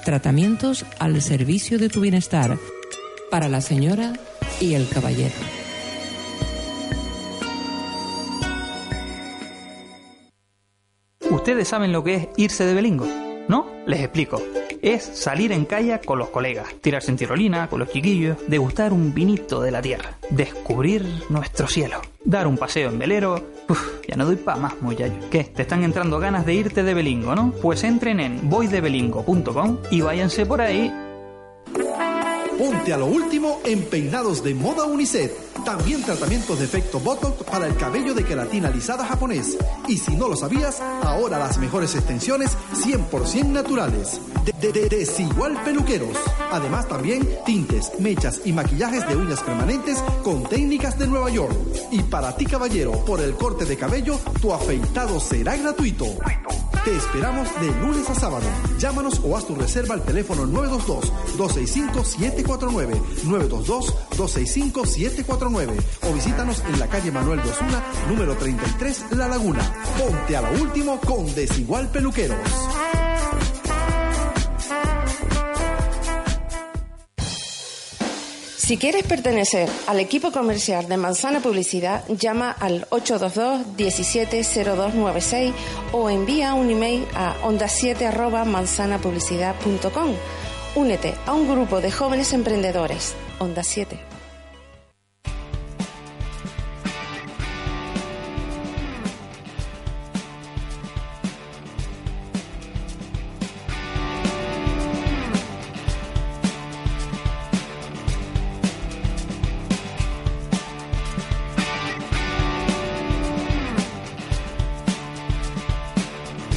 Tratamientos 0.03 0.86
al 0.99 1.21
servicio 1.21 1.77
de 1.77 1.89
tu 1.89 2.01
bienestar. 2.01 2.57
Para 3.34 3.49
la 3.49 3.61
señora 3.61 4.13
y 4.59 4.75
el 4.75 4.88
caballero. 4.88 5.34
Ustedes 11.31 11.67
saben 11.67 11.91
lo 11.91 12.03
que 12.03 12.13
es 12.13 12.27
irse 12.38 12.63
de 12.63 12.75
belingo, 12.75 13.07
¿no? 13.47 13.65
Les 13.88 14.01
explico. 14.01 14.39
Es 14.84 15.01
salir 15.03 15.51
en 15.51 15.65
calle 15.65 15.99
con 16.05 16.19
los 16.19 16.29
colegas, 16.29 16.75
tirarse 16.79 17.09
en 17.09 17.17
tirolina 17.17 17.71
con 17.71 17.79
los 17.79 17.89
chiquillos, 17.89 18.38
degustar 18.45 18.93
un 18.93 19.15
vinito 19.15 19.63
de 19.63 19.71
la 19.71 19.81
tierra, 19.81 20.19
descubrir 20.29 21.03
nuestro 21.29 21.67
cielo, 21.67 22.01
dar 22.23 22.45
un 22.45 22.55
paseo 22.55 22.91
en 22.91 22.99
velero. 22.99 23.43
Uf, 23.67 24.05
ya 24.07 24.15
no 24.15 24.25
doy 24.25 24.36
pa' 24.36 24.57
más, 24.57 24.79
muchachos. 24.79 25.25
¿Qué? 25.31 25.43
¿Te 25.45 25.63
están 25.63 25.84
entrando 25.84 26.19
ganas 26.19 26.45
de 26.45 26.53
irte 26.53 26.84
de 26.84 26.93
belingo, 26.93 27.34
no? 27.34 27.51
Pues 27.63 27.84
entren 27.84 28.19
en 28.19 28.47
voydebelingo.com 28.47 29.79
y 29.89 30.01
váyanse 30.01 30.45
por 30.45 30.61
ahí 30.61 30.93
Ponte 32.58 32.93
a 32.93 32.97
lo 32.97 33.08
último 33.08 33.60
en 33.66 33.84
peinados 33.84 34.43
de 34.43 34.54
moda 34.54 34.86
Uniset. 34.86 35.32
También 35.66 36.04
tratamientos 36.04 36.60
de 36.60 36.66
efecto 36.66 36.99
Botox 36.99 37.43
para 37.43 37.68
el 37.68 37.76
cabello 37.76 38.14
de 38.14 38.24
queratina 38.26 38.68
alisada 38.68 39.06
japonés. 39.06 39.58
Y 39.88 39.97
si 39.97 40.16
no 40.16 40.28
lo 40.28 40.36
sabías, 40.36 40.82
ahora 41.04 41.39
las 41.39 41.58
mejores 41.58 41.95
extensiones 41.95 42.51
100% 42.76 43.45
naturales. 43.47 44.20
De, 44.45 44.51
de- 44.72 44.72
de- 44.89 44.89
Desigual 45.04 45.62
Peluqueros. 45.64 46.16
Además 46.51 46.88
también 46.88 47.28
tintes, 47.45 47.91
mechas 47.99 48.41
y 48.45 48.54
maquillajes 48.54 49.08
de 49.08 49.16
uñas 49.16 49.41
permanentes 49.41 49.97
con 50.24 50.43
técnicas 50.43 50.97
de 50.99 51.08
Nueva 51.08 51.30
York. 51.30 51.54
Y 51.91 52.01
para 52.04 52.36
ti 52.36 52.45
caballero, 52.45 52.91
por 53.06 53.20
el 53.22 53.34
corte 53.36 53.66
de 53.66 53.76
cabello, 53.78 54.20
tu 54.41 54.54
afeitado 54.54 55.20
será 55.20 55.56
gratuito. 55.58 56.06
Te 56.86 56.95
esperamos 56.97 57.47
de 57.61 57.71
lunes 57.79 58.09
a 58.09 58.15
sábado. 58.15 58.45
Llámanos 58.77 59.21
o 59.23 59.38
haz 59.38 59.47
tu 59.47 59.55
reserva 59.55 59.95
al 59.95 60.03
teléfono 60.03 60.45
922-265-749, 60.45 63.01
922-265-749 63.23 65.81
o 66.01 66.13
visítanos 66.13 66.61
en 66.67 66.77
la 66.79 66.89
calle 66.89 67.09
Manuel 67.09 67.41
de 67.41 67.51
Osuna, 67.51 67.81
número 68.09 68.36
33, 68.36 69.05
La 69.11 69.29
Laguna. 69.29 69.63
Ponte 69.97 70.36
a 70.36 70.41
lo 70.41 70.51
último 70.61 70.99
con 70.99 71.34
Desigual 71.34 71.89
Peluqueros. 71.89 72.72
Si 78.74 78.80
quieres 78.80 79.03
pertenecer 79.03 79.69
al 79.86 79.99
equipo 79.99 80.32
comercial 80.32 80.89
de 80.89 80.97
Manzana 80.97 81.41
Publicidad, 81.41 82.03
llama 82.07 82.49
al 82.49 82.88
822 82.89 83.67
170296 83.78 85.53
o 85.91 86.09
envía 86.09 86.55
un 86.55 86.71
email 86.71 87.05
a 87.13 87.36
onda7 87.43 88.45
manzanapublicidad.com. 88.45 90.15
Únete 90.74 91.13
a 91.28 91.34
un 91.36 91.47
grupo 91.47 91.82
de 91.82 91.91
jóvenes 91.91 92.34
emprendedores. 92.34 93.13
Onda 93.38 93.61
7. 93.61 94.12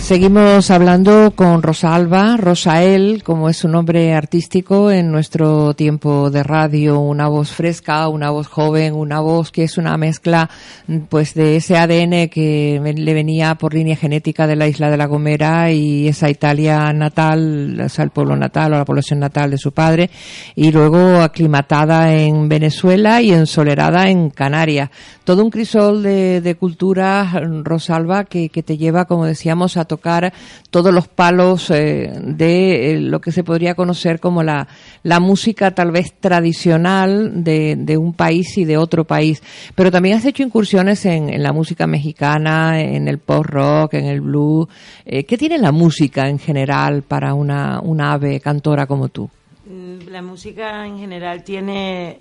Seguimos 0.06 0.70
hablando 0.70 1.32
con 1.34 1.62
Rosalba, 1.62 2.36
Rosael, 2.36 3.24
como 3.24 3.48
es 3.48 3.56
su 3.56 3.66
nombre 3.66 4.14
artístico 4.14 4.92
en 4.92 5.10
nuestro 5.10 5.74
tiempo 5.74 6.30
de 6.30 6.44
radio, 6.44 7.00
una 7.00 7.26
voz 7.26 7.50
fresca, 7.50 8.06
una 8.06 8.30
voz 8.30 8.46
joven, 8.46 8.94
una 8.94 9.18
voz 9.18 9.50
que 9.50 9.64
es 9.64 9.78
una 9.78 9.96
mezcla 9.96 10.48
pues 11.08 11.34
de 11.34 11.56
ese 11.56 11.76
ADN 11.76 12.28
que 12.28 12.80
le 12.80 13.14
venía 13.14 13.56
por 13.56 13.74
línea 13.74 13.96
genética 13.96 14.46
de 14.46 14.54
la 14.54 14.68
isla 14.68 14.90
de 14.90 14.96
La 14.96 15.06
Gomera 15.06 15.72
y 15.72 16.06
esa 16.06 16.30
Italia 16.30 16.92
natal, 16.92 17.76
o 17.80 17.88
sea, 17.88 18.04
el 18.04 18.10
pueblo 18.10 18.36
natal 18.36 18.74
o 18.74 18.78
la 18.78 18.84
población 18.84 19.18
natal 19.18 19.50
de 19.50 19.58
su 19.58 19.72
padre, 19.72 20.08
y 20.54 20.70
luego 20.70 21.20
aclimatada 21.20 22.14
en 22.14 22.48
Venezuela 22.48 23.20
y 23.22 23.32
ensolerada 23.32 24.08
en 24.08 24.30
Canarias. 24.30 24.88
Todo 25.24 25.42
un 25.42 25.50
crisol 25.50 26.04
de, 26.04 26.40
de 26.40 26.54
cultura, 26.54 27.42
Rosalba, 27.64 28.22
que, 28.22 28.50
que 28.50 28.62
te 28.62 28.76
lleva, 28.76 29.06
como 29.06 29.24
decíamos, 29.24 29.76
a 29.76 29.84
tocar 29.84 29.95
todos 30.70 30.92
los 30.92 31.08
palos 31.08 31.70
eh, 31.70 32.12
de 32.22 32.92
eh, 32.92 33.00
lo 33.00 33.20
que 33.20 33.32
se 33.32 33.44
podría 33.44 33.74
conocer 33.74 34.20
como 34.20 34.42
la, 34.42 34.68
la 35.02 35.20
música 35.20 35.72
tal 35.72 35.90
vez 35.90 36.14
tradicional 36.20 37.44
de, 37.44 37.76
de, 37.76 37.96
un 37.96 38.12
país 38.12 38.56
y 38.58 38.64
de 38.64 38.76
otro 38.76 39.04
país. 39.04 39.42
Pero 39.74 39.90
también 39.90 40.16
has 40.16 40.24
hecho 40.24 40.42
incursiones 40.42 41.04
en, 41.06 41.28
en 41.32 41.42
la 41.42 41.52
música 41.52 41.86
mexicana, 41.86 42.80
en 42.80 43.08
el 43.08 43.18
pop 43.18 43.44
rock, 43.44 43.94
en 43.94 44.06
el 44.06 44.20
blues. 44.20 44.68
Eh, 45.04 45.24
¿Qué 45.24 45.38
tiene 45.38 45.58
la 45.58 45.72
música 45.72 46.28
en 46.28 46.38
general 46.38 47.02
para 47.02 47.34
una, 47.34 47.80
una 47.80 48.12
ave 48.12 48.40
cantora 48.40 48.86
como 48.86 49.08
tú? 49.08 49.30
Mm, 49.66 50.08
la 50.10 50.22
música 50.22 50.86
en 50.86 50.98
general 50.98 51.42
tiene 51.42 52.18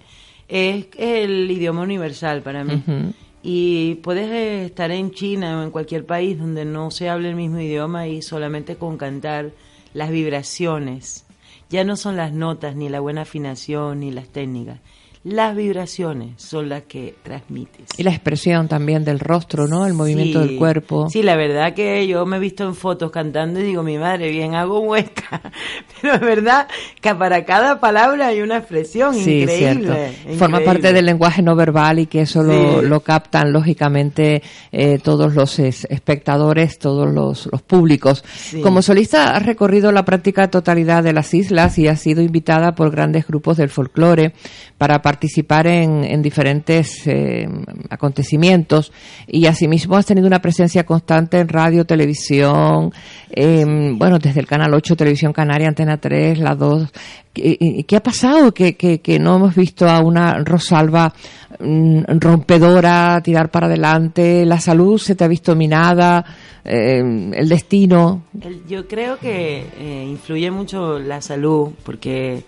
es 0.47 0.87
el 0.97 1.49
idioma 1.49 1.81
universal 1.81 2.41
para 2.41 2.63
mí. 2.63 2.73
Uh 2.73 2.91
-huh. 2.91 3.13
Y 3.47 3.99
puedes 4.01 4.31
estar 4.65 4.89
en 4.89 5.11
China 5.11 5.59
o 5.59 5.63
en 5.63 5.69
cualquier 5.69 6.03
país 6.03 6.39
donde 6.39 6.65
no 6.65 6.89
se 6.89 7.09
hable 7.09 7.29
el 7.29 7.35
mismo 7.35 7.59
idioma 7.59 8.07
y 8.07 8.23
solamente 8.23 8.75
con 8.75 8.97
cantar 8.97 9.51
las 9.93 10.09
vibraciones. 10.09 11.27
Ya 11.69 11.83
no 11.83 11.95
son 11.95 12.17
las 12.17 12.33
notas, 12.33 12.75
ni 12.75 12.89
la 12.89 13.01
buena 13.01 13.21
afinación, 13.21 13.99
ni 13.99 14.09
las 14.09 14.29
técnicas. 14.29 14.79
Las 15.27 15.55
vibraciones 15.55 16.33
son 16.39 16.69
las 16.69 16.83
que 16.83 17.15
transmites. 17.23 17.87
Y 17.97 18.03
la 18.03 18.11
expresión 18.11 18.67
también 18.67 19.03
del 19.03 19.19
rostro, 19.19 19.67
¿no? 19.67 19.87
El 19.87 19.95
movimiento 19.95 20.39
Sí. 20.43 20.47
del 20.49 20.57
cuerpo. 20.59 21.09
Sí, 21.09 21.23
la 21.23 21.35
verdad 21.35 21.73
que 21.73 22.05
yo 22.05 22.27
me 22.27 22.37
he 22.37 22.39
visto 22.39 22.63
en 22.63 22.75
fotos 22.75 23.09
cantando 23.09 23.59
y 23.59 23.63
digo, 23.63 23.81
mi 23.81 23.97
madre, 23.97 24.29
bien 24.29 24.53
hago 24.53 24.81
hueca. 24.81 25.41
Pero 26.01 26.13
es 26.13 26.21
verdad 26.21 26.67
que 27.01 27.15
para 27.15 27.43
cada 27.43 27.79
palabra 27.79 28.27
hay 28.27 28.41
una 28.41 28.57
expresión 28.57 29.15
Sí, 29.15 29.41
increíble. 29.41 30.11
cierto. 30.21 30.37
Forma 30.37 30.59
parte 30.59 30.93
del 30.93 31.07
lenguaje 31.07 31.41
no 31.41 31.55
verbal 31.55 31.97
y 31.97 32.05
que 32.05 32.21
eso 32.21 32.43
lo, 32.43 32.81
Sí. 32.81 32.85
lo 32.87 32.99
captan 32.99 33.51
lógicamente 33.51 34.43
eh, 34.71 34.99
todos 34.99 35.33
los 35.33 35.57
es- 35.57 35.87
espectadores, 35.89 36.77
todos 36.77 37.11
los, 37.11 37.49
los 37.51 37.63
públicos. 37.63 38.23
Como 38.61 38.83
solista 38.83 39.35
has 39.35 39.43
recorrido 39.43 39.91
la 39.91 40.05
práctica 40.05 40.51
totalidad 40.51 41.01
de 41.01 41.13
las 41.13 41.33
islas 41.33 41.79
y 41.79 41.87
has 41.87 41.99
sido 41.99 42.21
invitada 42.21 42.75
por 42.75 42.91
grandes 42.91 43.25
grupos 43.25 43.57
del 43.57 43.69
folclore 43.69 44.33
para 44.77 45.01
participar 45.01 45.14
en, 45.21 46.03
en 46.03 46.21
diferentes 46.21 47.05
eh, 47.07 47.47
acontecimientos 47.89 48.91
y 49.27 49.45
asimismo 49.45 49.97
has 49.97 50.05
tenido 50.05 50.27
una 50.27 50.41
presencia 50.41 50.85
constante 50.85 51.39
en 51.39 51.47
radio, 51.47 51.85
televisión, 51.85 52.91
eh, 53.29 53.65
bueno, 53.93 54.19
desde 54.19 54.39
el 54.39 54.47
Canal 54.47 54.73
8, 54.73 54.95
Televisión 54.95 55.33
Canaria, 55.33 55.67
Antena 55.67 55.97
3, 55.97 56.39
la 56.39 56.55
2. 56.55 56.89
¿Qué, 57.33 57.85
qué 57.85 57.95
ha 57.97 58.03
pasado? 58.03 58.53
Que, 58.53 58.75
que, 58.75 59.19
no 59.19 59.35
hemos 59.35 59.55
visto 59.55 59.89
a 59.89 59.99
una 59.99 60.41
Rosalba 60.43 61.13
mm, 61.59 62.03
rompedora, 62.19 63.19
tirar 63.21 63.51
para 63.51 63.67
adelante, 63.67 64.45
la 64.45 64.59
salud 64.59 64.97
se 64.97 65.15
te 65.15 65.25
ha 65.25 65.27
visto 65.27 65.55
minada, 65.55 66.23
eh, 66.63 67.31
el 67.33 67.49
destino. 67.49 68.23
Yo 68.67 68.87
creo 68.87 69.19
que 69.19 69.65
eh, 69.77 70.05
influye 70.07 70.49
mucho 70.49 70.97
la 70.97 71.21
salud 71.21 71.71
porque 71.83 72.43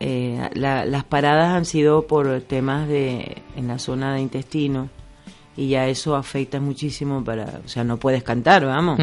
eh, 0.00 0.48
la- 0.54 0.84
las 0.84 1.04
paradas 1.04 1.50
han 1.50 1.64
sido 1.64 2.06
por 2.06 2.40
temas 2.42 2.88
de 2.88 3.42
en 3.56 3.66
la 3.68 3.78
zona 3.78 4.14
de 4.14 4.20
intestino 4.20 4.88
y 5.56 5.68
ya 5.68 5.88
eso 5.88 6.14
afecta 6.14 6.60
muchísimo 6.60 7.24
para, 7.24 7.60
o 7.64 7.68
sea, 7.68 7.82
no 7.84 7.96
puedes 7.96 8.22
cantar, 8.22 8.64
vamos. 8.64 8.98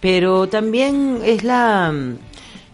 Pero 0.00 0.48
también 0.48 1.18
es 1.24 1.44
la, 1.44 1.92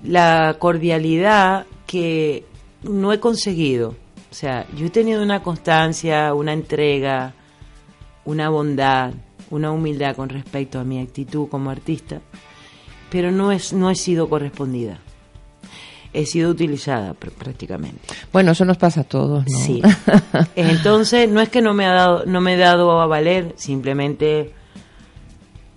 la 0.04 0.56
cordialidad 0.58 1.66
que 1.86 2.44
no 2.84 3.12
he 3.12 3.20
conseguido. 3.20 3.96
O 4.30 4.34
sea, 4.34 4.66
yo 4.76 4.86
he 4.86 4.90
tenido 4.90 5.22
una 5.22 5.42
constancia, 5.42 6.32
una 6.34 6.52
entrega, 6.52 7.34
una 8.24 8.48
bondad, 8.48 9.12
una 9.50 9.72
humildad 9.72 10.14
con 10.14 10.28
respecto 10.28 10.78
a 10.78 10.84
mi 10.84 11.00
actitud 11.00 11.48
como 11.48 11.70
artista, 11.70 12.20
pero 13.10 13.30
no, 13.32 13.50
es, 13.52 13.72
no 13.72 13.90
he 13.90 13.94
sido 13.94 14.28
correspondida. 14.28 14.98
He 16.12 16.24
sido 16.26 16.50
utilizada 16.50 17.12
pr- 17.12 17.30
prácticamente. 17.32 18.00
Bueno, 18.32 18.52
eso 18.52 18.64
nos 18.64 18.78
pasa 18.78 19.02
a 19.02 19.04
todos, 19.04 19.44
¿no? 19.46 19.58
Sí. 19.58 19.82
Entonces, 20.56 21.28
no 21.28 21.40
es 21.40 21.48
que 21.50 21.60
no 21.60 21.74
me 21.74 21.84
ha 21.86 21.92
dado, 21.92 22.24
no 22.26 22.40
me 22.40 22.54
he 22.54 22.56
dado 22.56 23.00
a 23.00 23.06
valer, 23.06 23.54
simplemente 23.56 24.52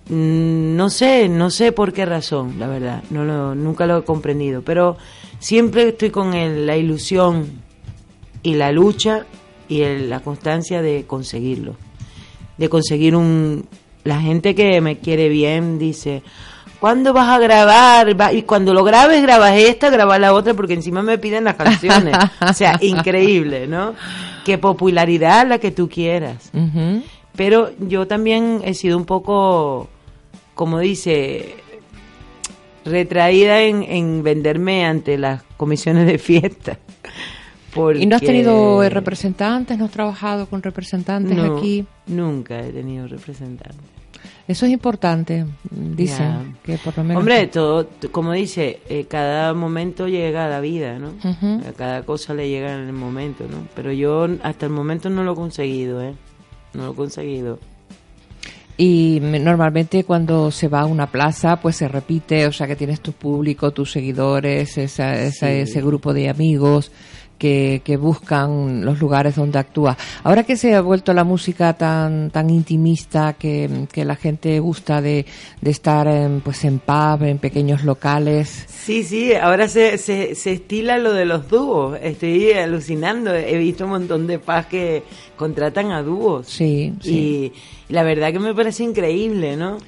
mm, 0.08 0.76
no 0.76 0.90
sé, 0.90 1.28
no 1.28 1.50
sé 1.50 1.72
por 1.72 1.92
qué 1.92 2.06
razón, 2.06 2.54
la 2.58 2.66
verdad, 2.66 3.02
no 3.10 3.24
lo, 3.24 3.54
nunca 3.54 3.86
lo 3.86 3.98
he 3.98 4.04
comprendido, 4.04 4.62
pero 4.62 4.96
siempre 5.38 5.88
estoy 5.88 6.10
con 6.10 6.34
el- 6.34 6.66
la 6.66 6.76
ilusión 6.76 7.46
y 8.42 8.54
la 8.54 8.72
lucha 8.72 9.26
y 9.68 9.82
el- 9.82 10.10
la 10.10 10.20
constancia 10.20 10.82
de 10.82 11.04
conseguirlo, 11.06 11.76
de 12.58 12.68
conseguir 12.68 13.16
un, 13.16 13.66
la 14.04 14.20
gente 14.20 14.54
que 14.54 14.80
me 14.80 14.98
quiere 14.98 15.28
bien 15.28 15.78
dice, 15.78 16.22
¿cuándo 16.82 17.12
vas 17.12 17.28
a 17.28 17.38
grabar? 17.38 18.20
Va- 18.20 18.32
Y 18.32 18.42
cuando 18.42 18.74
lo 18.74 18.82
grabes, 18.82 19.22
grabas 19.22 19.54
esta, 19.56 19.88
grabas 19.88 20.18
la 20.18 20.34
otra, 20.34 20.52
porque 20.54 20.74
encima 20.74 21.00
me 21.00 21.16
piden 21.16 21.44
las 21.44 21.54
canciones. 21.54 22.12
o 22.40 22.52
sea, 22.52 22.76
increíble, 22.82 23.68
¿no? 23.68 23.94
Qué 24.44 24.58
popularidad 24.58 25.46
la 25.46 25.58
que 25.58 25.70
tú 25.70 25.88
quieras. 25.88 26.50
Pero 27.36 27.70
yo 27.78 28.08
también 28.08 28.60
he 28.64 28.74
sido 28.74 28.96
un 28.98 29.04
poco, 29.04 29.88
como 30.56 30.80
dice, 30.80 31.54
retraída 32.84 33.60
en, 33.62 33.84
en 33.84 34.22
venderme 34.24 34.84
ante 34.84 35.16
las 35.18 35.44
comisiones 35.56 36.06
de 36.06 36.18
fiesta. 36.18 36.78
¿Y 37.96 38.04
no 38.04 38.16
has 38.16 38.22
tenido 38.22 38.86
representantes? 38.90 39.78
¿No 39.78 39.86
has 39.86 39.90
trabajado 39.92 40.44
con 40.46 40.62
representantes 40.62 41.34
No, 41.34 41.56
aquí? 41.56 41.86
Nunca 42.06 42.60
he 42.60 42.70
tenido 42.70 43.06
representantes. 43.08 43.78
Eso 44.48 44.66
es 44.66 44.72
importante, 44.72 45.46
dicen, 45.70 46.26
Ya. 46.26 46.44
que 46.64 46.78
por 46.78 46.96
lo 46.98 47.04
menos... 47.04 47.20
Hombre, 47.20 47.46
todo, 47.46 47.88
como 48.10 48.32
dice, 48.32 48.80
eh, 48.88 49.06
cada 49.08 49.54
momento 49.54 50.08
llega 50.08 50.46
a 50.46 50.48
la 50.48 50.60
vida, 50.60 50.98
¿no? 50.98 51.12
A 51.68 51.72
cada 51.76 52.02
cosa 52.02 52.34
le 52.34 52.48
llega 52.48 52.74
en 52.74 52.86
el 52.88 52.92
momento, 52.92 53.44
¿no? 53.48 53.68
Pero 53.76 53.92
yo 53.92 54.26
hasta 54.42 54.66
el 54.66 54.72
momento 54.72 55.08
no 55.10 55.22
lo 55.22 55.32
he 55.32 55.36
conseguido, 55.36 56.02
¿eh? 56.02 56.14
No 56.74 56.86
lo 56.86 56.92
he 56.92 56.94
conseguido. 56.94 57.58
Y 58.76 59.20
me- 59.22 59.38
normalmente 59.38 60.02
cuando 60.04 60.50
se 60.50 60.66
va 60.68 60.80
a 60.80 60.86
una 60.86 61.06
plaza, 61.06 61.56
pues 61.60 61.76
se 61.76 61.86
repite, 61.88 62.46
o 62.46 62.52
sea 62.52 62.66
que 62.66 62.74
tienes 62.74 63.00
tu 63.00 63.12
público, 63.12 63.70
tus 63.70 63.92
seguidores, 63.92 64.76
esa, 64.78 65.14
esa- 65.22 65.46
Sí. 65.48 65.52
ese 65.52 65.82
grupo 65.82 66.12
de 66.12 66.28
amigos 66.30 66.90
que, 67.42 67.82
que 67.84 67.96
buscan 67.96 68.84
los 68.84 69.00
lugares 69.00 69.34
donde 69.34 69.58
actúa. 69.58 69.96
Ahora 70.22 70.44
que 70.44 70.56
se 70.56 70.74
ha 70.76 70.80
vuelto 70.80 71.12
la 71.12 71.24
música 71.24 71.72
tan 71.74 72.30
tan 72.30 72.48
intimista, 72.50 73.32
que, 73.32 73.88
que 73.92 74.04
la 74.04 74.14
gente 74.14 74.60
gusta 74.60 75.00
de, 75.02 75.26
de 75.60 75.70
estar 75.70 76.06
en, 76.06 76.40
pues 76.40 76.62
en 76.64 76.78
pub, 76.78 77.22
en 77.24 77.38
pequeños 77.38 77.82
locales, 77.84 78.66
Sí, 78.68 79.02
sí, 79.04 79.32
ahora 79.34 79.66
se, 79.68 79.98
se, 79.98 80.34
se 80.34 80.52
estila 80.52 80.98
lo 80.98 81.12
de 81.12 81.24
los 81.24 81.48
dúos. 81.48 81.98
Estoy 82.02 82.52
alucinando. 82.52 83.32
He 83.34 83.56
visto 83.58 83.84
un 83.84 83.90
montón 83.90 84.26
de 84.26 84.38
paz 84.38 84.66
que 84.66 85.02
contratan 85.36 85.90
a 85.92 86.02
dúos. 86.02 86.46
Sí, 86.48 86.92
sí. 87.00 87.52
Y 87.88 87.92
la 87.92 88.02
verdad 88.04 88.32
que 88.32 88.38
me 88.40 88.54
parece 88.54 88.82
increíble, 88.84 89.56
¿no? 89.56 89.78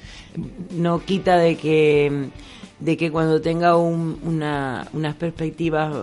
No 0.71 0.99
quita 1.03 1.37
de 1.37 1.55
que, 1.57 2.29
de 2.79 2.97
que 2.97 3.11
cuando 3.11 3.39
tenga 3.41 3.75
un- 3.77 4.17
una, 4.23 4.87
unas 4.93 5.15
perspectivas 5.15 5.93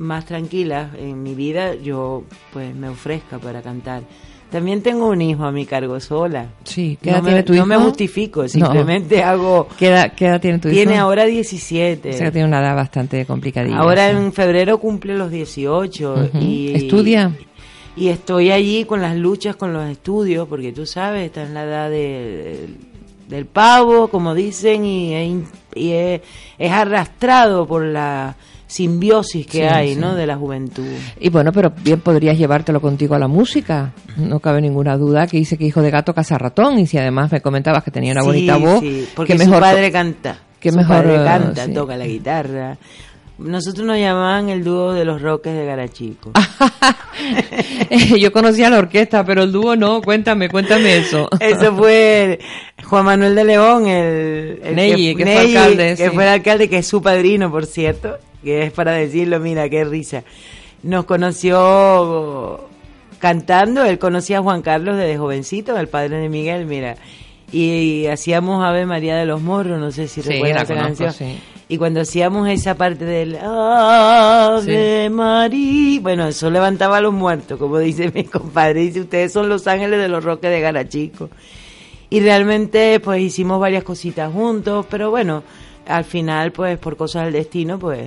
más 0.00 0.24
tranquilas 0.24 0.90
en 0.98 1.22
mi 1.22 1.34
vida, 1.34 1.74
yo 1.74 2.24
pues 2.52 2.74
me 2.74 2.88
ofrezca 2.88 3.38
para 3.38 3.62
cantar. 3.62 4.02
También 4.50 4.82
tengo 4.82 5.06
un 5.08 5.22
hijo 5.22 5.44
a 5.44 5.52
mi 5.52 5.64
cargo 5.64 6.00
sola. 6.00 6.46
Sí, 6.64 6.98
¿qué 7.00 7.10
no 7.10 7.16
edad 7.18 7.22
me, 7.22 7.28
tiene 7.30 7.42
tu 7.44 7.52
no 7.52 7.56
hijo? 7.58 7.66
me 7.66 7.76
justifico, 7.76 8.48
simplemente 8.48 9.22
hago... 9.22 9.68
¿Qué 9.78 9.86
edad, 9.88 10.12
qué 10.16 10.26
edad 10.26 10.40
tiene 10.40 10.58
tu 10.58 10.66
hijo? 10.68 10.74
Tiene 10.74 10.98
ahora 10.98 11.24
17. 11.26 12.10
O 12.10 12.12
sea, 12.14 12.32
tiene 12.32 12.48
una 12.48 12.58
edad 12.60 12.74
bastante 12.74 13.24
complicadilla. 13.26 13.76
Ahora 13.78 14.10
sí. 14.10 14.16
en 14.16 14.32
febrero 14.32 14.78
cumple 14.78 15.16
los 15.16 15.30
18 15.30 16.14
Ujú. 16.14 16.38
y 16.44 16.72
¿Estudia? 16.74 17.30
Y 17.94 18.08
estoy 18.08 18.50
allí 18.50 18.84
con 18.86 19.02
las 19.02 19.14
luchas 19.16 19.54
con 19.54 19.72
los 19.72 19.88
estudios, 19.88 20.48
porque 20.48 20.72
tú 20.72 20.84
sabes, 20.86 21.26
está 21.26 21.42
en 21.44 21.54
la 21.54 21.64
edad 21.64 21.90
de- 21.90 22.68
del 23.28 23.46
pavo, 23.46 24.08
como 24.08 24.34
dicen, 24.34 24.84
y, 24.84 25.14
y 25.76 25.92
es, 25.92 26.20
es 26.58 26.72
arrastrado 26.72 27.66
por 27.68 27.84
la 27.84 28.34
simbiosis 28.70 29.46
que 29.46 29.58
Sí, 29.58 29.62
hay, 29.62 29.94
sí. 29.94 30.00
¿no? 30.00 30.14
De 30.14 30.26
la 30.26 30.36
juventud. 30.36 30.86
Y 31.18 31.28
bueno, 31.28 31.52
pero 31.52 31.72
bien 31.82 32.00
podrías 32.00 32.38
llevártelo 32.38 32.80
contigo 32.80 33.14
a 33.14 33.18
la 33.18 33.26
música. 33.28 33.92
No 34.16 34.38
cabe 34.40 34.60
ninguna 34.60 34.96
duda 34.96 35.26
que 35.26 35.36
dice 35.38 35.58
que 35.58 35.64
hijo 35.64 35.82
de 35.82 35.90
gato 35.90 36.14
caza 36.14 36.38
ratón. 36.38 36.78
Y 36.78 36.86
si 36.86 36.96
además 36.98 37.32
me 37.32 37.40
comentabas 37.40 37.82
que 37.82 37.90
tenía 37.90 38.12
una 38.12 38.22
Sí, 38.22 38.26
bonita 38.28 38.56
voz, 38.56 38.82
porque 39.14 39.32
que 39.34 39.38
su 39.40 39.44
mejor 39.46 39.60
padre 39.62 39.90
canta. 39.90 40.38
que 40.60 40.70
su 40.70 40.76
mejor, 40.76 40.96
padre 40.96 41.14
eh, 41.16 41.24
canta, 41.24 41.72
toca 41.72 41.96
la 41.96 42.06
guitarra. 42.06 42.78
Nosotros 43.38 43.86
nos 43.86 43.96
llamaban 43.98 44.50
el 44.50 44.62
dúo 44.62 44.92
de 44.92 45.04
los 45.06 45.22
roques 45.22 45.54
de 45.54 45.64
Garachico. 45.64 46.30
Yo 48.20 48.32
conocía 48.32 48.68
la 48.70 48.78
orquesta, 48.78 49.24
pero 49.24 49.42
el 49.44 49.52
dúo 49.52 49.76
no. 49.76 50.02
Cuéntame, 50.02 50.48
cuéntame 50.50 50.98
eso. 50.98 51.28
Eso 51.40 51.74
fue 51.74 52.38
Juan 52.90 53.04
Manuel 53.04 53.34
de 53.36 53.44
León, 53.44 53.86
el, 53.86 54.60
el 54.64 55.16
que 55.16 55.24
fue 55.24 55.38
alcalde, 55.38 55.94
que 55.96 56.04
sí. 56.08 56.10
fue 56.14 56.24
el 56.24 56.28
alcalde, 56.30 56.68
que 56.68 56.78
es 56.78 56.86
su 56.88 57.00
padrino, 57.00 57.50
por 57.50 57.64
cierto, 57.66 58.18
que 58.42 58.64
es 58.64 58.72
para 58.72 58.92
decirlo, 58.92 59.38
mira, 59.38 59.68
qué 59.68 59.84
risa. 59.84 60.24
Nos 60.82 61.04
conoció 61.04 62.68
cantando, 63.20 63.84
él 63.84 63.98
conocía 64.00 64.38
a 64.38 64.42
Juan 64.42 64.62
Carlos 64.62 64.96
desde 64.96 65.16
jovencito, 65.18 65.78
el 65.78 65.86
padre 65.88 66.16
de 66.18 66.28
Miguel, 66.28 66.66
mira. 66.66 66.96
Y, 67.52 68.06
hacíamos 68.06 68.64
Ave 68.64 68.86
María 68.86 69.16
de 69.16 69.26
los 69.26 69.40
Morros, 69.40 69.78
no 69.80 69.90
sé 69.92 70.08
si 70.08 70.22
Sí, 70.22 70.28
recuerdas 70.28 70.64
esa 70.64 70.74
conozco, 70.74 71.04
canción. 71.04 71.30
sí. 71.30 71.40
Y 71.68 71.78
cuando 71.78 72.00
hacíamos 72.00 72.48
esa 72.48 72.74
parte 72.76 73.04
del 73.04 73.36
Ave 73.40 75.08
María, 75.10 76.00
bueno, 76.00 76.26
eso 76.26 76.50
levantaba 76.50 76.96
a 76.96 77.00
los 77.00 77.12
muertos, 77.12 77.58
como 77.58 77.78
dice 77.78 78.10
mi 78.12 78.24
compadre. 78.24 78.80
Dice, 78.80 79.00
ustedes 79.02 79.32
son 79.32 79.48
los 79.48 79.66
ángeles 79.68 80.00
de 80.00 80.08
los 80.08 80.24
roques 80.24 80.50
de 80.50 80.60
Garachico. 80.60 81.28
Y 82.10 82.20
realmente, 82.20 82.98
pues 83.00 83.20
hicimos 83.22 83.60
varias 83.60 83.84
cositas 83.84 84.32
juntos, 84.32 84.84
pero 84.90 85.10
bueno, 85.10 85.42
al 85.86 86.04
final, 86.04 86.50
pues 86.52 86.76
por 86.78 86.96
cosas 86.96 87.24
del 87.24 87.34
destino, 87.34 87.78
pues 87.78 88.00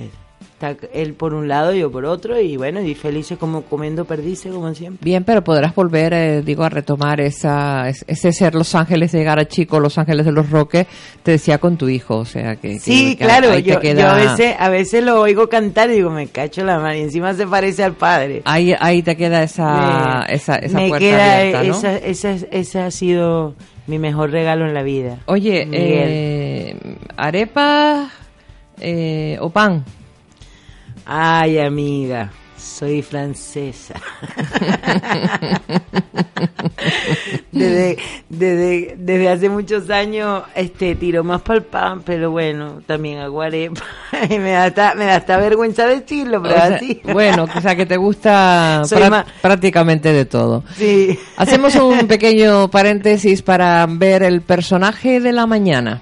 está 0.52 0.76
él 0.92 1.14
por 1.14 1.32
un 1.34 1.48
lado, 1.48 1.72
yo 1.72 1.90
por 1.90 2.04
otro, 2.04 2.38
y 2.38 2.56
bueno, 2.58 2.80
y 2.82 2.94
felices 2.94 3.38
como 3.38 3.62
comiendo 3.62 4.04
perdices, 4.04 4.52
como 4.52 4.72
siempre. 4.74 5.00
Bien, 5.02 5.24
pero 5.24 5.42
podrás 5.42 5.74
volver, 5.74 6.12
eh, 6.12 6.42
digo, 6.42 6.64
a 6.64 6.68
retomar 6.68 7.20
esa, 7.20 7.88
es- 7.88 8.04
ese 8.06 8.30
ser 8.32 8.54
Los 8.54 8.74
Ángeles 8.74 9.10
de 9.12 9.24
Garachico, 9.24 9.80
Los 9.80 9.96
Ángeles 9.98 10.26
de 10.26 10.32
los 10.32 10.50
Roques, 10.50 10.86
te 11.22 11.32
decía 11.32 11.56
con 11.58 11.76
tu 11.78 11.88
hijo, 11.88 12.18
o 12.18 12.24
sea 12.26 12.56
que... 12.56 12.78
Sí, 12.78 13.16
que 13.16 13.24
claro, 13.24 13.58
yo, 13.58 13.80
queda- 13.80 14.00
yo 14.02 14.08
a 14.08 14.14
veces 14.14 14.54
a 14.58 14.68
veces 14.68 15.02
lo 15.02 15.20
oigo 15.20 15.48
cantar 15.48 15.90
y 15.90 15.94
digo, 15.94 16.10
me 16.10 16.26
cacho 16.28 16.62
la 16.62 16.78
mano, 16.78 16.94
y 16.94 17.00
encima 17.00 17.32
se 17.34 17.46
parece 17.46 17.82
al 17.84 17.94
padre. 17.94 18.42
Ahí, 18.44 18.74
ahí 18.78 19.02
te 19.02 19.16
queda 19.16 19.42
esa, 19.42 20.24
Me- 20.28 20.34
esa, 20.34 20.56
esa 20.56 20.76
me 20.78 20.88
puerta 20.88 21.06
queda 21.06 21.36
abierta, 21.38 21.62
¿no? 21.64 21.74
esa, 21.74 21.96
esa, 21.96 22.46
ese 22.50 22.80
ha 22.80 22.90
sido 22.90 23.54
mi 23.86 23.98
mejor 23.98 24.30
regalo 24.30 24.66
en 24.66 24.74
la 24.74 24.82
vida. 24.82 25.18
Oye, 25.26 25.68
eh, 25.72 26.76
arepa 27.16 28.10
eh, 28.80 29.36
o 29.40 29.50
pan. 29.50 29.84
Ay, 31.06 31.58
amiga, 31.58 32.32
soy 32.64 33.02
francesa. 33.02 33.94
desde, 37.52 37.96
desde, 38.28 38.94
desde 38.98 39.28
hace 39.28 39.48
muchos 39.48 39.88
años 39.90 40.42
este 40.54 40.94
tiro 40.94 41.22
más 41.24 41.42
para 41.42 41.58
el 41.58 41.64
pan, 41.64 42.02
pero 42.04 42.30
bueno, 42.30 42.82
también 42.86 43.18
hago 43.18 43.42
arepa. 43.42 43.82
y 44.30 44.38
me 44.38 44.52
da 44.52 44.64
hasta, 44.64 44.94
me 44.94 45.04
da 45.04 45.16
hasta 45.16 45.36
vergüenza 45.38 45.86
decirlo, 45.86 46.42
pero 46.42 46.54
O 46.54 46.58
sea, 46.58 46.76
así. 46.76 47.00
bueno, 47.12 47.46
o 47.54 47.60
sea 47.60 47.76
que 47.76 47.86
te 47.86 47.96
gusta 47.96 48.82
ma- 49.10 49.26
prácticamente 49.40 50.12
de 50.12 50.24
todo. 50.24 50.64
Sí. 50.76 51.18
Hacemos 51.36 51.74
un 51.76 52.06
pequeño 52.06 52.68
paréntesis 52.70 53.42
para 53.42 53.86
ver 53.88 54.22
el 54.22 54.40
personaje 54.42 55.20
de 55.20 55.32
la 55.32 55.46
mañana. 55.46 56.00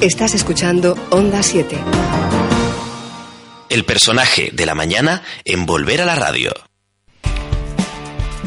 Estás 0.00 0.32
escuchando 0.32 0.94
Onda 1.10 1.42
7. 1.42 1.76
El 3.68 3.84
personaje 3.84 4.50
de 4.52 4.64
la 4.64 4.76
mañana 4.76 5.24
en 5.44 5.66
Volver 5.66 6.00
a 6.00 6.04
la 6.04 6.14
Radio. 6.14 6.67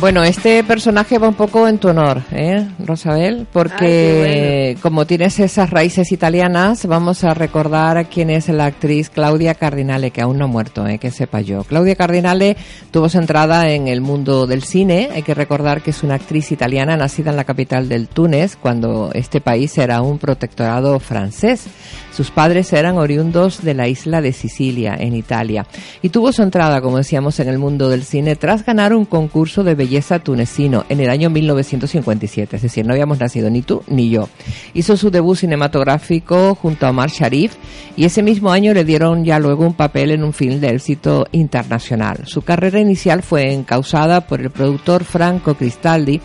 Bueno, 0.02 0.24
este 0.24 0.64
personaje 0.64 1.20
va 1.20 1.28
un 1.28 1.36
poco 1.36 1.68
en 1.68 1.78
tu 1.78 1.90
honor, 1.90 2.24
¿eh, 2.32 2.68
Rosabel? 2.80 3.46
Porque 3.54 4.76
como 4.82 5.06
tienes 5.06 5.40
esas 5.40 5.70
raíces 5.70 6.12
italianas, 6.12 6.88
vamos 6.88 7.24
a 7.24 7.36
recordar 7.36 8.08
quién 8.10 8.32
es 8.32 8.50
la 8.50 8.66
actriz 8.66 9.12
Claudia 9.12 9.54
Cardinale, 9.54 10.10
que 10.10 10.22
aún 10.22 10.40
no 10.40 10.46
ha 10.46 10.48
muerto, 10.48 10.88
¿eh? 10.88 10.98
que 10.98 11.12
sepa 11.12 11.42
yo. 11.42 11.64
Claudia 11.66 11.96
Cardinale 11.96 12.58
tuvo 12.90 13.10
su 13.10 13.20
entrada 13.20 13.70
en 13.70 13.88
el 13.88 14.02
mundo 14.02 14.48
del 14.48 14.64
cine. 14.64 15.10
Hay 15.14 15.22
que 15.22 15.36
recordar 15.36 15.84
que 15.84 15.92
es 15.92 16.02
una 16.02 16.16
actriz 16.16 16.52
italiana 16.52 16.98
nacida 16.98 17.30
en 17.30 17.38
la 17.38 17.44
capital 17.44 17.88
del 17.88 18.08
Túnez, 18.08 18.56
cuando 18.56 19.12
este 19.14 19.40
país 19.40 19.78
era 19.78 20.02
un 20.02 20.18
protectorado 20.18 21.00
francés. 21.00 21.68
Sus 22.12 22.30
padres 22.30 22.72
eran 22.74 22.98
oriundos 22.98 23.64
de 23.64 23.74
la 23.74 23.88
isla 23.88 24.22
de 24.22 24.34
Sicilia, 24.34 24.96
en 25.00 25.16
Italia. 25.16 25.66
Y 26.02 26.10
tuvo 26.10 26.32
su 26.32 26.44
entrada, 26.44 26.82
como 26.82 26.98
decíamos, 26.98 27.40
en 27.40 27.48
el 27.48 27.58
mundo 27.58 27.90
del 27.90 28.04
cine 28.04 28.36
tras 28.36 28.66
ganar 28.66 28.94
un 28.94 29.06
concurso 29.06 29.64
de 29.64 29.76
belleza 29.76 30.20
tunecino 30.20 30.86
en 30.90 31.00
el 31.00 31.10
año 31.10 31.30
1957. 31.30 32.56
Es 32.56 32.62
decir, 32.62 32.86
no 32.86 32.94
habíamos 32.94 33.20
nacido 33.20 33.50
ni 33.50 33.62
tú 33.62 33.84
ni 33.88 34.10
yo. 34.10 34.28
Hizo 34.74 34.98
su 34.98 35.10
debut 35.10 35.38
cinematográfico 35.38 36.56
junto 36.56 36.86
a 36.86 36.90
Omar 36.90 37.10
Sharif 37.10 37.56
y 37.96 38.06
ese 38.06 38.24
mismo 38.24 38.52
año 38.52 38.74
le 38.74 38.84
dieron 38.84 39.24
ya 39.24 39.40
luego 39.40 39.66
un 39.66 39.74
papel 39.74 40.12
en 40.12 40.24
un 40.24 40.34
film 40.34 40.60
de 40.60 40.70
éxito 40.70 41.28
internacional. 41.32 42.24
Su 42.26 42.42
carrera 42.42 42.80
inicial 42.80 43.24
fue 43.24 43.54
encausada 43.54 44.22
por 44.28 44.42
el 44.42 44.50
productor 44.50 45.04
Franco 45.04 45.56
Cristaldi, 45.56 46.22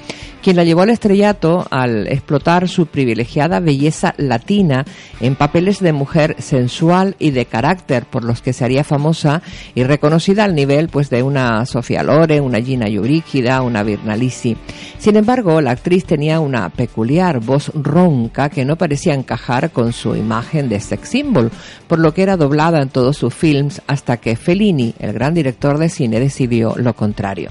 quien 0.46 0.54
la 0.54 0.62
llevó 0.62 0.82
al 0.82 0.90
estrellato 0.90 1.66
al 1.70 2.06
explotar 2.06 2.68
su 2.68 2.86
privilegiada 2.86 3.58
belleza 3.58 4.14
latina 4.16 4.84
en 5.18 5.34
papeles 5.34 5.80
de 5.80 5.92
mujer 5.92 6.36
sensual 6.38 7.16
y 7.18 7.32
de 7.32 7.46
carácter, 7.46 8.04
por 8.04 8.22
los 8.22 8.42
que 8.42 8.52
se 8.52 8.64
haría 8.64 8.84
famosa 8.84 9.42
y 9.74 9.82
reconocida 9.82 10.44
al 10.44 10.54
nivel 10.54 10.88
pues 10.88 11.10
de 11.10 11.24
una 11.24 11.66
Sofía 11.66 12.04
Loren, 12.04 12.44
una 12.44 12.60
Gina 12.60 12.88
Yurigida, 12.88 13.60
una 13.62 13.82
Virnalisi. 13.82 14.56
Sin 14.98 15.16
embargo, 15.16 15.60
la 15.60 15.72
actriz 15.72 16.04
tenía 16.04 16.38
una 16.38 16.68
peculiar 16.68 17.40
voz 17.40 17.72
ronca 17.74 18.48
que 18.48 18.64
no 18.64 18.76
parecía 18.76 19.14
encajar 19.14 19.72
con 19.72 19.92
su 19.92 20.14
imagen 20.14 20.68
de 20.68 20.78
sex 20.78 21.08
symbol, 21.08 21.50
por 21.88 21.98
lo 21.98 22.14
que 22.14 22.22
era 22.22 22.36
doblada 22.36 22.80
en 22.80 22.88
todos 22.90 23.16
sus 23.16 23.34
films 23.34 23.82
hasta 23.88 24.18
que 24.18 24.36
Fellini, 24.36 24.94
el 25.00 25.12
gran 25.12 25.34
director 25.34 25.78
de 25.78 25.88
cine, 25.88 26.20
decidió 26.20 26.76
lo 26.76 26.94
contrario. 26.94 27.50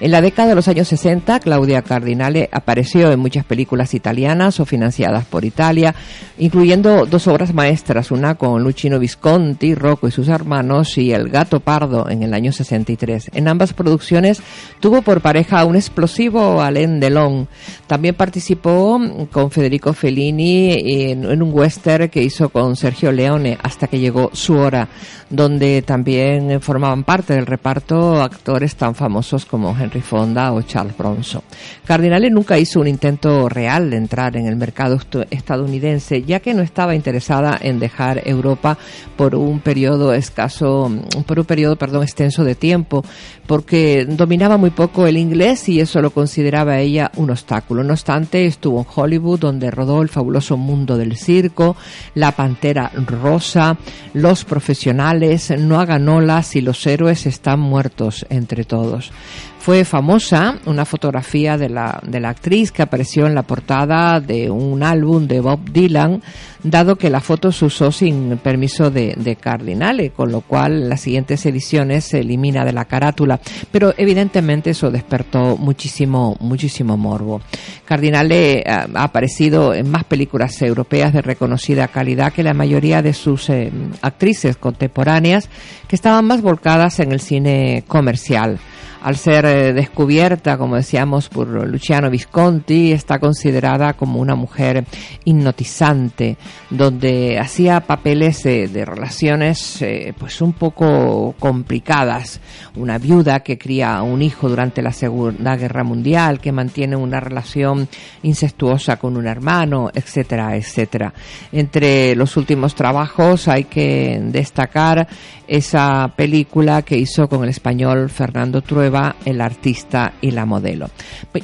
En 0.00 0.10
la 0.10 0.20
década 0.20 0.50
de 0.50 0.54
los 0.54 0.68
años 0.68 0.88
60, 0.88 1.40
Claudia 1.40 1.82
Cardinale 1.82 2.48
apareció 2.52 3.10
en 3.10 3.20
muchas 3.20 3.44
películas 3.44 3.94
italianas 3.94 4.60
o 4.60 4.66
financiadas 4.66 5.24
por 5.24 5.44
Italia, 5.44 5.94
incluyendo 6.38 7.06
dos 7.06 7.26
obras 7.28 7.54
maestras, 7.54 8.10
una 8.10 8.34
con 8.34 8.62
Luchino 8.62 8.98
Visconti, 8.98 9.74
Rocco 9.74 10.08
y 10.08 10.10
sus 10.10 10.28
hermanos, 10.28 10.98
y 10.98 11.12
El 11.12 11.28
gato 11.30 11.60
pardo 11.60 12.08
en 12.10 12.22
el 12.22 12.34
año 12.34 12.52
63. 12.52 13.30
En 13.34 13.48
ambas 13.48 13.72
producciones 13.72 14.42
tuvo 14.80 15.02
por 15.02 15.20
pareja 15.20 15.64
un 15.64 15.76
explosivo 15.76 16.60
Alain 16.60 17.00
Delon. 17.00 17.48
También 17.86 18.14
participó 18.14 19.00
con 19.32 19.50
Federico 19.50 19.92
Fellini 19.92 20.72
en, 21.10 21.24
en 21.24 21.42
un 21.42 21.52
western 21.52 22.08
que 22.08 22.22
hizo 22.22 22.48
con 22.50 22.76
Sergio 22.76 23.12
Leone 23.12 23.58
hasta 23.62 23.86
que 23.86 23.98
llegó 23.98 24.30
su 24.32 24.54
hora, 24.54 24.88
donde 25.30 25.82
también 25.82 26.60
formaban 26.60 27.04
parte 27.04 27.34
del 27.34 27.46
reparto 27.46 28.22
actores 28.22 28.76
tan 28.76 28.94
famosos 28.94 29.46
como 29.46 29.55
como 29.56 29.74
Henry 29.74 30.02
Fonda 30.02 30.52
o 30.52 30.60
Charles 30.60 30.94
Bronson. 30.98 31.40
Cardinale 31.86 32.28
nunca 32.28 32.58
hizo 32.58 32.78
un 32.78 32.88
intento 32.88 33.48
real 33.48 33.88
de 33.88 33.96
entrar 33.96 34.36
en 34.36 34.46
el 34.46 34.54
mercado 34.54 34.98
estadounidense, 35.30 36.24
ya 36.24 36.40
que 36.40 36.52
no 36.52 36.60
estaba 36.60 36.94
interesada 36.94 37.58
en 37.58 37.78
dejar 37.78 38.20
Europa 38.28 38.76
por 39.16 39.34
un 39.34 39.60
periodo 39.60 40.12
escaso, 40.12 40.90
por 41.26 41.38
un 41.38 41.46
periodo, 41.46 41.76
perdón, 41.76 42.02
extenso 42.02 42.44
de 42.44 42.54
tiempo, 42.54 43.02
porque 43.46 44.04
dominaba 44.06 44.58
muy 44.58 44.68
poco 44.68 45.06
el 45.06 45.16
inglés 45.16 45.70
y 45.70 45.80
eso 45.80 46.02
lo 46.02 46.10
consideraba 46.10 46.78
ella 46.78 47.10
un 47.16 47.30
obstáculo. 47.30 47.82
No 47.82 47.94
obstante, 47.94 48.44
estuvo 48.44 48.80
en 48.80 48.86
Hollywood, 48.94 49.40
donde 49.40 49.70
rodó 49.70 50.02
el 50.02 50.10
fabuloso 50.10 50.58
mundo 50.58 50.98
del 50.98 51.16
circo, 51.16 51.76
La 52.14 52.32
Pantera 52.32 52.90
Rosa, 53.06 53.78
Los 54.12 54.44
Profesionales, 54.44 55.50
No 55.58 55.80
hagan 55.80 56.06
olas 56.10 56.56
y 56.56 56.60
Los 56.60 56.86
héroes 56.86 57.24
están 57.24 57.60
muertos, 57.60 58.26
entre 58.28 58.64
todos. 58.64 59.12
Fue 59.58 59.84
famosa 59.84 60.60
una 60.66 60.84
fotografía 60.84 61.58
de 61.58 61.68
la, 61.68 62.00
de 62.06 62.20
la 62.20 62.28
actriz 62.28 62.70
que 62.70 62.82
apareció 62.82 63.26
en 63.26 63.34
la 63.34 63.42
portada 63.42 64.20
de 64.20 64.48
un 64.48 64.84
álbum 64.84 65.26
de 65.26 65.40
Bob 65.40 65.58
Dylan, 65.72 66.22
dado 66.62 66.96
que 66.96 67.10
la 67.10 67.20
foto 67.20 67.50
se 67.50 67.64
usó 67.64 67.90
sin 67.90 68.38
permiso 68.38 68.90
de, 68.90 69.36
Cardinale, 69.40 70.10
con 70.10 70.30
lo 70.30 70.42
cual 70.42 70.88
las 70.88 71.00
siguientes 71.00 71.44
ediciones 71.46 72.04
se 72.04 72.20
elimina 72.20 72.64
de 72.64 72.72
la 72.72 72.84
carátula. 72.84 73.40
Pero 73.72 73.92
evidentemente 73.96 74.70
eso 74.70 74.90
despertó 74.90 75.56
muchísimo, 75.56 76.36
muchísimo 76.38 76.96
morbo. 76.96 77.40
Cardinale 77.84 78.60
eh, 78.60 78.64
ha 78.66 79.02
aparecido 79.02 79.74
en 79.74 79.90
más 79.90 80.04
películas 80.04 80.62
europeas 80.62 81.12
de 81.12 81.22
reconocida 81.22 81.88
calidad 81.88 82.32
que 82.32 82.44
la 82.44 82.54
mayoría 82.54 83.02
de 83.02 83.12
sus 83.12 83.50
eh, 83.50 83.72
actrices 84.02 84.56
contemporáneas, 84.56 85.48
que 85.88 85.96
estaban 85.96 86.24
más 86.24 86.40
volcadas 86.40 87.00
en 87.00 87.10
el 87.10 87.20
cine 87.20 87.84
comercial 87.88 88.60
al 89.06 89.14
ser 89.16 89.44
eh, 89.44 89.72
descubierta, 89.72 90.58
como 90.58 90.74
decíamos, 90.74 91.28
por 91.28 91.46
Luciano 91.68 92.10
Visconti, 92.10 92.90
está 92.90 93.20
considerada 93.20 93.92
como 93.92 94.18
una 94.18 94.34
mujer 94.34 94.84
hipnotizante, 95.24 96.36
donde 96.70 97.38
hacía 97.38 97.82
papeles 97.82 98.42
de 98.42 98.84
relaciones 98.84 99.80
eh, 99.80 100.12
pues 100.18 100.40
un 100.42 100.54
poco 100.54 101.36
complicadas. 101.38 102.40
Una 102.74 102.98
viuda 102.98 103.44
que 103.44 103.56
cría 103.56 103.96
a 103.96 104.02
un 104.02 104.22
hijo 104.22 104.48
durante 104.48 104.82
la 104.82 104.92
Segunda 104.92 105.54
Guerra 105.54 105.84
Mundial, 105.84 106.40
que 106.40 106.50
mantiene 106.50 106.96
una 106.96 107.20
relación 107.20 107.86
incestuosa 108.24 108.96
con 108.96 109.16
un 109.16 109.28
hermano, 109.28 109.88
etcétera, 109.94 110.56
etcétera. 110.56 111.14
Entre 111.52 112.16
los 112.16 112.36
últimos 112.36 112.74
trabajos 112.74 113.46
hay 113.46 113.64
que 113.64 114.20
destacar 114.20 115.06
esa 115.46 116.12
película 116.16 116.82
que 116.82 116.98
hizo 116.98 117.28
con 117.28 117.44
el 117.44 117.50
español 117.50 118.10
Fernando 118.10 118.62
Trueba, 118.62 118.95
el 119.24 119.40
artista 119.40 120.14
y 120.20 120.30
la 120.30 120.46
modelo. 120.46 120.90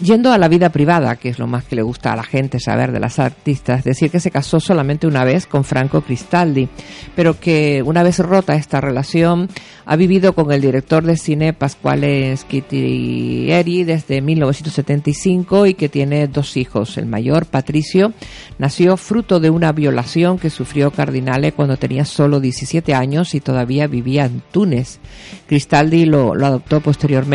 Yendo 0.00 0.32
a 0.32 0.38
la 0.38 0.48
vida 0.48 0.70
privada, 0.70 1.16
que 1.16 1.28
es 1.28 1.38
lo 1.38 1.46
más 1.46 1.64
que 1.64 1.76
le 1.76 1.82
gusta 1.82 2.12
a 2.12 2.16
la 2.16 2.22
gente 2.22 2.60
saber 2.60 2.92
de 2.92 3.00
las 3.00 3.18
artistas, 3.18 3.84
decir 3.84 4.10
que 4.10 4.20
se 4.20 4.30
casó 4.30 4.60
solamente 4.60 5.06
una 5.06 5.24
vez 5.24 5.46
con 5.46 5.64
Franco 5.64 6.00
Cristaldi, 6.00 6.68
pero 7.14 7.38
que 7.38 7.82
una 7.84 8.02
vez 8.02 8.18
rota 8.18 8.54
esta 8.54 8.80
relación, 8.80 9.48
ha 9.84 9.96
vivido 9.96 10.34
con 10.34 10.52
el 10.52 10.60
director 10.60 11.04
de 11.04 11.16
cine 11.16 11.52
Pasquale 11.52 12.36
Schittieri 12.36 13.84
desde 13.84 14.20
1975 14.20 15.66
y 15.66 15.74
que 15.74 15.88
tiene 15.88 16.28
dos 16.28 16.56
hijos. 16.56 16.96
El 16.98 17.06
mayor, 17.06 17.46
Patricio, 17.46 18.12
nació 18.58 18.96
fruto 18.96 19.40
de 19.40 19.50
una 19.50 19.72
violación 19.72 20.38
que 20.38 20.50
sufrió 20.50 20.90
Cardinale 20.90 21.52
cuando 21.52 21.76
tenía 21.76 22.04
solo 22.04 22.40
17 22.40 22.94
años 22.94 23.34
y 23.34 23.40
todavía 23.40 23.86
vivía 23.86 24.26
en 24.26 24.42
Túnez. 24.52 24.98
Cristaldi 25.46 26.04
lo, 26.04 26.34
lo 26.34 26.46
adoptó 26.46 26.80
posteriormente 26.80 27.31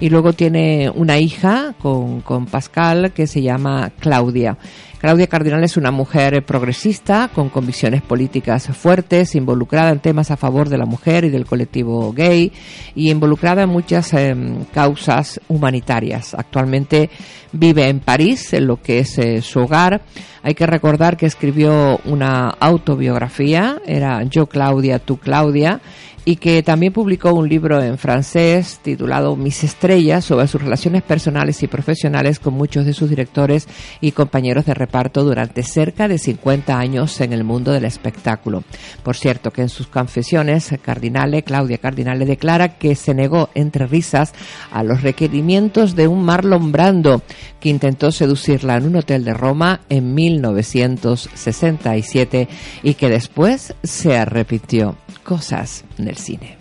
y 0.00 0.08
luego 0.08 0.32
tiene 0.32 0.90
una 0.94 1.18
hija 1.18 1.74
con, 1.80 2.22
con 2.22 2.46
Pascal 2.46 3.12
que 3.12 3.26
se 3.26 3.42
llama 3.42 3.92
Claudia. 3.98 4.56
Claudia 4.98 5.28
Cardinal 5.28 5.62
es 5.62 5.76
una 5.76 5.92
mujer 5.92 6.44
progresista, 6.44 7.30
con 7.32 7.50
convicciones 7.50 8.02
políticas 8.02 8.66
fuertes, 8.76 9.36
involucrada 9.36 9.90
en 9.90 10.00
temas 10.00 10.32
a 10.32 10.36
favor 10.36 10.68
de 10.68 10.76
la 10.76 10.86
mujer 10.86 11.24
y 11.24 11.30
del 11.30 11.46
colectivo 11.46 12.12
gay 12.12 12.52
y 12.96 13.10
involucrada 13.10 13.62
en 13.62 13.68
muchas 13.68 14.12
em, 14.14 14.64
causas 14.72 15.40
humanitarias. 15.46 16.34
Actualmente 16.34 17.10
vive 17.52 17.88
en 17.88 18.00
París, 18.00 18.52
en 18.52 18.66
lo 18.66 18.82
que 18.82 18.98
es 18.98 19.18
eh, 19.18 19.40
su 19.40 19.60
hogar. 19.60 20.02
Hay 20.42 20.54
que 20.54 20.66
recordar 20.66 21.16
que 21.16 21.26
escribió 21.26 22.00
una 22.04 22.48
autobiografía, 22.48 23.80
era 23.86 24.24
Yo 24.24 24.46
Claudia, 24.46 24.98
tú 24.98 25.18
Claudia, 25.18 25.80
y 26.28 26.36
que 26.36 26.62
también 26.62 26.92
publicó 26.92 27.32
un 27.32 27.48
libro 27.48 27.82
en 27.82 27.96
francés 27.96 28.80
titulado 28.82 29.34
Mis 29.34 29.64
estrellas 29.64 30.26
sobre 30.26 30.46
sus 30.46 30.60
relaciones 30.60 31.02
personales 31.02 31.62
y 31.62 31.68
profesionales 31.68 32.38
con 32.38 32.52
muchos 32.52 32.84
de 32.84 32.92
sus 32.92 33.08
directores 33.08 33.66
y 34.02 34.12
compañeros 34.12 34.66
de 34.66 34.74
reparto 34.74 35.24
durante 35.24 35.62
cerca 35.62 36.06
de 36.06 36.18
50 36.18 36.78
años 36.78 37.18
en 37.22 37.32
el 37.32 37.44
mundo 37.44 37.72
del 37.72 37.86
espectáculo. 37.86 38.62
Por 39.02 39.16
cierto, 39.16 39.52
que 39.52 39.62
en 39.62 39.70
sus 39.70 39.86
confesiones, 39.86 40.70
Cardinale, 40.82 41.44
Claudia 41.44 41.78
Cardinale 41.78 42.26
declara 42.26 42.76
que 42.76 42.94
se 42.94 43.14
negó 43.14 43.48
entre 43.54 43.86
risas 43.86 44.34
a 44.70 44.82
los 44.82 45.00
requerimientos 45.00 45.96
de 45.96 46.08
un 46.08 46.26
Marlon 46.26 46.72
Brando 46.72 47.22
que 47.58 47.70
intentó 47.70 48.12
seducirla 48.12 48.76
en 48.76 48.84
un 48.84 48.96
hotel 48.96 49.24
de 49.24 49.32
Roma 49.32 49.80
en 49.88 50.14
1967 50.14 52.48
y 52.82 52.92
que 52.92 53.08
después 53.08 53.74
se 53.82 54.18
arrepintió. 54.18 54.94
Cosas 55.24 55.86
del 55.96 56.17
cine. 56.18 56.57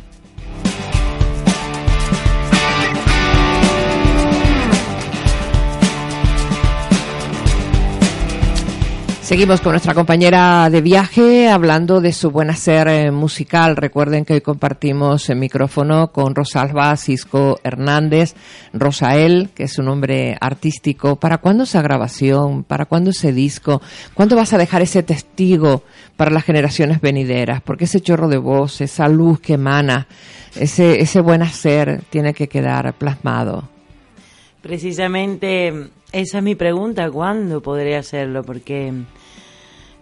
Seguimos 9.28 9.60
con 9.60 9.74
nuestra 9.74 9.94
compañera 9.94 10.70
de 10.70 10.80
viaje 10.80 11.50
hablando 11.50 12.00
de 12.00 12.14
su 12.14 12.32
buen 12.32 12.50
hacer 12.50 12.88
eh, 12.88 13.12
musical. 13.12 13.76
Recuerden 13.76 14.24
que 14.24 14.36
hoy 14.36 14.40
compartimos 14.40 15.30
el 15.30 15.36
micrófono 15.36 16.14
con 16.14 16.34
Rosalba 16.34 16.96
Cisco 16.96 17.60
Hernández, 17.62 18.36
Rosael, 18.72 19.50
que 19.54 19.64
es 19.64 19.74
su 19.74 19.84
nombre 19.84 20.38
artístico. 20.40 21.18
¿Para 21.18 21.40
cuándo 21.40 21.66
esa 21.66 21.82
grabación? 21.82 22.64
¿Para 22.64 22.86
cuándo 22.86 23.10
ese 23.10 23.34
disco? 23.34 23.82
¿Cuándo 24.14 24.38
vas 24.38 24.54
a 24.54 24.58
dejar 24.58 24.82
ese 24.82 25.04
testigo 25.04 25.84
para 26.16 26.32
las 26.32 26.46
generaciones 26.46 27.02
venideras? 27.02 27.62
Porque 27.62 27.84
ese 27.84 28.00
chorro 28.00 28.30
de 28.30 28.38
voz, 28.38 28.80
esa 28.80 29.10
luz 29.10 29.42
que 29.42 29.56
emana, 29.56 30.08
ese, 30.56 31.02
ese 31.02 31.20
buen 31.20 31.42
hacer 31.42 32.02
tiene 32.10 32.34
que 32.34 32.48
quedar 32.48 32.94
plasmado. 32.94 33.68
Precisamente 34.62 35.92
esa 36.12 36.38
es 36.38 36.44
mi 36.44 36.56
pregunta, 36.56 37.10
¿cuándo 37.10 37.62
podré 37.62 37.96
hacerlo? 37.96 38.44
Porque 38.44 38.94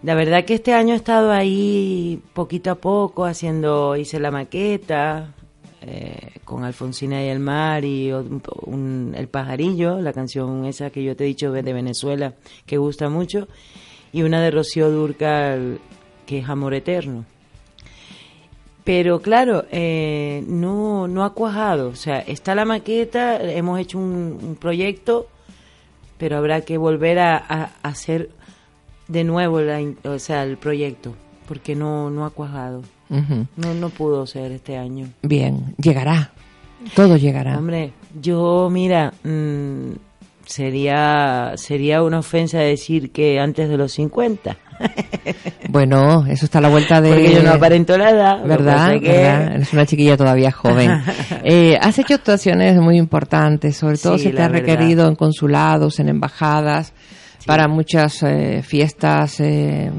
la 0.02 0.14
verdad 0.14 0.44
que 0.44 0.54
este 0.54 0.72
año 0.72 0.94
he 0.94 0.96
estado 0.96 1.32
ahí 1.32 2.20
poquito 2.32 2.70
a 2.70 2.74
poco 2.76 3.24
haciendo, 3.24 3.96
hice 3.96 4.20
la 4.20 4.30
maqueta 4.30 5.34
eh, 5.80 6.40
con 6.44 6.64
Alfonsina 6.64 7.24
y 7.24 7.28
el 7.28 7.40
mar 7.40 7.84
y 7.84 8.10
El 8.10 9.28
pajarillo, 9.30 10.00
la 10.00 10.12
canción 10.12 10.64
esa 10.64 10.90
que 10.90 11.04
yo 11.04 11.16
te 11.16 11.24
he 11.24 11.26
dicho 11.26 11.52
de 11.52 11.72
Venezuela 11.72 12.34
que 12.66 12.76
gusta 12.76 13.08
mucho, 13.08 13.48
y 14.12 14.22
una 14.22 14.40
de 14.40 14.50
Rocío 14.50 14.90
Durcal 14.90 15.78
que 16.26 16.38
es 16.38 16.48
Amor 16.48 16.74
Eterno. 16.74 17.24
Pero 18.86 19.20
claro, 19.20 19.64
eh, 19.72 20.44
no, 20.46 21.08
no 21.08 21.24
ha 21.24 21.34
cuajado. 21.34 21.88
O 21.88 21.96
sea, 21.96 22.20
está 22.20 22.54
la 22.54 22.64
maqueta, 22.64 23.42
hemos 23.42 23.80
hecho 23.80 23.98
un, 23.98 24.56
proyecto, 24.60 25.26
pero 26.18 26.36
habrá 26.36 26.62
que 26.62 26.78
volver 26.78 27.18
a, 27.18 27.36
a 27.36 27.70
hacer 27.82 28.30
de 29.08 29.24
nuevo 29.24 29.60
la, 29.60 29.80
o 30.04 30.18
sea, 30.18 30.42
el 30.44 30.56
proyecto, 30.56 31.14
porque 31.48 31.74
no, 31.74 32.10
no 32.10 32.24
ha 32.24 32.30
cuajado. 32.30 32.82
no, 33.08 33.74
no 33.74 33.88
pudo 33.90 34.26
ser 34.26 34.52
este 34.52 34.76
año. 34.76 35.08
Bien, 35.22 35.74
llegará. 35.80 36.32
Todo 36.94 37.16
llegará. 37.16 37.58
Hombre, 37.58 37.92
yo, 38.20 38.68
mira, 38.70 39.12
mm, 39.24 39.90
sería, 40.46 41.52
sería 41.56 42.02
una 42.02 42.20
ofensa 42.20 42.58
decir 42.58 43.12
que 43.12 43.38
antes 43.38 43.68
de 43.68 43.76
los 43.76 43.92
50. 43.92 44.56
Bueno, 45.68 46.24
eso 46.26 46.44
está 46.44 46.58
a 46.58 46.62
la 46.62 46.68
vuelta 46.68 47.00
de... 47.00 47.10
Porque 47.10 47.34
yo 47.34 47.42
no 47.42 47.50
aparento 47.50 47.98
la 47.98 48.10
edad. 48.10 48.44
¿Verdad? 48.46 48.94
Eres 48.94 49.72
una 49.72 49.84
chiquilla 49.84 50.16
todavía 50.16 50.50
joven. 50.52 51.02
eh, 51.44 51.76
has 51.80 51.98
hecho 51.98 52.14
actuaciones 52.14 52.76
muy 52.76 52.96
importantes, 52.96 53.76
sobre 53.76 53.98
todo 53.98 54.16
se 54.16 54.30
te 54.30 54.40
ha 54.40 54.48
requerido 54.48 55.08
en 55.08 55.16
consulados, 55.16 55.98
en 55.98 56.08
embajadas 56.08 56.94
para 57.46 57.68
muchas 57.68 58.22
eh, 58.22 58.62
fiestas 58.62 59.40
eh, 59.40 59.90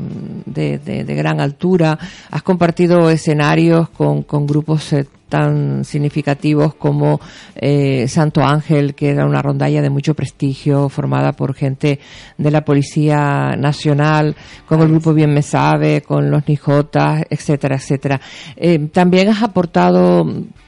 de, 0.46 0.78
de, 0.78 1.16
gran 1.16 1.40
altura. 1.40 1.98
Has 2.30 2.44
compartido 2.44 3.10
escenarios 3.10 3.90
con, 3.90 4.24
con 4.24 4.46
grupos 4.46 4.94
eh, 4.94 5.08
tan 5.30 5.84
significativos 5.84 6.76
como 6.76 7.20
eh, 7.56 8.08
Santo 8.08 8.44
Ángel, 8.44 8.96
que 8.96 9.10
era 9.10 9.26
una 9.26 9.42
rondalla 9.42 9.82
de 9.82 9.90
mucho 9.90 10.14
prestigio, 10.14 10.90
formada 10.90 11.34
por 11.34 11.54
gente 11.54 12.00
de 12.38 12.52
la 12.52 12.64
Policía 12.64 13.56
Nacional, 13.58 14.36
con 14.66 14.82
el 14.82 14.90
grupo 14.90 15.14
Bien 15.14 15.34
Me 15.34 15.42
Sabe, 15.42 16.02
con 16.02 16.32
los 16.32 16.48
Nijotas, 16.48 17.26
etcétera, 17.30 17.76
etcétera. 17.76 18.22
Eh, 18.56 18.80
también 18.92 19.30
has 19.30 19.44
aportado 19.44 20.26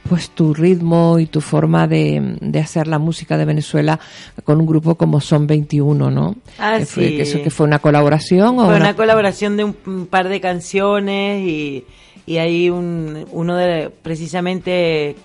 pues 0.07 0.31
tu 0.31 0.53
ritmo 0.55 1.19
y 1.19 1.27
tu 1.27 1.39
forma 1.39 1.87
de, 1.87 2.37
de, 2.41 2.59
hacer 2.59 2.87
la 2.87 2.97
música 2.97 3.37
de 3.37 3.45
Venezuela 3.45 3.99
con 4.43 4.59
un 4.59 4.65
grupo 4.65 4.95
como 4.95 5.21
Son 5.21 5.45
21, 5.45 6.09
¿no? 6.09 6.35
Ah, 6.57 6.77
que 6.79 6.85
sí. 6.85 6.93
Fue, 6.93 7.03
que 7.09 7.21
eso 7.21 7.43
que 7.43 7.51
fue 7.51 7.67
una 7.67 7.77
colaboración 7.77 8.57
o 8.57 8.65
Fue 8.65 8.75
una... 8.75 8.85
una 8.85 8.95
colaboración 8.95 9.55
de 9.55 9.65
un 9.65 10.07
par 10.09 10.27
de 10.27 10.41
canciones 10.41 11.45
y, 11.45 11.85
y 12.29 12.37
ahí 12.37 12.69
un, 12.69 13.25
uno 13.31 13.55
de 13.57 13.89
precisamente 14.03 15.15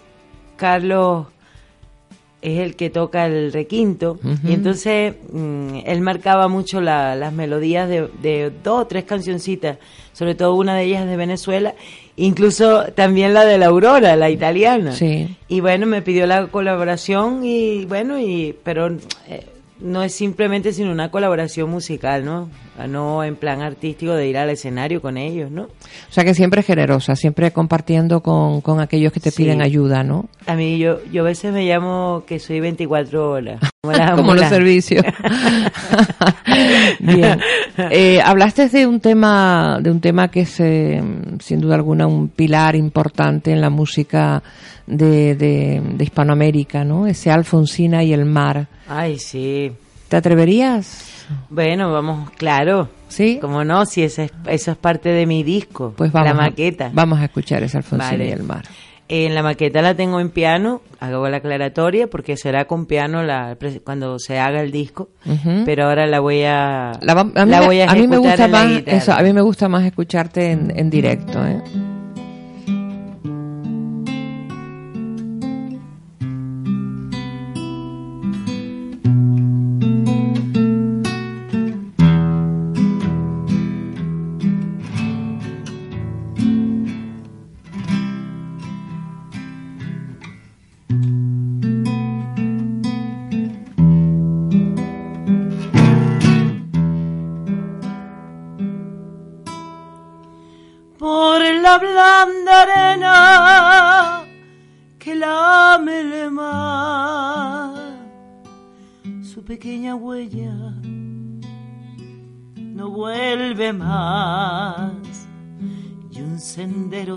Carlos 0.57 1.27
es 2.41 2.59
el 2.61 2.77
que 2.77 2.91
toca 2.91 3.25
el 3.27 3.53
requinto 3.53 4.19
y 4.45 4.53
entonces 4.53 5.15
mm, 5.33 5.79
él 5.87 6.01
marcaba 6.03 6.47
mucho 6.49 6.81
la- 6.81 7.15
las 7.17 7.33
melodías 7.33 7.89
de, 7.89 8.09
de 8.23 8.51
dos 8.63 8.83
o 8.83 8.87
tres 8.87 9.05
cancioncitas, 9.05 9.79
sobre 10.13 10.35
todo 10.35 10.55
una 10.55 10.77
de 10.77 10.85
ellas 10.85 11.07
de 11.07 11.17
Venezuela, 11.17 11.75
incluso 12.17 12.85
también 12.95 13.33
la 13.33 13.45
de 13.47 13.57
la 13.57 13.67
Aurora, 13.67 14.15
la 14.17 14.29
italiana. 14.31 14.93
Sí. 14.93 15.35
Y 15.49 15.61
bueno, 15.61 15.87
me 15.87 16.03
pidió 16.03 16.27
la 16.27 16.47
colaboración 16.49 17.45
y 17.45 17.87
bueno, 17.87 18.19
y 18.21 18.55
pero 18.63 18.89
eh, 19.29 19.47
no 19.85 20.03
es 20.03 20.15
simplemente 20.15 20.73
sino 20.73 20.91
una 20.91 21.11
colaboración 21.11 21.71
musical, 21.71 22.25
¿no? 22.25 22.49
Ah, 22.79 22.87
No 22.87 23.23
en 23.23 23.37
plan 23.37 23.61
artístico 23.63 24.15
de 24.15 24.27
ir 24.29 24.37
al 24.39 24.51
escenario 24.51 25.01
con 25.03 25.17
ellos, 25.17 25.51
¿no? 25.51 25.65
O 25.65 25.69
sea 26.11 26.25
que 26.25 26.35
siempre 26.35 26.63
generosa, 26.63 27.15
siempre 27.15 27.53
compartiendo 27.53 28.21
con, 28.21 28.61
con 28.63 28.81
aquellos 28.81 29.13
que 29.13 29.21
te 29.21 29.31
Sí. 29.31 29.43
piden 29.45 29.61
ayuda, 29.63 30.03
¿no? 30.03 30.27
A 30.47 30.55
mí 30.57 30.79
yo 30.79 30.99
yo 31.13 31.23
a 31.23 31.27
veces 31.27 31.53
me 31.53 31.65
llamo 31.67 32.25
que 32.27 32.39
soy 32.39 32.61
24 32.61 33.31
horas. 33.31 33.61
Como, 33.83 33.93
la 33.97 34.13
Como 34.17 34.35
los 34.35 34.45
ambulancia. 34.45 34.49
servicios. 34.57 35.05
Bien. 37.01 37.41
Eh, 37.77 38.21
hablaste 38.25 38.69
de 38.69 38.87
un 38.87 39.01
tema, 39.01 39.79
de 39.83 39.91
un 39.91 40.01
tema 40.01 40.29
que 40.29 40.43
es, 40.43 40.61
eh, 40.61 41.03
sin 41.41 41.59
duda 41.61 41.75
alguna, 41.75 42.07
un 42.07 42.29
pilar 42.29 42.77
importante 42.77 43.51
en 43.51 43.61
la 43.61 43.69
música 43.69 44.45
de, 44.87 45.35
de, 45.35 45.83
de 45.97 46.05
Hispanoamérica, 46.05 46.85
¿no? 46.85 47.09
Ese 47.09 47.33
Alfonsina 47.33 48.05
y 48.05 48.13
el 48.13 48.27
mar. 48.27 48.69
Ay, 48.89 49.19
sí. 49.19 49.73
¿Te 50.09 50.17
atreverías? 50.17 51.25
Bueno, 51.49 51.91
vamos, 51.93 52.31
claro. 52.33 52.89
¿Sí? 53.09 53.39
Como 53.41 53.65
no, 53.65 53.87
si 53.87 54.03
ese 54.03 54.25
es- 54.25 54.33
eso 54.47 54.71
es 54.73 54.77
parte 54.77 55.09
de 55.09 55.27
mi 55.27 55.43
disco, 55.43 55.95
Pues 55.97 56.13
vamos, 56.13 56.27
la 56.37 56.45
a- 56.45 56.47
maqueta. 56.51 56.91
vamos 56.93 57.19
a 57.21 57.25
escuchar 57.25 57.63
ese 57.63 57.79
Alfonsina 57.79 58.11
Vale. 58.11 58.29
y 58.29 58.33
el 58.33 58.43
mar. 58.43 58.65
En 59.07 59.35
la 59.35 59.43
maqueta 59.43 59.83
la 59.83 59.95
tengo 59.95 60.19
en 60.19 60.31
piano, 60.31 60.81
hago 60.99 61.29
la 61.29 61.37
aclaratoria 61.39 62.07
porque 62.09 62.37
será 62.39 62.65
con 62.67 62.87
piano 62.87 63.23
la, 63.23 63.57
cuando 63.85 64.19
se 64.19 64.39
haga 64.39 64.61
el 64.63 64.71
disco, 64.73 65.11
pero 65.67 65.85
ahora 65.87 66.07
la 66.07 66.21
voy 66.21 66.43
a 66.45 66.93
La 67.03 67.13
va- 67.15 67.21
a, 67.21 67.45
mí, 67.45 67.51
la 67.51 67.61
voy 67.61 67.81
a 67.81 67.91
a 67.91 67.95
mí 67.95 68.09
me 68.09 68.17
gusta 68.17 68.49
más 68.49 68.83
eso, 68.87 69.13
a 69.13 69.21
mí 69.23 69.33
me 69.35 69.43
gusta 69.43 69.69
más 69.69 69.85
escucharte 69.85 70.51
en, 70.53 70.73
en 70.75 70.89
directo, 70.89 71.45
¿eh? 71.47 71.61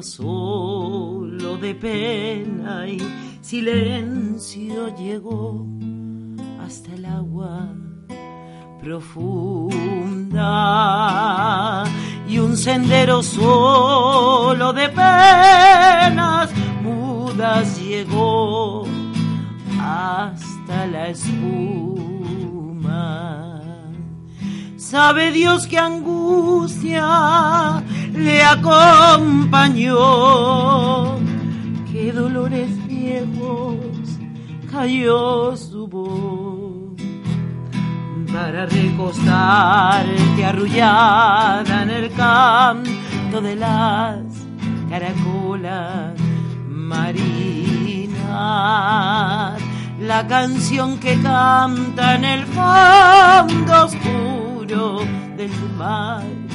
Solo 0.08 1.58
de 1.58 1.76
pena 1.76 2.88
y 2.88 2.97
silencio 3.41 4.95
llegó 4.95 5.68
hasta 6.66 6.93
el 6.93 7.05
agua 7.05 7.68
profunda 8.82 9.84
y 12.28 12.39
un 12.39 12.55
sendero 12.55 13.22
solo 13.22 14.72
de 14.72 14.88
penas 14.89 16.51
mudas 16.82 17.80
llegó 17.82 18.86
hasta 19.82 20.88
la 20.88 21.10
espuma. 21.10 21.97
Sabe 24.78 25.32
Dios 25.32 25.68
que 25.68 25.78
angustia 25.78 27.03
le 28.18 28.43
acompañó, 28.43 29.95
qué 31.91 32.11
dolores 32.11 32.70
viejos 32.88 33.78
cayó 34.72 35.55
su 35.55 35.88
voz 35.88 37.01
para 38.34 38.65
recostarte 38.65 40.45
arrullada 40.45 41.84
en 41.84 41.89
el 41.89 42.11
canto 42.13 43.41
de 43.41 43.55
las 43.55 44.20
caracolas 44.89 46.13
marinas. 46.70 48.18
La 49.99 50.28
canción 50.28 50.99
que 50.99 51.20
canta 51.22 52.15
en 52.15 52.26
el 52.26 52.45
fondo 52.45 53.86
oscuro 53.86 54.99
del 55.36 55.51
mar. 55.78 56.47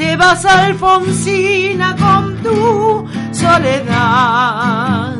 Te 0.00 0.16
vas 0.16 0.44
Alfonsina 0.46 1.94
con 1.94 2.42
tu 2.42 3.06
soledad. 3.32 5.14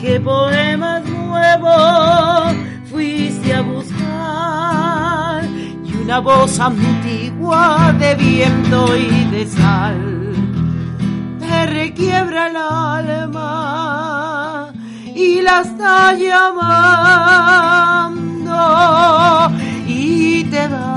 Qué 0.00 0.18
poemas 0.18 1.04
nuevos 1.04 2.56
fuiste 2.90 3.54
a 3.54 3.60
buscar 3.62 5.44
y 5.84 5.94
una 6.02 6.18
voz 6.18 6.58
antigua 6.58 7.94
de 8.00 8.16
viento 8.16 8.96
y 8.96 9.26
de 9.30 9.46
sal 9.46 10.34
te 11.38 11.66
requiebra 11.66 12.48
el 12.48 12.56
alma 12.56 13.62
y 15.14 15.40
la 15.40 15.60
está 15.60 16.14
llamando 16.14 16.66
y 19.86 20.42
te 20.50 20.66
da 20.68 20.95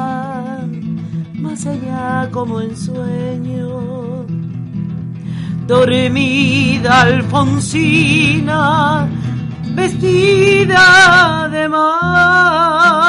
allá 1.65 2.29
como 2.31 2.61
en 2.61 2.75
sueño 2.75 3.99
dormida 5.69 7.01
Alfonsina, 7.01 9.07
vestida 9.75 11.47
de 11.51 11.69
mar. 11.69 13.08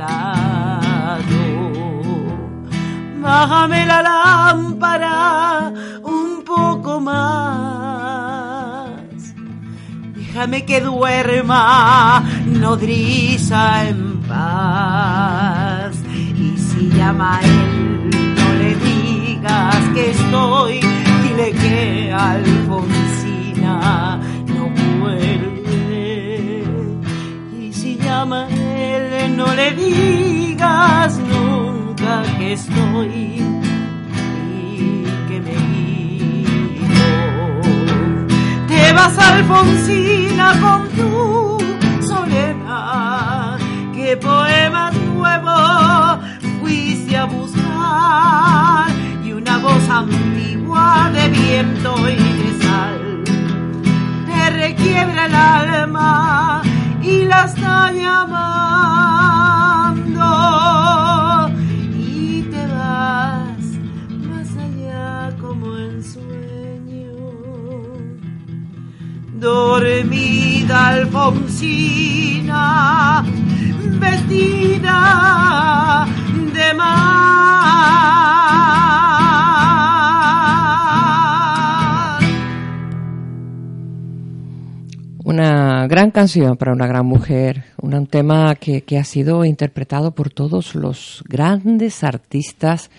lado. 0.00 1.40
Bájame 3.22 3.80
la 3.86 4.00
lámpara 4.02 5.72
un 6.02 6.42
poco 6.44 7.00
más. 7.00 7.30
Déjame 10.14 10.64
que 10.64 10.80
duerma 10.80 12.22
nodriza 12.46 13.62
en 13.88 14.00
paz. 14.22 15.94
Y 16.46 16.48
si 16.56 16.82
llama 16.96 17.36
a 17.36 17.40
él, 17.42 18.10
no 18.38 18.48
le 18.60 18.70
digas 18.88 19.82
que 19.94 20.02
estoy. 20.16 20.74
Dile 21.22 21.48
que 21.62 21.76
Alfonsina 22.12 23.74
no 29.40 29.54
le 29.54 29.70
digas 29.72 31.18
nunca 31.18 32.22
que 32.36 32.52
estoy. 32.52 33.40
Y 34.54 35.04
que 35.28 35.36
me 35.46 35.58
te 38.68 38.92
vas 38.92 39.16
Alfonsina 39.18 40.48
con 40.64 40.80
tu 40.96 41.06
soledad. 42.10 43.58
¿Qué 43.94 44.08
poema 44.18 44.90
nuevo 44.90 45.58
fuiste 46.60 47.16
a 47.16 47.24
buscar? 47.24 48.90
Y 49.24 49.32
una 49.32 49.56
voz 49.58 49.88
antigua 49.88 51.10
de 51.14 51.28
viento 51.30 51.90
y 52.08 52.22
de 52.40 52.50
sal 52.62 53.02
te 54.26 54.50
requiebra 54.64 55.22
el 55.26 55.34
alma 55.34 56.62
y 57.02 57.24
la 57.24 57.44
está 57.44 57.90
llamando. 57.92 59.19
Dormida 69.40 70.88
Alfonsina, 70.88 72.54
vestida 73.98 74.96
de 76.52 76.74
mar. 76.74 77.40
Una 85.24 85.86
gran 85.86 86.10
canción 86.10 86.56
para 86.58 86.72
una 86.72 86.86
gran 86.86 87.06
mujer, 87.06 87.64
un 87.80 88.06
tema 88.06 88.54
que, 88.56 88.82
que 88.82 88.98
ha 88.98 89.04
sido 89.04 89.46
interpretado 89.46 90.10
por 90.12 90.28
todos 90.30 90.74
los 90.74 91.24
grandes 91.26 92.04
artistas 92.04 92.90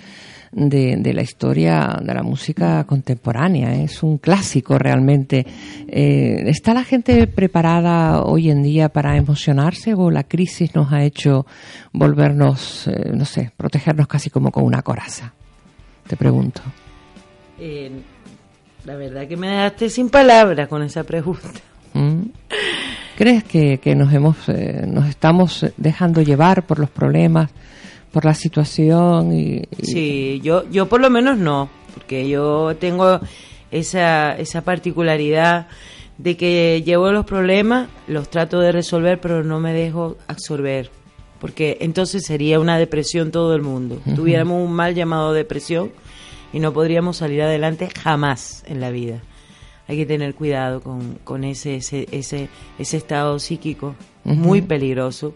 de, 0.52 0.98
de, 0.98 1.14
la 1.14 1.22
historia 1.22 1.98
de 2.02 2.14
la 2.14 2.24
música 2.24 2.84
contemporánea. 2.84 3.74
¿eh? 3.74 3.86
Es 3.86 4.04
un 4.04 4.18
clásico 4.18 4.78
realmente. 4.78 5.46
Eh, 5.88 6.44
¿Está 6.48 6.74
la 6.74 6.84
gente 6.84 7.28
preparada 7.28 8.24
hoy 8.24 8.50
en 8.50 8.64
día 8.64 8.90
para 8.90 9.16
emocionarse 9.18 9.94
o 9.94 10.12
la 10.12 10.24
crisis 10.24 10.76
nos 10.76 10.92
ha 10.92 11.04
hecho 11.04 11.46
volvernos, 11.94 12.88
eh, 12.88 13.12
no 13.14 13.26
sé, 13.26 13.52
protegernos 13.56 14.08
casi 14.08 14.30
como 14.30 14.52
con 14.52 14.64
una 14.64 14.82
coraza? 14.82 15.34
Te 16.08 16.18
pregunto. 16.18 16.62
Eh, 17.60 17.92
la 18.86 18.96
verdad 18.96 19.28
que 19.28 19.38
me 19.38 19.48
dejaste 19.48 19.90
sin 19.90 20.10
palabras 20.10 20.68
con 20.68 20.82
esa 20.84 21.04
pregunta. 21.04 21.62
¿Mm? 21.94 22.24
¿Crees 23.18 23.44
que, 23.44 23.78
que 23.78 23.96
nos 23.96 24.12
hemos, 24.14 24.38
nos 24.88 25.08
estamos 25.08 25.66
dejando 25.78 26.22
llevar 26.24 26.64
por 26.64 26.80
los 26.80 26.90
problemas? 26.90 27.52
Por 28.12 28.26
la 28.26 28.34
situación 28.34 29.32
y, 29.34 29.64
y, 29.78 29.86
sí 29.86 30.42
yo 30.44 30.70
yo 30.70 30.88
por 30.88 31.02
lo 31.02 31.10
menos 31.10 31.38
no 31.38 31.70
porque 31.94 32.28
yo 32.28 32.76
tengo 32.80 33.20
esa 33.72 34.34
esa 34.34 34.62
particularidad 34.62 35.68
de 36.18 36.38
que 36.38 36.84
llevo 36.86 37.12
los 37.12 37.26
problemas 37.26 37.88
los 38.08 38.30
trato 38.30 38.60
de 38.60 38.72
resolver 38.72 39.20
pero 39.22 39.44
no 39.44 39.60
me 39.60 39.74
dejo 39.74 40.18
absorber 40.28 40.92
porque 41.40 41.78
entonces 41.82 42.26
sería 42.26 42.60
una 42.60 42.78
depresión 42.78 43.32
todo 43.32 43.56
el 43.56 43.62
mundo 43.62 44.02
uh 44.06 44.10
-huh. 44.10 44.16
tuviéramos 44.16 44.64
un 44.64 44.74
mal 44.74 44.94
llamado 44.94 45.34
depresión 45.34 45.92
y 46.54 46.60
no 46.60 46.74
podríamos 46.74 47.18
salir 47.18 47.42
adelante 47.42 47.90
jamás 47.98 48.64
en 48.68 48.82
la 48.82 48.92
vida 48.92 49.22
hay 49.88 49.98
que 49.98 50.06
tener 50.06 50.36
cuidado 50.36 50.82
con, 50.82 51.18
con 51.24 51.44
ese, 51.44 51.76
ese 51.76 52.08
ese 52.12 52.50
ese 52.78 52.98
estado 52.98 53.40
psíquico 53.40 53.96
uh 54.26 54.32
-huh. 54.32 54.36
muy 54.36 54.62
peligroso 54.62 55.34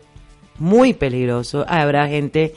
muy 0.60 0.94
peligroso. 0.94 1.66
Habrá 1.68 2.08
gente 2.08 2.54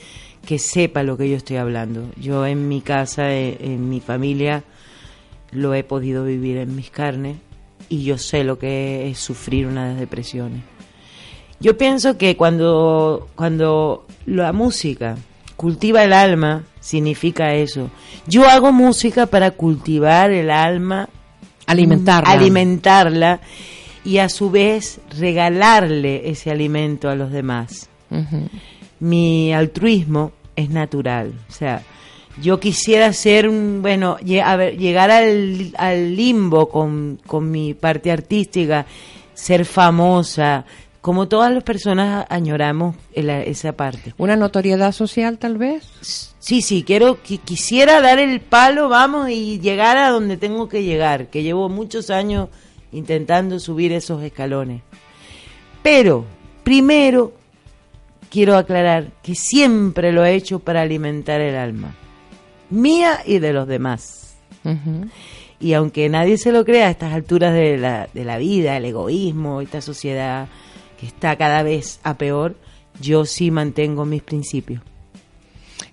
que 0.47 0.59
sepa 0.59 1.03
lo 1.03 1.17
que 1.17 1.29
yo 1.29 1.37
estoy 1.37 1.57
hablando. 1.57 2.09
Yo 2.17 2.47
en 2.47 2.69
mi 2.69 2.81
casa, 2.81 3.35
en 3.35 3.89
mi 3.89 4.01
familia, 4.01 4.65
lo 5.51 5.75
he 5.75 5.85
podido 5.85 6.25
vivir 6.25 6.59
en 6.59 6.75
mis 6.75 6.91
carnes 6.91 7.37
y 7.89 8.05
yo 8.05 8.19
sé 8.19 8.45
lo 8.45 8.59
que 8.59 9.11
es 9.11 9.19
sufrir 9.19 9.67
unas 9.67 9.99
depresiones. 9.99 10.63
Yo 11.61 11.77
pienso 11.77 12.17
que 12.17 12.37
cuando, 12.37 13.29
cuando 13.35 14.07
la 14.27 14.53
música 14.53 15.17
cultiva 15.57 16.05
el 16.05 16.13
alma, 16.13 16.63
significa 16.81 17.55
eso. 17.55 17.91
Yo 18.27 18.49
hago 18.49 18.73
música 18.73 19.27
para 19.27 19.51
cultivar 19.51 20.31
el 20.31 20.51
alma, 20.51 21.09
alimentarla. 21.67 22.31
alimentarla 22.31 23.41
y 24.09 24.19
a 24.21 24.31
su 24.31 24.51
vez 24.51 25.01
regalarle 25.19 26.31
ese 26.31 26.51
alimento 26.51 27.11
a 27.11 27.15
los 27.15 27.31
demás. 27.31 27.91
Uh 28.09 28.17
-huh. 28.17 28.49
Mi 29.01 29.53
altruismo 29.53 30.33
es 30.57 30.71
natural, 30.71 31.35
o 31.47 31.53
sea, 31.53 31.83
yo 32.41 32.59
quisiera 32.59 33.13
ser 33.13 33.51
un, 33.51 33.83
bueno, 33.83 34.17
a 34.43 34.57
ver, 34.57 34.79
llegar 34.79 35.11
al, 35.11 35.75
al 35.77 36.17
limbo 36.17 36.71
con, 36.71 37.21
con, 37.27 37.51
mi 37.51 37.75
parte 37.75 38.11
artística, 38.11 38.87
ser 39.35 39.67
famosa, 39.67 40.65
como 41.03 41.29
todas 41.29 41.53
las 41.53 41.63
personas 41.63 42.25
añoramos 42.31 42.97
esa 43.13 43.73
parte. 43.73 44.15
¿Una 44.17 44.37
notoriedad 44.37 44.93
social 44.93 45.37
tal 45.39 45.59
vez? 45.59 46.35
Sí, 46.39 46.63
sí, 46.63 46.83
quiero, 46.83 47.19
quisiera 47.23 48.01
dar 48.01 48.19
el 48.19 48.41
palo, 48.41 48.89
vamos, 48.89 49.29
y 49.29 49.61
llegar 49.61 49.99
a 49.99 50.09
donde 50.09 50.39
tengo 50.39 50.67
que 50.69 50.83
llegar, 50.83 51.27
que 51.27 51.43
llevo 51.43 51.69
muchos 51.69 52.09
años 52.09 52.49
intentando 52.93 53.59
subir 53.59 53.93
esos 53.93 54.23
escalones. 54.23 54.83
Pero, 55.83 56.25
primero, 56.65 57.33
quiero 58.31 58.57
aclarar 58.57 59.13
que 59.23 59.35
siempre 59.35 60.13
lo 60.13 60.25
he 60.25 60.35
hecho 60.35 60.59
para 60.59 60.83
alimentar 60.83 61.41
el 61.41 61.57
alma, 61.57 61.95
mía 62.71 63.21
y 63.25 63.39
de 63.39 63.53
los 63.53 63.67
demás. 63.67 64.37
Uh 64.65 64.71
-huh. 64.71 65.11
Y 65.61 65.73
aunque 65.73 66.09
nadie 66.09 66.39
se 66.39 66.53
lo 66.53 66.65
crea 66.65 66.87
a 66.87 66.91
estas 66.91 67.13
alturas 67.13 67.53
de 67.53 67.79
la, 67.79 68.09
de 68.13 68.25
la 68.25 68.39
vida, 68.39 68.77
el 68.77 68.85
egoísmo, 68.85 69.61
esta 69.61 69.81
sociedad 69.81 70.49
que 71.01 71.07
está 71.07 71.37
cada 71.37 71.63
vez 71.63 72.01
a 72.05 72.15
peor, 72.15 72.57
yo 73.01 73.25
sí 73.25 73.51
mantengo 73.51 74.05
mis 74.05 74.23
principios. 74.23 74.83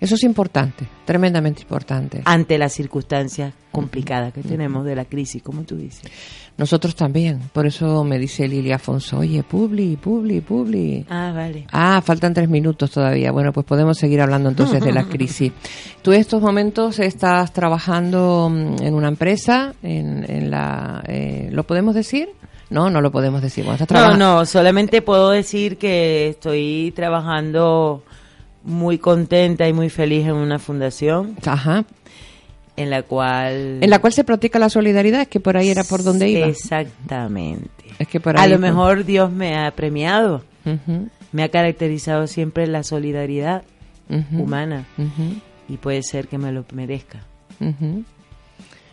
Eso 0.00 0.14
es 0.14 0.24
importante, 0.24 0.86
tremendamente 1.04 1.62
importante. 1.62 2.22
Ante 2.24 2.58
las 2.58 2.72
circunstancias 2.74 3.54
complicadas 3.72 4.32
que 4.32 4.42
tenemos 4.42 4.84
de 4.84 4.94
la 4.94 5.04
crisis, 5.04 5.42
como 5.42 5.62
tú 5.62 5.76
dices. 5.76 6.10
Nosotros 6.58 6.96
también, 6.96 7.38
por 7.52 7.66
eso 7.66 8.02
me 8.02 8.18
dice 8.18 8.48
Lilia 8.48 8.76
Afonso, 8.76 9.18
oye, 9.18 9.42
Publi, 9.42 9.96
Publi, 9.96 10.40
Publi. 10.40 11.04
Ah, 11.10 11.30
vale. 11.34 11.66
Ah, 11.70 12.00
faltan 12.02 12.32
tres 12.32 12.48
minutos 12.48 12.90
todavía. 12.90 13.30
Bueno, 13.30 13.52
pues 13.52 13.66
podemos 13.66 13.98
seguir 13.98 14.22
hablando 14.22 14.48
entonces 14.48 14.80
de 14.82 14.92
la 14.92 15.04
crisis. 15.08 15.52
Tú 16.00 16.12
en 16.12 16.20
estos 16.20 16.40
momentos 16.40 16.98
estás 16.98 17.52
trabajando 17.52 18.48
mm, 18.50 18.82
en 18.82 18.94
una 18.94 19.08
empresa, 19.08 19.74
en, 19.82 20.24
en 20.30 20.50
la... 20.50 21.04
Eh, 21.06 21.50
¿Lo 21.52 21.64
podemos 21.64 21.94
decir? 21.94 22.30
No, 22.70 22.88
no 22.90 23.00
lo 23.00 23.12
podemos 23.12 23.42
decir. 23.42 23.64
Bueno, 23.64 23.86
no, 23.90 24.16
no, 24.16 24.46
solamente 24.46 25.02
puedo 25.02 25.30
decir 25.30 25.76
que 25.76 26.30
estoy 26.30 26.92
trabajando 26.96 28.02
muy 28.64 28.98
contenta 28.98 29.68
y 29.68 29.72
muy 29.72 29.88
feliz 29.88 30.26
en 30.26 30.34
una 30.34 30.58
fundación. 30.58 31.36
Ajá. 31.44 31.84
En 32.76 32.90
la 32.90 33.02
cual. 33.02 33.78
En 33.80 33.90
la 33.90 33.98
cual 33.98 34.12
se 34.12 34.24
practica 34.24 34.58
la 34.58 34.68
solidaridad, 34.68 35.22
es 35.22 35.28
que 35.28 35.40
por 35.40 35.56
ahí 35.56 35.70
era 35.70 35.82
por 35.84 36.02
donde 36.02 36.28
iba. 36.28 36.46
Exactamente. 36.46 37.70
Es 37.98 38.06
que 38.08 38.20
por 38.20 38.38
ahí. 38.38 38.44
A 38.44 38.48
lo 38.48 38.58
mejor 38.58 39.04
Dios 39.04 39.32
me 39.32 39.56
ha 39.56 39.70
premiado. 39.70 40.42
Uh 40.64 40.70
-huh. 40.70 41.10
Me 41.32 41.42
ha 41.42 41.48
caracterizado 41.48 42.26
siempre 42.26 42.66
la 42.66 42.82
solidaridad 42.82 43.62
uh 44.10 44.14
-huh. 44.14 44.40
humana. 44.40 44.86
Uh 44.98 45.02
-huh. 45.02 45.40
Y 45.68 45.78
puede 45.78 46.02
ser 46.02 46.28
que 46.28 46.38
me 46.38 46.52
lo 46.52 46.64
merezca. 46.72 47.20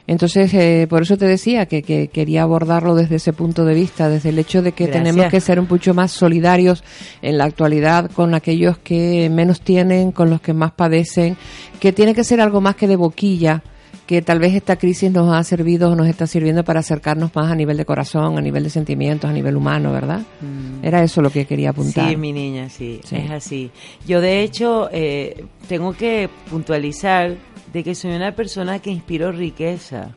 Entonces, 0.06 0.54
eh, 0.54 0.86
por 0.90 1.04
eso 1.04 1.18
te 1.18 1.26
decía 1.26 1.66
que, 1.66 1.82
que, 1.82 2.10
quería 2.10 2.44
abordarlo 2.44 2.94
desde 2.94 3.16
ese 3.16 3.32
punto 3.32 3.64
de 3.64 3.74
vista, 3.74 4.10
desde 4.10 4.30
el 4.30 4.40
hecho 4.40 4.62
de 4.62 4.74
que 4.74 4.88
tenemos 4.88 5.28
que 5.28 5.40
ser 5.40 5.60
un 5.60 5.68
mucho 5.70 5.94
más 5.94 6.12
solidarios 6.12 6.84
en 7.22 7.38
la 7.38 7.46
actualidad 7.46 8.12
con 8.12 8.34
aquellos 8.34 8.78
que 8.78 9.30
menos 9.30 9.62
tienen, 9.62 10.12
con 10.12 10.30
los 10.30 10.42
que 10.42 10.54
más 10.54 10.74
padecen, 10.74 11.38
que 11.80 11.94
tiene 11.94 12.14
que 12.14 12.26
ser 12.26 12.42
algo 12.42 12.60
más 12.60 12.76
que 12.76 12.88
de 12.88 12.98
boquilla, 12.98 13.64
que 14.06 14.22
tal 14.22 14.40
vez 14.40 14.54
esta 14.54 14.76
crisis 14.76 15.12
nos 15.12 15.34
ha 15.34 15.44
servido 15.44 15.92
o 15.92 15.96
nos 15.96 16.08
está 16.08 16.28
sirviendo 16.28 16.64
para 16.64 16.82
acercarnos 16.82 17.34
más 17.36 17.52
a 17.52 17.56
nivel 17.56 17.78
de 17.78 17.86
corazón, 17.86 18.38
a 18.38 18.42
nivel 18.42 18.64
de 18.64 18.70
sentimientos, 18.70 19.30
a 19.30 19.34
nivel 19.34 19.56
humano, 19.56 19.92
¿verdad? 19.92 20.22
Mm. 20.42 20.86
Era 20.86 21.04
eso 21.04 21.22
lo 21.22 21.30
que 21.30 21.46
quería 21.46 21.70
apuntar. 21.70 22.10
Sí, 22.10 22.18
mi 22.18 22.34
niña, 22.34 22.70
sí, 22.70 23.00
es 23.12 23.32
así. 23.32 23.72
Yo 24.06 24.20
de 24.20 24.42
hecho 24.42 24.90
eh, 24.92 25.46
tengo 25.68 25.94
que 25.94 26.30
puntualizar 26.50 27.36
de 27.72 27.84
que 27.84 27.96
soy 27.96 28.12
una 28.12 28.34
persona 28.34 28.80
que 28.80 28.92
inspiro 28.92 29.32
riqueza. 29.32 30.10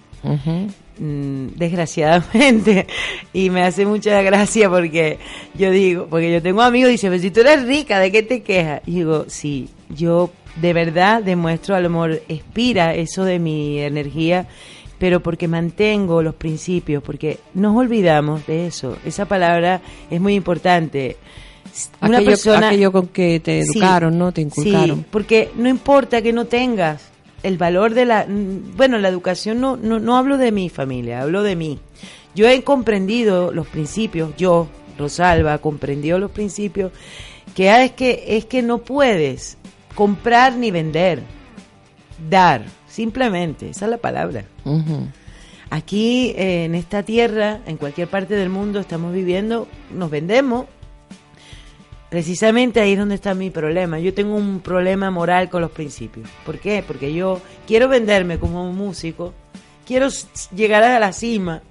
Mm, 0.99 1.49
desgraciadamente 1.57 2.87
y 3.32 3.51
me 3.51 3.62
hace 3.62 3.87
mucha 3.87 4.22
gracia 4.22 4.68
porque 4.68 5.18
yo 5.55 5.70
digo 5.70 6.07
porque 6.09 6.32
yo 6.32 6.43
tengo 6.43 6.62
amigos 6.62 6.89
y 6.89 6.93
dicen 6.93 7.11
pero 7.11 7.22
si 7.22 7.30
tú 7.30 7.41
eres 7.41 7.64
rica 7.64 8.01
de 8.01 8.11
qué 8.11 8.22
te 8.22 8.43
quejas 8.43 8.80
y 8.87 8.95
digo 8.95 9.26
sí 9.28 9.68
yo 9.91 10.30
de 10.61 10.72
verdad 10.72 11.22
demuestro 11.22 11.74
al 11.74 11.86
amor 11.86 12.22
expira 12.28 12.94
eso 12.94 13.24
de 13.24 13.38
mi 13.38 13.78
energía 13.80 14.46
pero 14.98 15.20
porque 15.20 15.48
mantengo 15.48 16.22
los 16.22 16.34
principios 16.34 17.02
porque 17.02 17.38
nos 17.54 17.76
olvidamos 17.76 18.46
de 18.46 18.66
eso. 18.66 18.96
Esa 19.04 19.26
palabra 19.26 19.80
es 20.11 20.20
muy 20.20 20.34
importante. 20.34 21.16
Una 22.00 22.18
aquello, 22.18 22.30
persona 22.30 22.68
aquello 22.68 22.92
con 22.92 23.09
que 23.09 23.40
te 23.40 23.61
educaron 23.61 24.16
no 24.18 24.32
te 24.32 24.40
inculcaron. 24.40 24.98
sí, 24.98 25.04
porque 25.11 25.50
no 25.57 25.68
importa 25.68 26.22
que 26.22 26.32
no 26.32 26.46
tengas 26.46 27.11
el 27.42 27.59
valor 27.59 27.92
de 27.92 28.07
la... 28.07 28.26
Bueno, 28.26 28.98
la 28.98 29.09
educación 29.09 29.61
no, 29.61 29.76
no, 29.76 29.98
no 29.98 30.16
hablo 30.16 30.38
de 30.38 30.52
mi 30.52 30.70
familia, 30.70 31.22
hablo 31.22 31.42
de 31.42 31.57
mí. 31.57 31.78
Yo 32.34 32.48
he 32.48 32.62
comprendido 32.62 33.52
los 33.52 33.66
principios, 33.66 34.34
yo, 34.36 34.68
Rosalba, 34.98 35.59
comprendió 35.59 36.18
los 36.18 36.30
principios, 36.30 36.92
que 37.54 37.68
es 37.84 37.92
que, 37.92 38.24
es 38.28 38.46
que 38.46 38.62
no 38.62 38.78
puedes 38.78 39.59
comprar 39.97 40.55
ni 40.55 40.70
vender, 40.70 41.22
dar, 42.30 42.64
simplemente, 42.86 43.70
esa 43.70 43.86
es 43.86 43.90
la 43.90 43.99
palabra. 43.99 44.44
Aquí 45.70 46.32
eh, 46.36 46.66
en 46.66 46.76
esta 46.76 47.03
tierra, 47.03 47.59
en 47.66 47.76
cualquier 47.76 48.07
parte 48.07 48.34
del 48.34 48.51
mundo, 48.51 48.78
estamos 48.78 49.12
viviendo, 49.12 49.66
nos 49.90 50.09
vendemos 50.09 50.66
Precisamente 52.09 52.80
ahí 52.80 52.92
es 52.92 52.99
donde 52.99 53.16
está 53.16 53.34
mi 53.34 53.51
problema. 53.51 53.99
Yo 53.99 54.14
tengo 54.14 54.36
un 54.36 54.61
problema 54.61 55.11
moral 55.11 55.51
con 55.51 55.61
los 55.61 55.72
principios. 55.72 56.28
¿Por 56.44 56.59
qué? 56.59 56.84
Porque 56.86 57.12
yo 57.12 57.40
quiero 57.66 57.88
venderme 57.88 58.38
como 58.38 58.68
un 58.68 58.76
músico, 58.76 59.34
quiero 59.84 60.09
llegar 60.55 60.84
a 60.84 61.01
la 61.01 61.12
cima, 61.12 61.62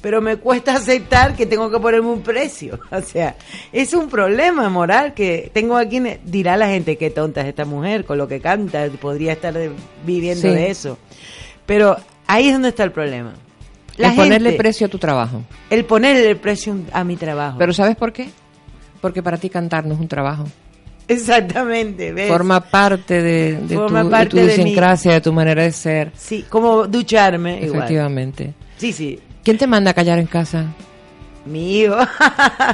pero 0.00 0.20
me 0.20 0.36
cuesta 0.36 0.74
aceptar 0.74 1.34
que 1.34 1.46
tengo 1.46 1.70
que 1.70 1.78
ponerme 1.78 2.08
un 2.08 2.22
precio. 2.22 2.78
O 2.90 3.02
sea, 3.02 3.36
es 3.72 3.92
un 3.94 4.08
problema 4.08 4.68
moral 4.68 5.14
que 5.14 5.50
tengo 5.52 5.76
aquí. 5.76 6.00
Dirá 6.24 6.56
la 6.56 6.68
gente 6.68 6.96
qué 6.96 7.10
tonta 7.10 7.42
es 7.42 7.48
esta 7.48 7.64
mujer 7.64 8.04
con 8.04 8.18
lo 8.18 8.26
que 8.26 8.40
canta, 8.40 8.88
podría 9.00 9.32
estar 9.32 9.54
viviendo 10.04 10.48
de 10.48 10.70
eso. 10.70 10.98
Pero 11.66 11.96
ahí 12.26 12.48
es 12.48 12.52
donde 12.52 12.68
está 12.68 12.84
el 12.84 12.92
problema. 12.92 13.34
el 13.98 14.14
ponerle 14.14 14.52
precio 14.52 14.86
a 14.86 14.90
tu 14.90 14.98
trabajo. 14.98 15.42
El 15.70 15.84
ponerle 15.84 16.36
precio 16.36 16.76
a 16.92 17.04
mi 17.04 17.16
trabajo. 17.16 17.58
Pero 17.58 17.72
¿sabes 17.72 17.96
por 17.96 18.12
qué? 18.12 18.28
porque 19.06 19.22
para 19.22 19.36
ti 19.36 19.48
cantar 19.48 19.86
no 19.86 19.94
es 19.94 20.00
un 20.00 20.08
trabajo. 20.08 20.46
Exactamente, 21.06 22.26
Forma 22.26 22.60
parte 22.60 23.22
de, 23.22 23.60
de 23.60 23.76
tu, 23.76 23.94
de 23.94 24.26
tu 24.26 24.36
idiosincrasia, 24.36 25.12
de, 25.12 25.20
tu 25.20 25.32
manera 25.32 25.62
de 25.62 25.70
ser. 25.70 26.10
Sí, 26.16 26.44
como 26.48 26.88
ducharme. 26.88 27.64
Efectivamente. 27.64 28.54
Sí, 28.76 28.92
sí. 28.92 29.20
¿Quién 29.46 29.58
te 29.58 29.68
manda 29.68 29.92
a 29.92 29.94
callar 29.94 30.18
en 30.18 30.26
casa? 30.26 30.74
Mi 31.44 31.78
hijo. 31.78 31.94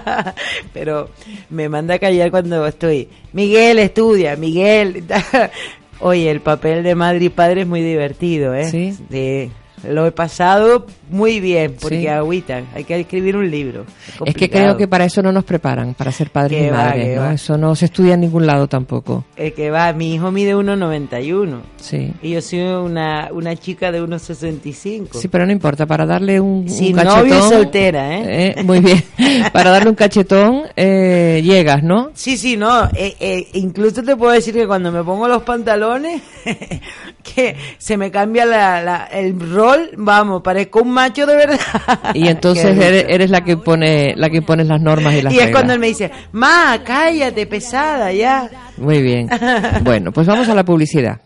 Pero 0.73 1.11
me 1.51 1.69
manda 1.69 1.97
a 1.97 1.99
callar 1.99 2.31
cuando 2.31 2.67
estoy. 2.67 3.11
Miguel 3.35 3.79
estudia, 3.79 4.37
Miguel. 4.37 5.05
Oye, 6.01 6.31
el 6.31 6.41
papel 6.41 6.83
de 6.83 6.95
madre 6.95 7.27
y 7.27 7.29
padre 7.29 7.61
es 7.61 7.67
muy 7.67 7.83
divertido, 7.83 8.55
¿eh? 8.55 8.71
Sí. 8.71 8.97
De, 9.11 9.51
lo 9.89 10.07
he 10.07 10.13
pasado 10.13 10.87
muy 11.11 11.41
bien, 11.41 11.77
porque 11.81 12.09
agüita, 12.09 12.63
hay 12.75 12.85
que 12.85 13.01
escribir 13.01 13.37
un 13.37 13.51
libro. 13.51 13.85
Es, 14.25 14.35
que 14.35 14.49
creo 14.49 14.77
que 14.77 14.89
para 14.89 15.05
eso 15.05 15.23
no 15.23 15.33
nos 15.33 15.45
preparan, 15.45 15.95
para 15.95 16.11
ser 16.11 16.31
padres 16.31 16.69
y 16.69 16.71
madres, 16.71 17.17
¿no? 17.17 17.31
Eso 17.31 17.59
no 17.59 17.75
se 17.75 17.87
estudia 17.87 18.15
en 18.15 18.21
ningún 18.21 18.47
lado 18.47 18.67
tampoco. 18.67 19.25
Es 19.37 19.53
que 19.53 19.71
va, 19.71 19.93
mi 19.93 20.15
hijo 20.15 20.31
mide 20.31 20.55
1,91. 20.55 21.61
Sí. 21.77 22.13
Y 22.23 22.31
yo 22.31 22.41
soy 22.41 22.61
una, 22.61 23.29
una 23.33 23.57
chica 23.57 23.93
de 23.93 24.03
1,65. 24.03 25.09
Sí, 25.13 25.29
pero 25.29 25.47
no 25.47 25.53
importa, 25.53 25.87
para 25.87 26.07
darle 26.07 26.41
un, 26.41 26.69
Sin 26.69 26.97
novio 26.97 27.39
y 27.39 27.43
soltera, 27.43 28.19
¿eh? 28.19 28.55
¿eh? 28.57 28.63
Muy 28.63 28.81
bien. 28.81 29.03
para 29.53 29.71
darle 29.71 29.91
un 29.91 29.97
cachetón, 29.97 30.63
eh, 30.77 31.41
llegas, 31.45 31.83
¿no? 31.83 32.11
Sí, 32.15 32.37
sí, 32.37 32.57
no. 32.57 32.85
Eh, 32.95 33.17
eh, 33.21 33.49
incluso 33.55 34.03
te 34.03 34.17
puedo 34.17 34.33
decir 34.33 34.55
que 34.55 34.67
cuando 34.67 34.91
me 34.93 35.03
pongo 35.03 35.29
los 35.29 35.43
pantalones, 35.43 36.23
que 37.23 37.57
se 37.79 37.97
me 37.97 38.11
cambia 38.11 38.45
la, 38.47 39.09
el 39.13 39.39
rol, 39.39 39.72
vamos, 39.97 40.43
parezco 40.43 40.83
un 40.83 40.93
macho 40.93 41.27
de 41.27 41.37
verdad. 41.37 41.59
Y 42.15 42.29
entonces 42.29 42.77
eres, 43.09 43.31
la 43.31 43.43
que 43.43 43.57
pone 43.57 44.15
la 44.17 44.29
que 44.29 44.43
pones 44.43 44.67
las 44.67 44.81
normas 44.81 45.15
y 45.15 45.23
las 45.23 45.33
Y 45.33 45.39
es 45.39 45.51
cuando 45.51 45.73
él 45.73 45.79
me 45.79 45.89
dice, 45.89 46.11
"Ma, 46.33 46.81
cállate, 46.85 47.47
pesada, 47.47 48.13
ya." 48.13 48.49
Muy 48.77 49.03
bien. 49.03 49.29
Bueno, 49.83 50.13
pues 50.13 50.27
vamos 50.27 50.49
a 50.49 50.55
la 50.55 50.65
publicidad. 50.65 51.21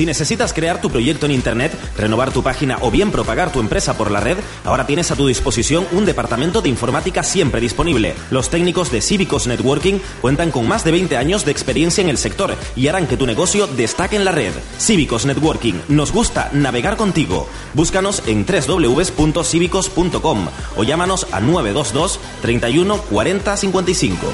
Si 0.00 0.06
necesitas 0.06 0.54
crear 0.54 0.80
tu 0.80 0.88
proyecto 0.88 1.26
en 1.26 1.32
Internet, 1.32 1.78
renovar 1.98 2.32
tu 2.32 2.42
página 2.42 2.78
o 2.80 2.90
bien 2.90 3.10
propagar 3.10 3.52
tu 3.52 3.60
empresa 3.60 3.98
por 3.98 4.10
la 4.10 4.20
red, 4.20 4.38
ahora 4.64 4.86
tienes 4.86 5.10
a 5.10 5.14
tu 5.14 5.26
disposición 5.26 5.86
un 5.92 6.06
departamento 6.06 6.62
de 6.62 6.70
informática 6.70 7.22
siempre 7.22 7.60
disponible. 7.60 8.14
Los 8.30 8.48
técnicos 8.48 8.90
de 8.90 9.02
Cívicos 9.02 9.46
Networking 9.46 9.98
cuentan 10.22 10.52
con 10.52 10.66
más 10.66 10.84
de 10.84 10.92
20 10.92 11.18
años 11.18 11.44
de 11.44 11.52
experiencia 11.52 12.00
en 12.00 12.08
el 12.08 12.16
sector 12.16 12.56
y 12.76 12.88
harán 12.88 13.08
que 13.08 13.18
tu 13.18 13.26
negocio 13.26 13.66
destaque 13.66 14.16
en 14.16 14.24
la 14.24 14.32
red. 14.32 14.54
Cívicos 14.78 15.26
Networking, 15.26 15.74
nos 15.88 16.12
gusta 16.12 16.48
navegar 16.54 16.96
contigo. 16.96 17.46
Búscanos 17.74 18.22
en 18.26 18.46
www.cívicos.com 18.46 20.46
o 20.78 20.82
llámanos 20.82 21.26
a 21.30 21.40
922 21.40 22.20
31 22.40 23.02
40 23.02 23.54
55. 23.54 24.32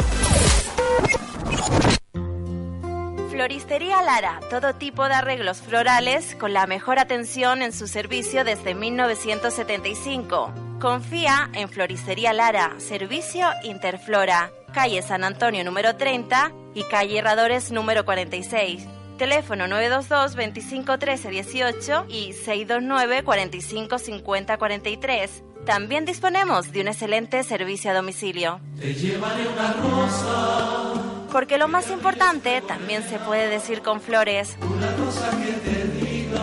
Floristería 3.67 4.01
Lara, 4.03 4.39
todo 4.49 4.77
tipo 4.77 5.09
de 5.09 5.15
arreglos 5.15 5.61
florales 5.61 6.37
con 6.37 6.53
la 6.53 6.69
mejor 6.69 7.01
atención 7.01 7.63
en 7.63 7.73
su 7.73 7.89
servicio 7.89 8.45
desde 8.45 8.77
1975. 8.77 10.55
Confía 10.81 11.51
en 11.53 11.69
Floristería 11.69 12.33
Lara, 12.33 12.77
servicio 12.79 13.49
Interflora, 13.65 14.53
calle 14.73 15.03
San 15.03 15.25
Antonio 15.25 15.65
número 15.65 15.97
30 15.97 16.53
y 16.75 16.85
calle 16.85 17.19
Herradores 17.19 17.73
número 17.73 18.05
46. 18.05 18.87
Teléfono 19.19 19.67
922 19.67 20.37
25 20.37 20.99
13 21.01 21.31
18 21.31 22.07
y 22.09 22.35
629 22.35 23.25
45 23.25 23.99
50 23.99 24.59
43. 24.59 25.43
También 25.65 26.05
disponemos 26.05 26.71
de 26.71 26.83
un 26.83 26.87
excelente 26.87 27.43
servicio 27.43 27.91
a 27.91 27.95
domicilio. 27.95 28.61
Te 28.79 28.95
llevaré 28.95 29.49
una 29.49 29.73
rosa 29.73 31.06
porque 31.37 31.59
lo 31.59 31.69
más 31.69 31.91
importante 31.91 32.63
también 32.67 33.03
se 33.03 33.19
puede 33.19 33.51
decir 33.51 33.83
con 33.83 34.01
flores. 34.01 34.57
Una 34.75 34.91
cosa 34.97 35.31
que 35.33 35.53
te 35.69 35.85
diga 36.01 36.41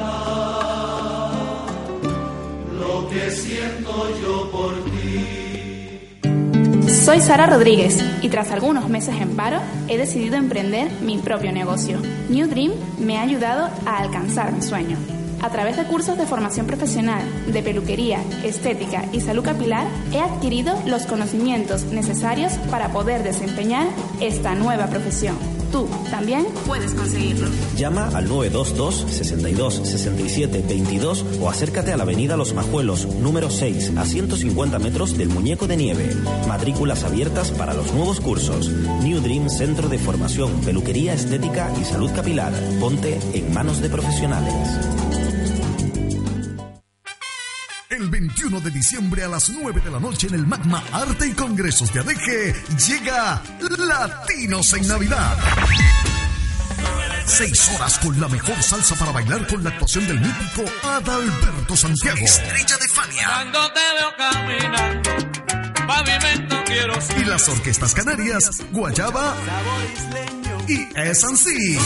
lo 2.72 3.10
que 3.10 3.32
siento 3.32 4.08
yo 4.22 4.52
por 4.52 4.76
ti. 4.86 6.22
Soy 6.88 7.22
Sara 7.22 7.48
Rodríguez 7.48 8.04
y 8.22 8.30
tras 8.30 8.52
algunos 8.52 8.88
meses 8.88 9.16
en 9.20 9.36
paro 9.36 9.60
he 9.88 9.98
decidido 9.98 10.36
emprender 10.36 10.92
mi 11.02 11.18
propio 11.18 11.52
negocio. 11.52 12.00
New 12.30 12.46
Dream 12.48 12.74
me 13.00 13.18
ha 13.18 13.24
ayudado 13.24 13.72
a 13.88 13.98
alcanzar 13.98 14.52
mi 14.52 14.62
sueño. 14.62 15.23
A 15.44 15.50
través 15.50 15.76
de 15.76 15.84
cursos 15.84 16.18
de 16.18 16.26
formación 16.26 16.66
profesional, 16.68 17.22
de 17.52 17.62
peluquería, 17.62 18.24
estética 18.46 19.04
y 19.12 19.20
salud 19.20 19.44
capilar, 19.44 19.86
he 20.14 20.22
adquirido 20.22 20.74
los 20.86 21.06
conocimientos 21.06 21.84
necesarios 21.84 22.54
para 22.72 22.94
poder 22.94 23.24
desempeñar 23.24 23.90
esta 24.22 24.56
nueva 24.56 24.88
profesión. 24.88 25.36
Tú 25.70 25.90
también 26.12 26.46
puedes 26.66 26.94
conseguirlo. 26.94 27.50
Llama 27.76 28.08
al 28.16 28.30
922 28.30 29.06
62 29.10 29.74
67 29.84 30.64
22 30.66 31.26
o 31.42 31.50
acércate 31.50 31.92
a 31.92 31.98
la 31.98 32.04
avenida 32.04 32.38
Los 32.38 32.54
Majuelos, 32.54 33.06
número 33.08 33.50
6, 33.50 33.98
a 33.98 34.06
150 34.06 34.80
metros 34.80 35.18
del 35.18 35.28
Muñeco 35.28 35.68
de 35.68 35.76
Nieve. 35.76 36.16
Matrículas 36.48 37.04
abiertas 37.04 37.52
para 37.52 37.74
los 37.74 37.92
nuevos 37.94 38.22
cursos. 38.22 38.70
New 39.02 39.20
Dream 39.20 39.50
Centro 39.50 39.90
de 39.90 39.98
Formación, 39.98 40.62
Peluquería 40.62 41.14
Estética 41.14 41.70
y 41.82 41.84
Salud 41.84 42.12
Capilar. 42.16 42.54
Ponte 42.80 43.20
en 43.34 43.54
manos 43.54 43.82
de 43.82 43.90
profesionales. 43.90 44.54
El 48.04 48.10
21 48.10 48.60
de 48.60 48.70
diciembre 48.70 49.24
a 49.24 49.30
las 49.30 49.48
9 49.48 49.80
de 49.80 49.90
la 49.90 49.98
noche 49.98 50.28
en 50.28 50.34
el 50.34 50.46
Magma 50.46 50.84
Arte 50.92 51.26
y 51.26 51.32
Congresos 51.32 51.94
de 51.94 52.02
Adeje 52.02 52.54
llega 52.86 53.42
Latinos 53.78 54.74
en 54.74 54.86
Navidad. 54.90 55.38
Seis 57.26 57.70
horas 57.74 57.98
con 58.00 58.20
la 58.20 58.28
mejor 58.28 58.62
salsa 58.62 58.96
para 58.96 59.14
bailar 59.14 59.48
con 59.48 59.64
la 59.64 59.70
actuación 59.70 60.06
del 60.06 60.20
mítico 60.20 60.66
Adalberto 60.84 61.78
Santiago. 61.78 62.26
Estrella 62.26 62.78
de 62.78 62.88
Fania. 62.90 63.26
Cuando 63.26 63.72
te 63.72 63.80
veo 63.98 64.12
caminando, 64.18 65.10
pavimento 65.88 66.56
quiero 66.66 67.00
Y 67.18 67.24
las 67.24 67.48
orquestas 67.48 67.94
canarias, 67.94 68.64
Guayaba 68.74 69.34
y 70.68 70.90
S&C. 70.94 71.80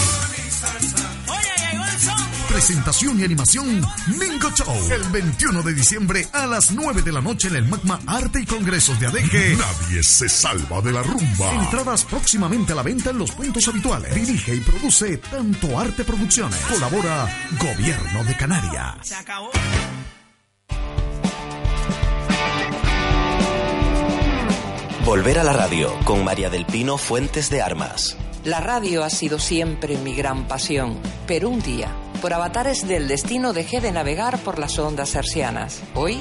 Presentación 2.57 3.19
y 3.19 3.23
animación 3.23 3.85
Mingo 4.07 4.49
Show. 4.49 4.75
El 4.91 5.03
21 5.11 5.61
de 5.61 5.75
diciembre 5.75 6.27
a 6.34 6.47
las 6.47 6.71
9 6.71 7.03
de 7.03 7.11
la 7.11 7.21
noche 7.21 7.49
en 7.49 7.55
el 7.57 7.67
Magma 7.67 7.99
Arte 8.07 8.41
y 8.41 8.47
Congresos 8.47 8.99
de 8.99 9.05
Adeje. 9.05 9.55
Nadie 9.55 10.01
se 10.01 10.27
salva 10.27 10.81
de 10.81 10.91
la 10.91 11.03
rumba. 11.03 11.53
Entradas 11.53 12.03
próximamente 12.05 12.73
a 12.73 12.77
la 12.77 12.81
venta 12.81 13.11
en 13.11 13.19
los 13.19 13.29
puntos 13.29 13.67
habituales. 13.67 14.15
Dirige 14.15 14.55
y 14.55 14.59
produce 14.61 15.17
Tanto 15.17 15.77
Arte 15.77 16.03
Producciones. 16.03 16.57
Colabora 16.61 17.29
Gobierno 17.59 18.23
de 18.23 18.35
Canarias. 18.35 18.95
Se 19.03 19.13
acabó. 19.13 19.51
Volver 25.05 25.38
a 25.38 25.43
la 25.43 25.53
radio 25.53 25.93
con 26.05 26.25
María 26.25 26.49
del 26.49 26.65
Pino 26.65 26.97
Fuentes 26.97 27.51
de 27.51 27.61
Armas. 27.61 28.17
La 28.48 28.61
radio 28.61 29.03
ha 29.03 29.10
sido 29.10 29.40
siempre 29.40 29.98
mi 29.98 30.15
gran 30.15 30.48
pasión, 30.48 30.98
pero 31.28 31.49
un 31.49 31.61
día, 31.61 31.90
por 32.22 32.34
avatares 32.34 32.88
del 32.88 33.10
destino, 33.10 33.52
dejé 33.52 33.82
de 33.82 33.91
navegar 33.91 34.38
por 34.38 34.57
las 34.57 34.80
ondas 34.80 35.15
hercianas. 35.15 35.82
Hoy, 35.95 36.18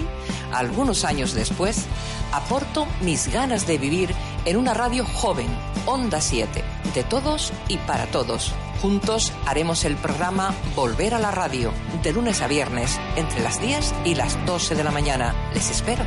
algunos 0.52 1.04
años 1.04 1.34
después, 1.34 1.84
aporto 2.32 2.88
mis 3.00 3.32
ganas 3.32 3.68
de 3.68 3.78
vivir 3.78 4.12
en 4.44 4.56
una 4.56 4.74
radio 4.74 5.04
joven, 5.04 5.46
Onda 5.86 6.20
7, 6.20 6.64
de 6.96 7.04
todos 7.04 7.52
y 7.68 7.76
para 7.76 8.06
todos. 8.06 8.52
Juntos 8.82 9.32
haremos 9.46 9.84
el 9.84 9.94
programa 9.94 10.52
Volver 10.74 11.14
a 11.14 11.20
la 11.20 11.30
radio, 11.30 11.72
de 12.02 12.12
lunes 12.12 12.42
a 12.42 12.48
viernes, 12.48 12.98
entre 13.14 13.40
las 13.40 13.60
10 13.60 13.94
y 14.04 14.16
las 14.16 14.44
12 14.46 14.74
de 14.74 14.82
la 14.82 14.90
mañana. 14.90 15.32
Les 15.54 15.70
espero. 15.70 16.02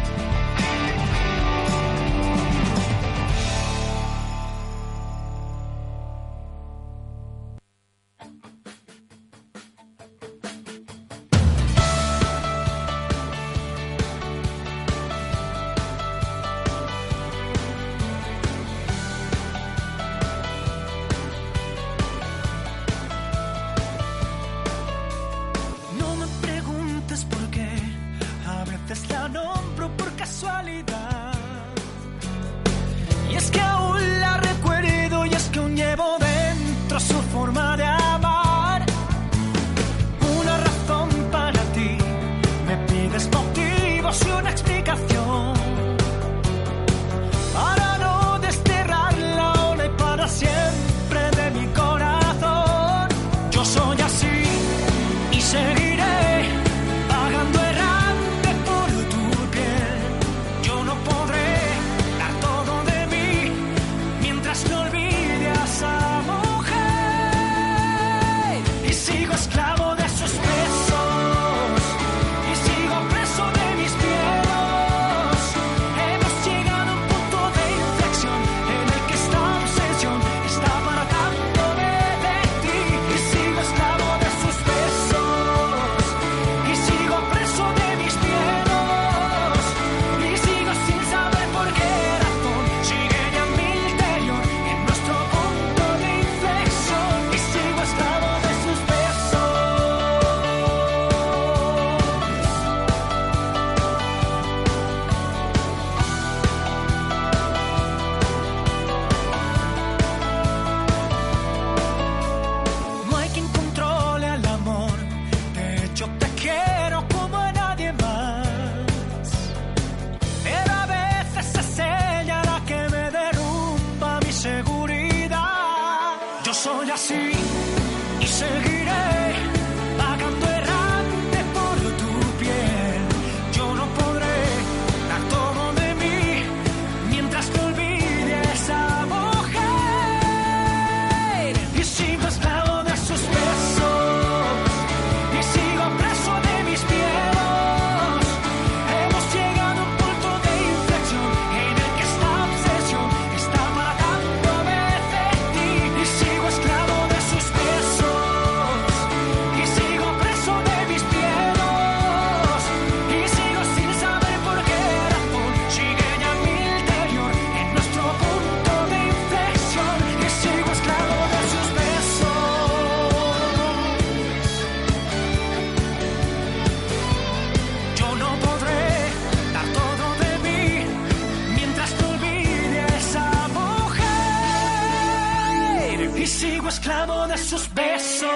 Sus 187.44 187.74
besos. 187.74 188.30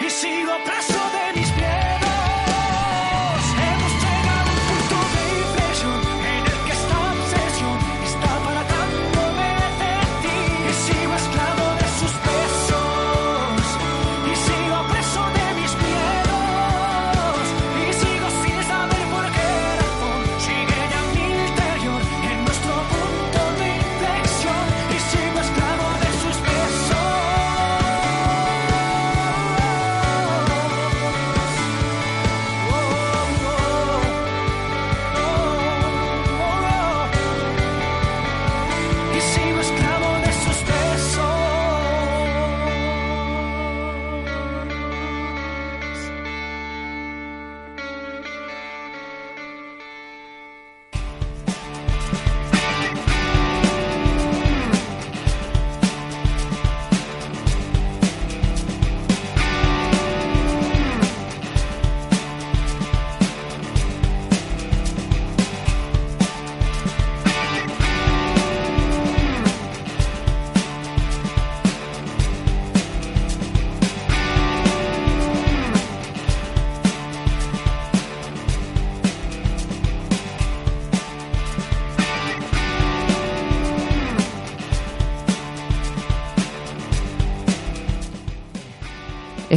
Y 0.00 0.10
sigo 0.10 0.52
preso 0.64 1.00
de 1.16 1.40
mis 1.40 1.53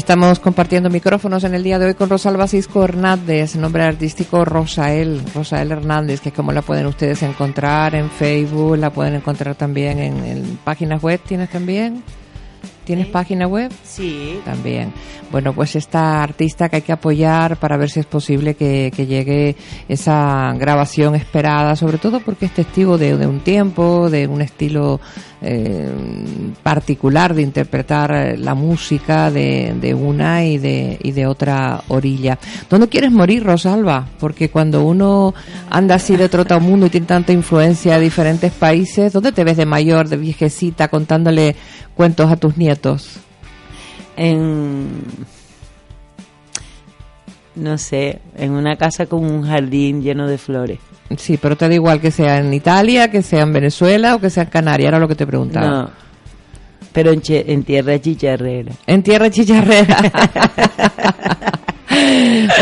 Estamos 0.08 0.40
compartiendo 0.40 0.90
micrófonos 0.90 1.44
en 1.44 1.54
el 1.54 1.64
día 1.64 1.80
de 1.80 1.88
hoy 1.88 1.94
con 1.94 2.10
Rosalba 2.10 2.48
Cisco 2.48 2.82
Hernández, 2.82 3.58
nombre 3.58 3.84
artístico 3.84 4.46
Rosael, 4.46 5.22
Rosael 5.36 5.70
Hernández, 5.70 6.22
que 6.22 6.32
como 6.32 6.54
la 6.54 6.62
pueden 6.62 6.86
ustedes 6.86 7.24
encontrar 7.24 7.94
en 7.94 8.10
Facebook, 8.10 8.78
la 8.78 8.90
pueden 8.90 9.16
encontrar 9.16 9.56
también 9.56 10.00
en 10.00 10.60
páginas 10.64 11.04
web, 11.04 11.20
¿tienes 11.28 11.50
también? 11.50 12.04
¿Tienes 12.88 13.08
página 13.08 13.48
web? 13.48 13.70
Sí. 13.84 14.40
También. 14.46 14.94
Bueno, 15.30 15.52
pues 15.52 15.76
esta 15.76 16.24
artista 16.24 16.70
que 16.70 16.78
hay 16.78 16.82
que 16.84 16.94
apoyar 16.94 17.58
para 17.58 17.76
ver 17.76 17.90
si 17.90 18.00
es 18.00 18.06
posible 18.06 18.56
que, 18.56 18.94
que 18.96 19.06
llegue 19.06 19.58
esa 19.90 20.54
grabación 20.58 21.14
esperada, 21.14 21.76
sobre 21.76 21.98
todo 21.98 22.22
porque 22.22 22.46
es 22.46 22.54
testigo 22.54 22.98
de, 22.98 23.18
de 23.18 23.28
un 23.28 23.42
tiempo, 23.42 24.10
de 24.10 24.26
un 24.26 24.42
estilo 24.42 25.02
eh, 25.42 25.90
particular 26.64 27.34
de 27.34 27.42
interpretar 27.42 28.12
eh, 28.12 28.38
la 28.38 28.56
música 28.56 29.32
de, 29.32 29.76
de 29.82 29.94
una 29.94 30.46
y 30.46 30.58
de, 30.58 30.98
y 31.04 31.12
de 31.12 31.28
otra 31.28 31.82
orilla. 31.90 32.40
¿Dónde 32.70 32.88
quieres 32.88 33.12
morir, 33.12 33.44
Rosalba? 33.44 34.08
Porque 34.18 34.50
cuando 34.50 34.86
uno 34.86 35.34
anda 35.70 35.96
así 35.96 36.16
de 36.16 36.24
otro 36.24 36.46
mundo 36.62 36.86
y 36.86 36.90
tiene 36.90 37.06
tanta 37.06 37.34
influencia 37.34 37.96
de 37.96 38.06
diferentes 38.06 38.54
países, 38.54 39.12
¿dónde 39.12 39.34
te 39.34 39.44
ves 39.44 39.58
de 39.58 39.66
mayor, 39.66 40.08
de 40.08 40.16
viejecita, 40.16 40.88
contándole 40.88 41.58
cuentos 41.96 42.32
a 42.32 42.38
tus 42.38 42.56
nietos? 42.58 42.77
En. 44.16 44.90
No 47.56 47.78
sé, 47.80 48.20
en 48.38 48.52
una 48.52 48.76
casa 48.76 49.08
con 49.08 49.26
un 49.26 49.44
jardín 49.48 50.02
lleno 50.04 50.28
de 50.28 50.38
flores. 50.38 50.80
Sí, 51.18 51.38
pero 51.38 51.56
te 51.56 51.68
da 51.68 51.74
igual 51.74 52.00
que 52.00 52.12
sea 52.12 52.38
en 52.38 52.54
Italia, 52.54 53.10
que 53.10 53.22
sea 53.24 53.42
en 53.42 53.54
Venezuela 53.54 54.14
o 54.16 54.20
que 54.20 54.30
sea 54.30 54.44
en 54.44 54.50
Canarias, 54.50 54.90
era 54.90 55.00
lo 55.00 55.08
que 55.08 55.16
te 55.16 55.26
preguntaba. 55.26 55.68
No. 55.68 55.90
Pero 56.94 57.12
en, 57.12 57.22
che- 57.22 57.46
en 57.52 57.64
tierra 57.64 58.00
chicharrera. 58.00 58.74
En 58.86 59.02
tierra 59.02 59.30
chicharrera. 59.32 59.98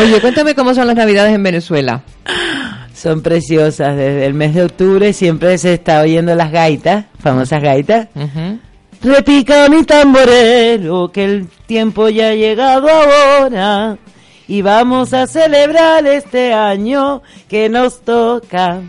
Oye, 0.02 0.22
cuéntame 0.22 0.56
cómo 0.56 0.74
son 0.74 0.88
las 0.88 0.96
navidades 0.96 1.34
en 1.36 1.44
Venezuela. 1.44 2.02
Son 2.94 3.22
preciosas. 3.22 3.96
Desde 3.98 4.26
el 4.26 4.34
mes 4.34 4.54
de 4.54 4.64
octubre 4.64 5.12
siempre 5.14 5.58
se 5.58 5.74
está 5.74 6.02
oyendo 6.02 6.34
las 6.36 6.52
gaitas, 6.52 7.06
famosas 7.20 7.62
gaitas. 7.62 8.08
Repica 9.06 9.70
mi 9.70 9.84
tamborero, 9.84 11.12
que 11.12 11.24
el 11.26 11.48
tiempo 11.68 12.10
ya 12.10 12.30
ha 12.30 12.34
llegado 12.34 12.88
ahora. 12.90 13.98
Y 14.48 14.62
vamos 14.62 15.14
a 15.14 15.28
celebrar 15.28 16.06
este 16.08 16.54
año 16.54 17.22
que 17.48 17.70
nos 17.70 18.02
toca. 18.02 18.82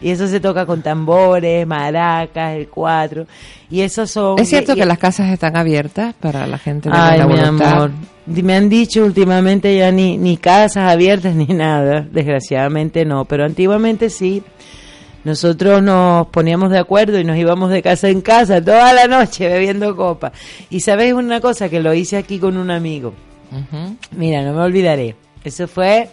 Y 0.00 0.10
eso 0.10 0.26
se 0.28 0.38
toca 0.40 0.66
con 0.66 0.82
tambores, 0.82 1.66
maracas, 1.66 2.56
el 2.56 2.68
cuatro. 2.68 3.26
Y 3.70 3.80
esos 3.82 4.10
son... 4.10 4.38
¿Es 4.38 4.48
cierto 4.48 4.72
y- 4.72 4.76
que 4.76 4.86
las 4.86 4.98
casas 4.98 5.32
están 5.32 5.56
abiertas 5.56 6.14
para 6.20 6.46
la 6.46 6.58
gente 6.58 6.88
de 6.90 6.96
Ay, 6.96 7.20
mi 7.20 7.26
voluntad? 7.36 7.72
amor. 7.72 7.90
Me 8.26 8.54
han 8.56 8.68
dicho 8.68 9.04
últimamente 9.04 9.76
ya 9.76 9.90
ni, 9.90 10.18
ni 10.18 10.36
casas 10.36 10.90
abiertas 10.92 11.34
ni 11.34 11.46
nada. 11.46 12.06
Desgraciadamente 12.10 13.04
no, 13.04 13.24
pero 13.24 13.44
antiguamente 13.44 14.10
sí. 14.10 14.42
Nosotros 15.24 15.82
nos 15.82 16.28
poníamos 16.28 16.70
de 16.70 16.78
acuerdo 16.78 17.18
y 17.18 17.24
nos 17.24 17.36
íbamos 17.36 17.70
de 17.70 17.82
casa 17.82 18.08
en 18.08 18.20
casa 18.20 18.62
toda 18.64 18.92
la 18.92 19.06
noche 19.06 19.48
bebiendo 19.48 19.94
copa. 19.96 20.32
Y 20.70 20.80
sabes 20.80 21.12
una 21.12 21.40
cosa 21.40 21.68
que 21.68 21.80
lo 21.80 21.92
hice 21.92 22.16
aquí 22.16 22.38
con 22.38 22.56
un 22.56 22.70
amigo. 22.70 23.12
Mira, 24.16 24.42
no 24.42 24.52
me 24.54 24.60
olvidaré. 24.60 25.16
Eso 25.44 25.66
fue 25.68 26.08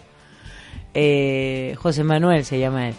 eh, 0.93 1.75
José 1.77 2.03
Manuel, 2.03 2.45
se 2.45 2.59
llama 2.59 2.89
él. 2.89 2.95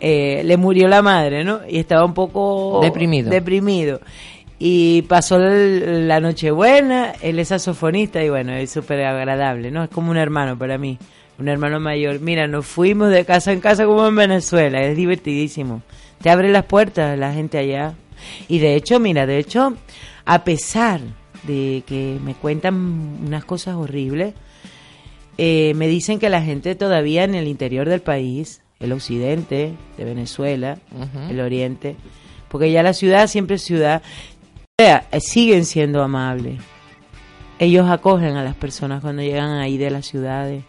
Eh, 0.00 0.42
le 0.44 0.56
murió 0.56 0.88
la 0.88 1.00
madre, 1.02 1.44
¿no? 1.44 1.60
Y 1.68 1.78
estaba 1.78 2.04
un 2.04 2.14
poco 2.14 2.80
Deprimido. 2.82 3.30
deprimido. 3.30 4.00
Y 4.58 5.02
pasó 5.02 5.38
la 5.38 6.20
Nochebuena, 6.20 7.12
él 7.20 7.38
es 7.38 7.48
saxofonista 7.48 8.22
y 8.22 8.28
bueno, 8.28 8.52
es 8.52 8.70
súper 8.70 9.04
agradable, 9.04 9.70
¿no? 9.70 9.84
Es 9.84 9.90
como 9.90 10.10
un 10.10 10.16
hermano 10.16 10.56
para 10.56 10.78
mí, 10.78 10.98
un 11.38 11.48
hermano 11.48 11.80
mayor. 11.80 12.20
Mira, 12.20 12.46
nos 12.46 12.66
fuimos 12.66 13.10
de 13.10 13.24
casa 13.24 13.52
en 13.52 13.60
casa 13.60 13.84
como 13.84 14.06
en 14.06 14.16
Venezuela, 14.16 14.82
es 14.82 14.96
divertidísimo. 14.96 15.82
Te 16.20 16.30
abre 16.30 16.50
las 16.50 16.64
puertas 16.64 17.18
la 17.18 17.32
gente 17.32 17.58
allá. 17.58 17.94
Y 18.48 18.58
de 18.58 18.76
hecho, 18.76 19.00
mira, 19.00 19.26
de 19.26 19.38
hecho, 19.38 19.74
a 20.24 20.44
pesar 20.44 21.00
de 21.42 21.82
que 21.86 22.18
me 22.22 22.34
cuentan 22.34 22.74
unas 23.26 23.44
cosas 23.44 23.74
horribles, 23.74 24.34
eh, 25.38 25.72
me 25.74 25.88
dicen 25.88 26.18
que 26.18 26.28
la 26.28 26.42
gente 26.42 26.74
todavía 26.74 27.24
en 27.24 27.34
el 27.34 27.48
interior 27.48 27.88
del 27.88 28.00
país, 28.00 28.62
el 28.80 28.92
occidente 28.92 29.72
de 29.96 30.04
Venezuela, 30.04 30.78
el 31.28 31.40
oriente, 31.40 31.96
porque 32.48 32.70
ya 32.70 32.82
la 32.82 32.92
ciudad 32.92 33.26
siempre 33.26 33.56
es 33.56 33.62
ciudad, 33.62 34.02
eh, 34.78 35.00
siguen 35.20 35.64
siendo 35.64 36.02
amables. 36.02 36.60
Ellos 37.58 37.88
acogen 37.88 38.36
a 38.36 38.44
las 38.44 38.56
personas 38.56 39.00
cuando 39.00 39.22
llegan 39.22 39.52
ahí 39.58 39.78
de 39.78 39.90
las 39.90 40.06
ciudades. 40.06 40.64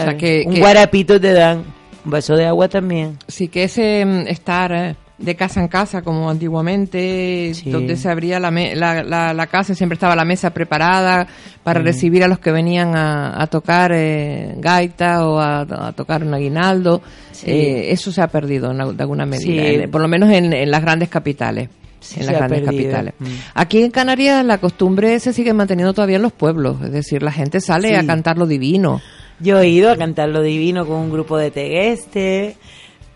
O 0.00 0.04
sea, 0.04 0.16
que- 0.16 0.44
un 0.46 0.54
que- 0.54 0.60
guarapito 0.60 1.20
te 1.20 1.32
dan, 1.32 1.64
un 2.04 2.10
vaso 2.10 2.34
de 2.36 2.46
agua 2.46 2.68
también. 2.68 3.18
Sí, 3.28 3.48
que 3.48 3.64
ese 3.64 4.04
mm, 4.04 4.26
estar 4.28 4.72
eh, 4.72 4.96
de 5.18 5.34
casa 5.34 5.60
en 5.60 5.68
casa 5.68 6.02
como 6.02 6.28
antiguamente, 6.30 7.52
donde 7.66 7.96
se 7.96 8.08
abría 8.10 8.38
la, 8.38 8.50
me- 8.50 8.74
la, 8.76 9.02
la- 9.02 9.32
la 9.32 9.46
casa, 9.46 9.74
siempre 9.74 9.94
estaba 9.94 10.14
la 10.14 10.24
mesa 10.24 10.50
preparada 10.50 11.26
para 11.62 11.80
Mm. 11.80 11.84
recibir 11.84 12.22
a 12.24 12.28
los 12.28 12.38
que 12.38 12.52
venían 12.52 12.94
a, 12.96 13.40
a 13.42 13.46
tocar 13.46 13.92
eh, 13.94 14.54
gaita 14.58 15.26
o 15.26 15.38
a, 15.38 15.60
a 15.62 15.92
tocar 15.92 16.22
un 16.22 16.34
aguinaldo. 16.34 17.00
Sí. 17.32 17.50
Eh, 17.50 17.92
eso 17.92 18.12
se 18.12 18.20
ha 18.22 18.28
perdido 18.28 18.70
en, 18.72 18.96
de 18.96 19.02
alguna 19.02 19.24
medida, 19.26 19.62
Sí. 19.64 19.74
en- 19.82 19.90
por 19.90 20.00
lo 20.00 20.08
menos 20.08 20.30
en, 20.30 20.52
en 20.52 20.70
las 20.70 20.82
grandes 20.82 21.08
capitales. 21.08 21.68
Sí, 21.98 22.20
en 22.20 22.26
las 22.26 22.36
grandes 22.36 22.60
perdido. 22.60 22.82
capitales. 22.92 23.14
Mm. 23.18 23.24
Aquí 23.54 23.82
en 23.82 23.90
Canarias 23.90 24.44
la 24.44 24.58
costumbre 24.58 25.18
se 25.18 25.32
sigue 25.32 25.52
manteniendo 25.54 25.92
todavía 25.94 26.16
en 26.16 26.22
los 26.22 26.32
pueblos, 26.32 26.76
es 26.84 26.92
decir, 26.92 27.22
la 27.22 27.32
gente 27.32 27.60
sale 27.60 27.88
Sí. 27.88 27.94
a 27.94 28.06
cantar 28.06 28.36
lo 28.38 28.46
divino. 28.46 29.00
Yo 29.40 29.60
he 29.60 29.68
ido 29.68 29.90
a 29.90 29.96
cantar 29.96 30.28
lo 30.30 30.42
divino 30.42 30.86
con 30.86 30.96
un 30.96 31.10
grupo 31.10 31.36
de 31.36 31.50
Tegueste, 31.50 32.56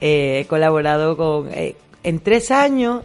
eh, 0.01 0.41
he 0.41 0.45
colaborado 0.47 1.17
con... 1.17 1.49
eh, 1.53 1.77
en 2.03 2.19
tres 2.21 2.51
años, 2.51 3.03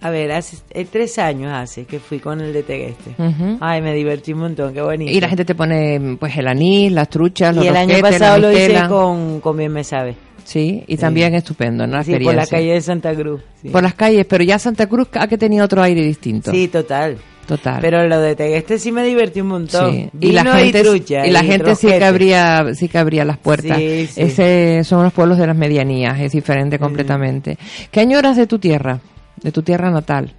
a 0.00 0.10
ver, 0.10 0.32
hace 0.32 0.58
eh, 0.70 0.86
tres 0.90 1.18
años 1.18 1.52
hace 1.52 1.84
que 1.84 1.98
fui 1.98 2.18
con 2.20 2.40
el 2.40 2.52
de 2.52 2.62
Tegueste. 2.62 3.14
Ay, 3.60 3.80
me 3.82 3.94
divertí 3.94 4.32
un 4.32 4.40
montón, 4.40 4.72
qué 4.74 4.82
bonito. 4.82 5.10
Y 5.10 5.20
la 5.20 5.28
gente 5.28 5.44
te 5.44 5.54
pone 5.54 6.16
pues 6.18 6.36
el 6.36 6.46
anís, 6.46 6.92
las 6.92 7.08
truchas, 7.08 7.54
los 7.54 7.64
Y 7.64 7.68
el 7.68 7.76
año 7.76 7.98
pasado 8.00 8.38
lo 8.38 8.52
hice 8.52 8.82
con, 8.88 9.40
con 9.40 9.56
Bien 9.56 9.72
Me 9.72 9.82
Sabe. 9.84 10.14
Sí, 10.44 10.84
y 10.86 10.96
también 10.98 11.34
estupendo, 11.34 11.86
¿no? 11.86 11.96
La 11.96 12.04
Sí, 12.04 12.12
por 12.12 12.34
la 12.34 12.42
experiencia. 12.42 12.58
calle 12.58 12.72
de 12.74 12.80
Santa 12.82 13.14
Cruz. 13.14 13.40
sí. 13.62 13.70
Por 13.70 13.82
las 13.82 13.94
calles, 13.94 14.26
pero 14.26 14.44
ya 14.44 14.58
Santa 14.58 14.86
Cruz 14.86 15.08
ha 15.14 15.26
que 15.26 15.38
tenía 15.38 15.64
otro 15.64 15.82
aire 15.82 16.02
distinto. 16.02 16.50
Sí, 16.50 16.68
total. 16.68 17.16
Total. 17.46 17.78
Pero 17.80 18.06
lo 18.08 18.20
de 18.20 18.34
Tegueste 18.34 18.78
sí 18.78 18.90
me 18.90 19.04
divertí 19.04 19.40
un 19.42 19.48
montón. 19.48 19.92
Sí. 19.92 20.10
Y 20.20 20.32
la 20.32 20.44
gente, 20.44 20.82
trucha 20.82 21.26
y 21.26 21.30
la 21.30 21.42
gente 21.42 21.74
sí 21.74 21.88
que 21.88 22.04
abría, 22.04 22.74
sí 22.74 22.88
que 22.88 22.98
abría 22.98 23.24
las 23.24 23.36
puertas. 23.36 23.76
Sí, 23.76 24.06
sí. 24.06 24.22
Ese 24.22 24.82
son 24.84 25.02
los 25.02 25.12
pueblos 25.12 25.36
de 25.36 25.46
las 25.46 25.56
medianías, 25.56 26.18
es 26.20 26.32
diferente 26.32 26.78
completamente. 26.78 27.58
¿Qué 27.90 28.00
añoras 28.00 28.36
de 28.36 28.46
tu 28.46 28.58
tierra? 28.58 29.00
De 29.42 29.52
tu 29.52 29.62
tierra 29.62 29.90
natal. 29.90 30.32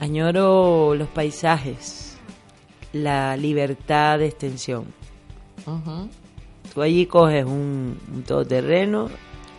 Añoro 0.00 0.94
los 0.94 1.08
paisajes, 1.08 2.16
la 2.92 3.36
libertad 3.36 4.18
de 4.18 4.26
extensión. 4.26 4.86
Tú 6.74 6.82
allí 6.82 7.06
coges 7.06 7.44
un, 7.44 7.98
un 8.12 8.22
todoterreno 8.22 9.08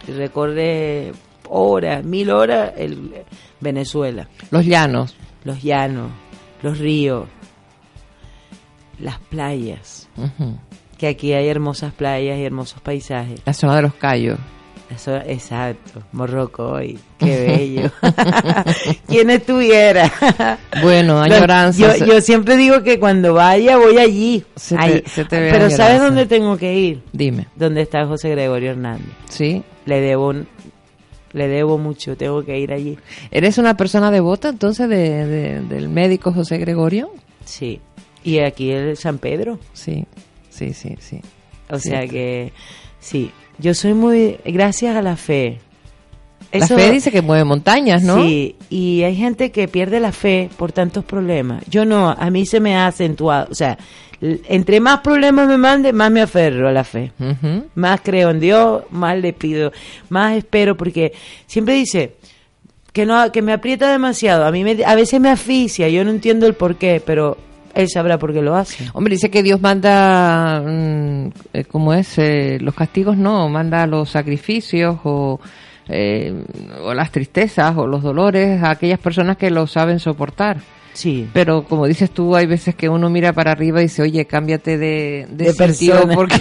y 0.07 0.11
recorres 0.11 1.14
horas, 1.48 2.03
mil 2.03 2.31
horas, 2.31 2.73
el 2.77 3.14
Venezuela. 3.60 4.27
Los 4.52 4.65
llanos. 4.65 5.15
Los 5.44 5.64
llanos, 5.64 6.11
los 6.61 6.77
ríos, 6.80 7.26
las 8.99 9.18
playas. 9.19 10.07
Que 10.98 11.07
aquí 11.07 11.34
hay 11.34 11.48
hermosas 11.48 11.94
playas 11.94 12.38
y 12.38 12.44
hermosos 12.44 12.81
paisajes. 12.81 13.40
La 13.45 13.53
zona 13.53 13.77
de 13.77 13.81
los 13.84 13.94
Cayos. 13.95 14.38
Eso, 14.94 15.15
exacto, 15.18 16.02
Morrocoy, 16.14 16.98
qué 17.19 17.45
bello. 17.48 17.91
¿Quién 19.07 19.30
estuviera? 19.30 20.11
Bueno, 20.81 21.19
añoranzas. 21.22 21.99
Yo, 21.99 22.06
yo 22.06 22.22
siempre 22.22 22.56
digo 22.57 22.81
que 22.84 22.99
cuando 22.99 23.34
vaya 23.34 23.77
voy 23.77 23.98
allí. 23.98 24.44
Se 24.56 24.76
te- 24.76 24.81
Ahí. 24.81 25.03
se 25.06 25.26
te 25.26 25.40
ve 25.40 25.52
Pero 25.52 25.65
añoranza. 25.65 25.77
¿sabes 25.86 26.02
dónde 26.02 26.26
tengo 26.26 26.57
que 26.57 26.73
ir? 26.73 27.03
Dime. 27.14 27.48
¿Dónde 27.56 27.81
está 27.81 28.06
José 28.07 28.30
Gregorio 28.30 28.72
Hernández? 28.72 29.06
Sí. 29.30 29.61
Le 29.86 29.99
debo, 30.02 30.34
le 31.34 31.47
debo 31.47 31.77
mucho, 31.77 32.15
tengo 32.18 32.43
que 32.43 32.60
ir 32.60 32.72
allí. 32.73 32.97
¿Eres 33.31 33.57
una 33.57 33.76
persona 33.77 34.11
devota 34.11 34.49
entonces 34.49 34.89
de, 34.89 35.26
de- 35.26 35.61
del 35.61 35.89
médico 35.89 36.31
José 36.34 36.57
Gregorio? 36.57 37.11
Sí. 37.45 37.80
Y 38.23 38.39
aquí 38.39 38.72
el 38.72 38.97
San 38.97 39.18
Pedro. 39.18 39.60
Sí, 39.73 40.06
sí, 40.49 40.73
sí, 40.73 40.95
sí. 40.99 41.22
O 41.69 41.80
Sí. 41.80 41.89
sea 41.89 42.07
que, 42.07 42.51
sí. 42.99 43.31
Yo 43.60 43.73
soy 43.73 43.93
muy, 43.93 44.38
gracias 44.45 44.95
a 44.95 45.01
la 45.01 45.15
fe. 45.15 45.60
La 46.51 46.65
Eso- 46.65 46.76
fe 46.77 46.91
dice 46.91 47.11
que 47.11 47.22
mueve 47.22 47.43
montañas, 47.43 48.01
¿no? 48.03 48.22
Sí, 48.23 48.56
y 48.69 49.03
hay 49.03 49.15
gente 49.15 49.51
que 49.51 49.68
pierde 49.68 49.99
la 49.99 50.11
fe 50.11 50.49
por 50.57 50.72
tantos 50.72 51.06
problemas. 51.06 51.64
Yo 51.69 51.85
no, 51.85 52.10
a 52.10 52.30
mí 52.31 52.45
se 52.45 52.60
me 52.60 52.76
ha 52.76 52.88
acentuado. 52.88 53.47
O 53.51 53.56
sea, 53.56 53.77
entre 54.21 54.79
más 54.79 54.99
problemas 54.99 55.47
me 55.47 55.57
mande, 55.57 55.93
más 55.93 56.11
me 56.11 56.21
aferro 56.21 56.67
a 56.67 56.71
la 56.71 56.83
fe. 56.83 57.11
Más 57.75 58.01
creo 58.01 58.31
en 58.31 58.39
Dios, 58.39 58.83
más 58.91 59.17
le 59.17 59.33
pido, 59.33 59.71
más 60.09 60.37
espero, 60.37 60.75
porque 60.75 61.13
siempre 61.45 61.75
dice 61.75 62.15
que 62.91 63.05
no 63.05 63.31
que 63.31 63.41
me 63.41 63.53
aprieta 63.53 63.91
demasiado. 63.91 64.45
A 64.45 64.51
mí 64.51 64.63
me, 64.63 64.83
a 64.83 64.95
veces 64.95 65.19
me 65.19 65.29
asfixia, 65.29 65.89
yo 65.89 66.03
no 66.03 66.11
entiendo 66.11 66.47
el 66.47 66.53
por 66.53 66.75
qué, 66.75 67.01
pero 67.05 67.37
él 67.73 67.87
sabrá 67.89 68.17
por 68.17 68.33
qué 68.33 68.41
lo 68.41 68.55
hace. 68.55 68.89
Hombre, 68.93 69.13
dice 69.13 69.29
que 69.29 69.43
Dios 69.43 69.61
manda, 69.61 70.61
mm, 70.61 71.27
eh, 71.53 71.63
¿cómo 71.65 71.93
es? 71.93 72.17
Eh, 72.17 72.57
los 72.59 72.75
castigos 72.75 73.17
no, 73.17 73.47
manda 73.47 73.85
los 73.87 74.09
sacrificios 74.09 74.97
o, 75.03 75.39
eh, 75.87 76.43
o 76.83 76.93
las 76.93 77.11
tristezas 77.11 77.77
o 77.77 77.87
los 77.87 78.03
dolores 78.03 78.61
a 78.63 78.71
aquellas 78.71 78.99
personas 78.99 79.37
que 79.37 79.49
lo 79.49 79.67
saben 79.67 79.99
soportar. 79.99 80.57
Sí. 80.94 81.28
Pero 81.34 81.64
como 81.64 81.88
dices 81.88 82.11
tú, 82.11 82.36
hay 82.36 82.45
veces 82.45 82.76
que 82.76 82.90
uno 82.90 83.10
mira 83.10 83.32
para 83.32 83.52
arriba 83.52 83.80
y 83.80 83.84
dice, 83.84 84.02
oye, 84.02 84.26
cámbiate 84.26 84.78
de, 84.78 85.28
de, 85.30 85.45
De 85.45 85.53
sentido 85.53 86.07
persona. 86.07 86.16
porque 86.16 86.36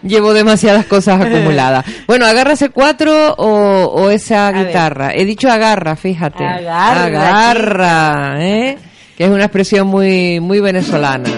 llevo 0.02 0.32
demasiadas 0.32 0.86
cosas 0.86 1.20
acumuladas. 1.20 1.84
Bueno, 2.06 2.26
agárrase 2.26 2.70
cuatro 2.70 3.34
o, 3.34 3.84
o 3.86 4.10
esa 4.10 4.50
guitarra. 4.52 5.12
He 5.14 5.24
dicho 5.24 5.50
agarra, 5.50 5.96
fíjate. 5.96 6.44
Agarra, 6.44 7.04
Agarra, 7.04 8.36
¿eh? 8.44 8.78
Que 9.16 9.24
es 9.24 9.30
una 9.30 9.44
expresión 9.44 9.86
muy, 9.86 10.40
muy 10.40 10.60
venezolana. 10.60 11.30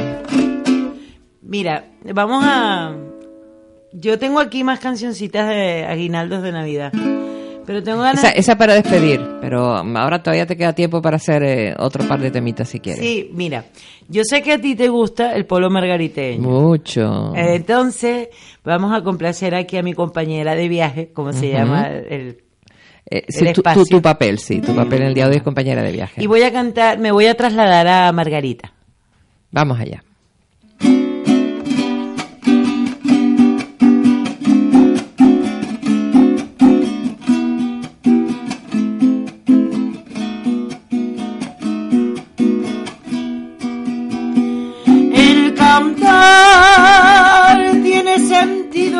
Mira, 1.42 1.84
vamos 2.14 2.44
a... 2.46 2.92
Yo 3.92 4.18
tengo 4.18 4.40
aquí 4.40 4.62
más 4.62 4.78
cancioncitas 4.78 5.48
de 5.48 5.84
aguinaldos 5.86 6.42
de 6.42 6.52
Navidad. 6.52 6.92
Pero 7.66 7.82
tengo 7.82 7.98
ganas... 8.02 8.18
Esa, 8.22 8.30
esa 8.30 8.56
para 8.56 8.74
despedir, 8.74 9.20
pero 9.40 9.74
ahora 9.76 10.22
todavía 10.22 10.46
te 10.46 10.56
queda 10.56 10.72
tiempo 10.72 11.02
para 11.02 11.16
hacer 11.16 11.42
eh, 11.42 11.74
otro 11.78 12.06
par 12.06 12.20
de 12.20 12.30
temitas 12.30 12.68
si 12.68 12.78
quieres. 12.80 13.00
Sí, 13.04 13.30
mira, 13.34 13.64
yo 14.08 14.22
sé 14.24 14.40
que 14.42 14.52
a 14.52 14.60
ti 14.60 14.76
te 14.76 14.88
gusta 14.88 15.34
el 15.34 15.46
polo 15.46 15.68
margariteño. 15.68 16.42
Mucho. 16.48 17.34
Eh, 17.34 17.56
Entonces, 17.56 18.28
vamos 18.64 18.96
a 18.96 19.02
complacer 19.02 19.54
aquí 19.54 19.76
a 19.76 19.82
mi 19.82 19.94
compañera 19.94 20.54
de 20.54 20.68
viaje, 20.68 21.10
como 21.12 21.32
se 21.32 21.50
llama 21.50 21.88
el, 21.88 22.38
Eh, 23.10 23.24
el 23.26 23.32
sí, 23.32 23.38
tu, 23.38 23.44
tu- 23.44 23.50
espacio. 23.68 23.84
tu 23.84 24.02
papel, 24.02 24.38
sí, 24.38 24.60
tu 24.60 24.74
papel 24.74 25.02
en 25.02 25.08
el 25.08 25.14
día 25.14 25.24
de 25.24 25.30
hoy 25.32 25.36
es 25.38 25.42
compañera 25.42 25.82
de 25.82 25.92
viaje. 25.92 26.22
Y 26.22 26.26
voy 26.26 26.42
a 26.42 26.52
cantar, 26.52 26.98
me 26.98 27.10
voy 27.12 27.26
a 27.26 27.34
trasladar 27.34 27.86
a 27.88 28.12
Margarita. 28.12 28.72
Vamos 29.50 29.78
allá. 29.80 30.02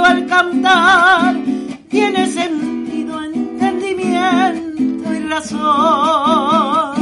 Al 0.07 0.27
cantar, 0.27 1.37
tiene 1.91 2.27
sentido, 2.29 3.23
entendimiento 3.23 5.13
y 5.13 5.19
razón. 5.29 6.95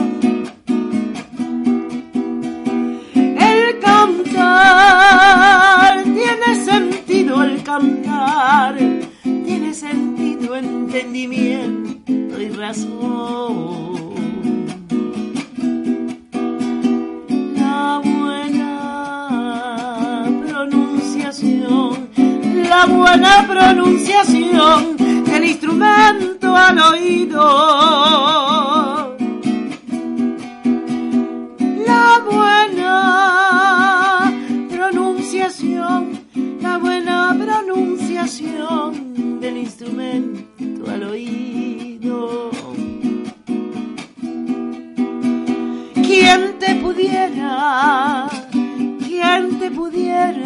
El 3.14 3.78
cantar 3.81 4.85
tiene 6.05 6.55
sentido 6.64 7.40
al 7.40 7.62
cantar, 7.62 8.78
tiene 9.22 9.74
sentido, 9.74 10.56
entendimiento 10.56 12.40
y 12.40 12.48
razón. 12.48 14.14
La 17.56 18.01
buena 18.02 18.44
la 22.86 22.93
buena 22.93 23.47
pronunciación 23.48 24.97
del 25.24 25.44
instrumento 25.44 26.55
al 26.55 26.78
oído. 26.78 27.40
La 31.86 32.23
buena 32.31 34.31
pronunciación, 34.70 36.11
la 36.61 36.77
buena 36.77 37.35
pronunciación 37.39 39.40
del 39.40 39.56
instrumento 39.56 40.90
al 40.90 41.05
oído. 41.05 42.51
¿Quién 45.94 46.59
te 46.59 46.74
pudiera, 46.74 48.28
quién 49.09 49.59
te 49.59 49.70
pudiera 49.70 50.44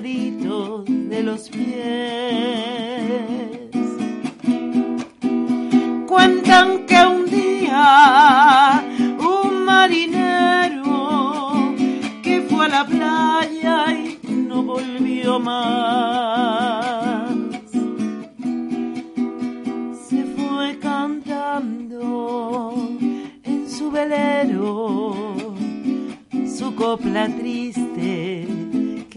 de 0.00 1.22
los 1.22 1.48
pies? 1.48 1.70
Cuentan 6.06 6.84
que 6.86 7.06
un 7.06 7.24
día 7.24 8.84
un 9.18 9.64
marinero 9.64 10.92
que 12.22 12.42
fue 12.42 12.66
a 12.66 12.68
la 12.68 12.86
playa 12.86 13.86
y 14.22 14.32
no 14.32 14.62
volvió 14.62 15.40
más 15.40 16.05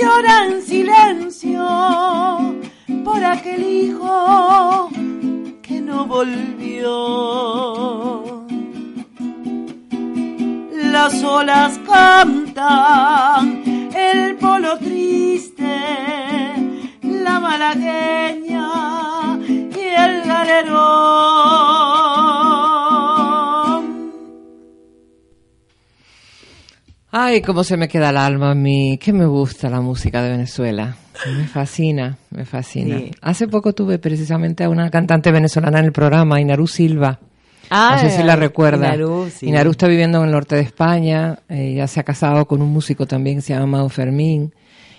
llora 0.00 0.46
en 0.46 0.60
silencio 0.62 1.64
por 3.04 3.24
aquel 3.24 3.62
hijo 3.62 4.90
que 5.62 5.80
no 5.80 6.04
volvió 6.06 7.36
las 10.96 11.22
olas 11.22 11.78
cantan, 11.86 13.62
el 13.94 14.34
polo 14.36 14.78
triste, 14.78 15.76
la 17.02 17.38
malagueña 17.38 18.68
y 19.48 19.80
el 20.04 20.22
galerón. 20.22 21.35
Ay, 27.18 27.40
cómo 27.40 27.64
se 27.64 27.78
me 27.78 27.88
queda 27.88 28.10
el 28.10 28.18
alma 28.18 28.50
a 28.50 28.54
mí. 28.54 28.98
Que 28.98 29.10
me 29.12 29.24
gusta 29.24 29.70
la 29.70 29.80
música 29.80 30.22
de 30.22 30.30
Venezuela. 30.32 30.96
Me 31.34 31.46
fascina, 31.46 32.18
me 32.30 32.44
fascina. 32.44 32.98
Sí. 32.98 33.10
Hace 33.22 33.48
poco 33.48 33.72
tuve 33.72 33.98
precisamente 33.98 34.64
a 34.64 34.68
una 34.68 34.90
cantante 34.90 35.32
venezolana 35.32 35.78
en 35.78 35.86
el 35.86 35.92
programa, 35.92 36.38
Inaru 36.42 36.66
Silva. 36.66 37.18
Ah, 37.70 37.92
no 38.02 38.06
sé 38.10 38.14
si 38.18 38.22
la 38.22 38.36
recuerda. 38.36 38.88
Inarú, 38.88 39.28
sí. 39.34 39.46
Inarú 39.46 39.70
está 39.70 39.88
viviendo 39.88 40.18
en 40.18 40.26
el 40.26 40.30
norte 40.32 40.56
de 40.56 40.60
España. 40.60 41.38
Ella 41.48 41.86
se 41.86 42.00
ha 42.00 42.02
casado 42.02 42.44
con 42.46 42.60
un 42.60 42.70
músico 42.70 43.06
también 43.06 43.36
que 43.36 43.42
se 43.42 43.54
llama 43.54 43.78
Mao 43.78 43.88
Fermín. 43.88 44.52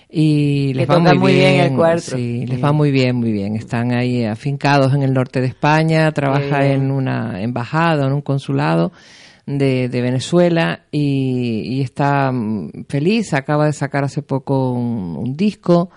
Y 0.09 0.69
Que 0.69 0.73
les 0.79 0.89
va 0.89 0.95
toca 0.95 1.13
muy 1.13 1.33
bien 1.33 1.53
bien. 1.53 1.65
el 1.65 1.75
cuarto. 1.77 2.15
Sí, 2.17 2.45
les 2.47 2.55
Sí. 2.55 2.61
va 2.63 2.71
muy 2.71 2.89
bien, 2.89 3.15
muy 3.17 3.31
bien. 3.31 3.55
Están 3.55 3.91
ahí 3.91 4.25
afincados 4.25 4.91
en 4.95 5.03
el 5.03 5.13
norte 5.13 5.39
de 5.39 5.45
España. 5.47 6.11
Trabaja 6.13 6.65
en 6.65 6.89
una 6.89 7.41
embajada, 7.43 8.07
en 8.07 8.13
un 8.13 8.21
consulado 8.21 8.91
de, 9.47 9.89
de 9.89 10.01
Venezuela 10.01 10.81
y, 10.91 11.61
y 11.77 11.81
está 11.81 12.31
mm, 12.31 12.85
feliz. 12.87 13.33
Acaba 13.33 13.65
de 13.65 13.73
sacar 13.73 14.03
hace 14.03 14.21
poco 14.21 14.71
un, 14.71 15.17
un 15.17 15.35
disco. 15.35 15.89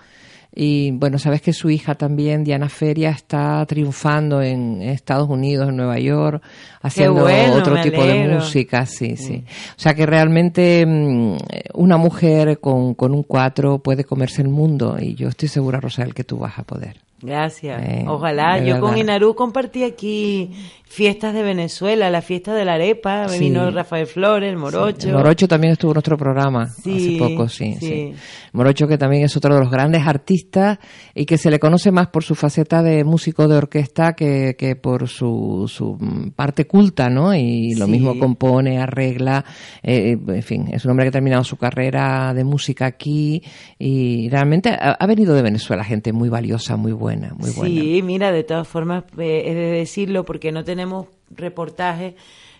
Y 0.53 0.91
bueno, 0.91 1.17
sabes 1.17 1.41
que 1.41 1.53
su 1.53 1.69
hija 1.69 1.95
también, 1.95 2.43
Diana 2.43 2.67
Feria, 2.67 3.11
está 3.11 3.65
triunfando 3.65 4.41
en 4.41 4.81
Estados 4.81 5.29
Unidos, 5.29 5.69
en 5.69 5.77
Nueva 5.77 5.97
York, 5.97 6.43
haciendo 6.81 7.21
bueno, 7.21 7.53
otro 7.53 7.81
tipo 7.81 8.03
de 8.03 8.27
música, 8.27 8.85
sí, 8.85 9.15
sí. 9.15 9.45
O 9.77 9.79
sea 9.79 9.93
que 9.93 10.05
realmente 10.05 10.85
mm, 10.85 11.37
una 11.75 11.95
mujer 11.95 12.59
con, 12.59 12.95
con 12.95 13.13
un 13.13 13.23
cuatro 13.23 13.79
puede 13.79 14.03
comerse 14.03 14.41
el 14.41 14.49
mundo 14.49 14.97
y 14.99 15.15
yo 15.15 15.29
estoy 15.29 15.47
segura, 15.47 15.79
Rosal, 15.79 16.13
que 16.13 16.25
tú 16.25 16.37
vas 16.37 16.59
a 16.59 16.63
poder. 16.63 16.97
Gracias. 17.21 17.81
Eh, 17.83 18.05
Ojalá. 18.07 18.59
Yo 18.63 18.79
con. 18.79 18.97
Inarú 18.97 19.35
compartí 19.35 19.83
aquí 19.83 20.51
fiestas 20.85 21.33
de 21.33 21.41
Venezuela, 21.41 22.09
la 22.09 22.21
fiesta 22.21 22.53
de 22.53 22.65
la 22.65 22.73
arepa, 22.73 23.29
Sí. 23.29 23.39
vino 23.39 23.71
Rafael 23.71 24.05
Flores, 24.07 24.49
el 24.49 24.57
Morocho. 24.57 25.07
El 25.07 25.13
Morocho 25.15 25.47
también 25.47 25.71
estuvo 25.71 25.91
en 25.91 25.95
nuestro 25.95 26.17
programa 26.17 26.67
Sí, 26.67 27.17
hace 27.17 27.29
poco, 27.33 27.47
sí, 27.47 27.77
sí. 27.79 28.13
Morocho 28.51 28.89
que 28.89 28.97
también 28.97 29.23
es 29.23 29.37
otro 29.37 29.53
de 29.55 29.61
los 29.61 29.71
grandes 29.71 30.05
artistas 30.05 30.79
y 31.15 31.25
que 31.25 31.37
se 31.37 31.49
le 31.49 31.59
conoce 31.59 31.91
más 31.91 32.07
por 32.07 32.25
su 32.25 32.35
faceta 32.35 32.83
de 32.83 33.05
músico 33.05 33.47
de 33.47 33.55
orquesta 33.55 34.13
que, 34.17 34.57
que 34.59 34.75
por 34.75 35.07
su, 35.07 35.65
su 35.73 35.97
parte 36.35 36.67
culta, 36.67 37.09
¿no? 37.09 37.33
Y 37.33 37.73
lo 37.75 37.87
mismo 37.87 38.19
compone, 38.19 38.77
arregla, 38.77 39.45
eh, 39.83 40.17
en 40.27 40.43
fin, 40.43 40.67
es 40.73 40.83
un 40.83 40.91
hombre 40.91 41.05
que 41.05 41.09
ha 41.09 41.13
terminado 41.13 41.45
su 41.45 41.55
carrera 41.55 42.33
de 42.33 42.43
música 42.43 42.85
aquí 42.85 43.41
y 43.79 44.27
realmente 44.29 44.71
ha, 44.71 44.97
ha 44.99 45.07
venido 45.07 45.33
de 45.35 45.41
Venezuela 45.41 45.85
gente 45.85 46.11
muy 46.11 46.27
valiosa, 46.27 46.75
muy 46.75 46.91
buena, 46.91 47.10
muy 47.17 47.51
buena. 47.51 47.81
Sí, 47.81 48.01
mira, 48.03 48.31
de 48.31 48.43
todas 48.43 48.67
formas, 48.67 49.03
eh, 49.17 49.43
he 49.47 49.53
de 49.53 49.71
decirlo 49.71 50.23
porque 50.25 50.51
no 50.51 50.63
tenemos 50.63 51.07
reportajes. 51.29 52.13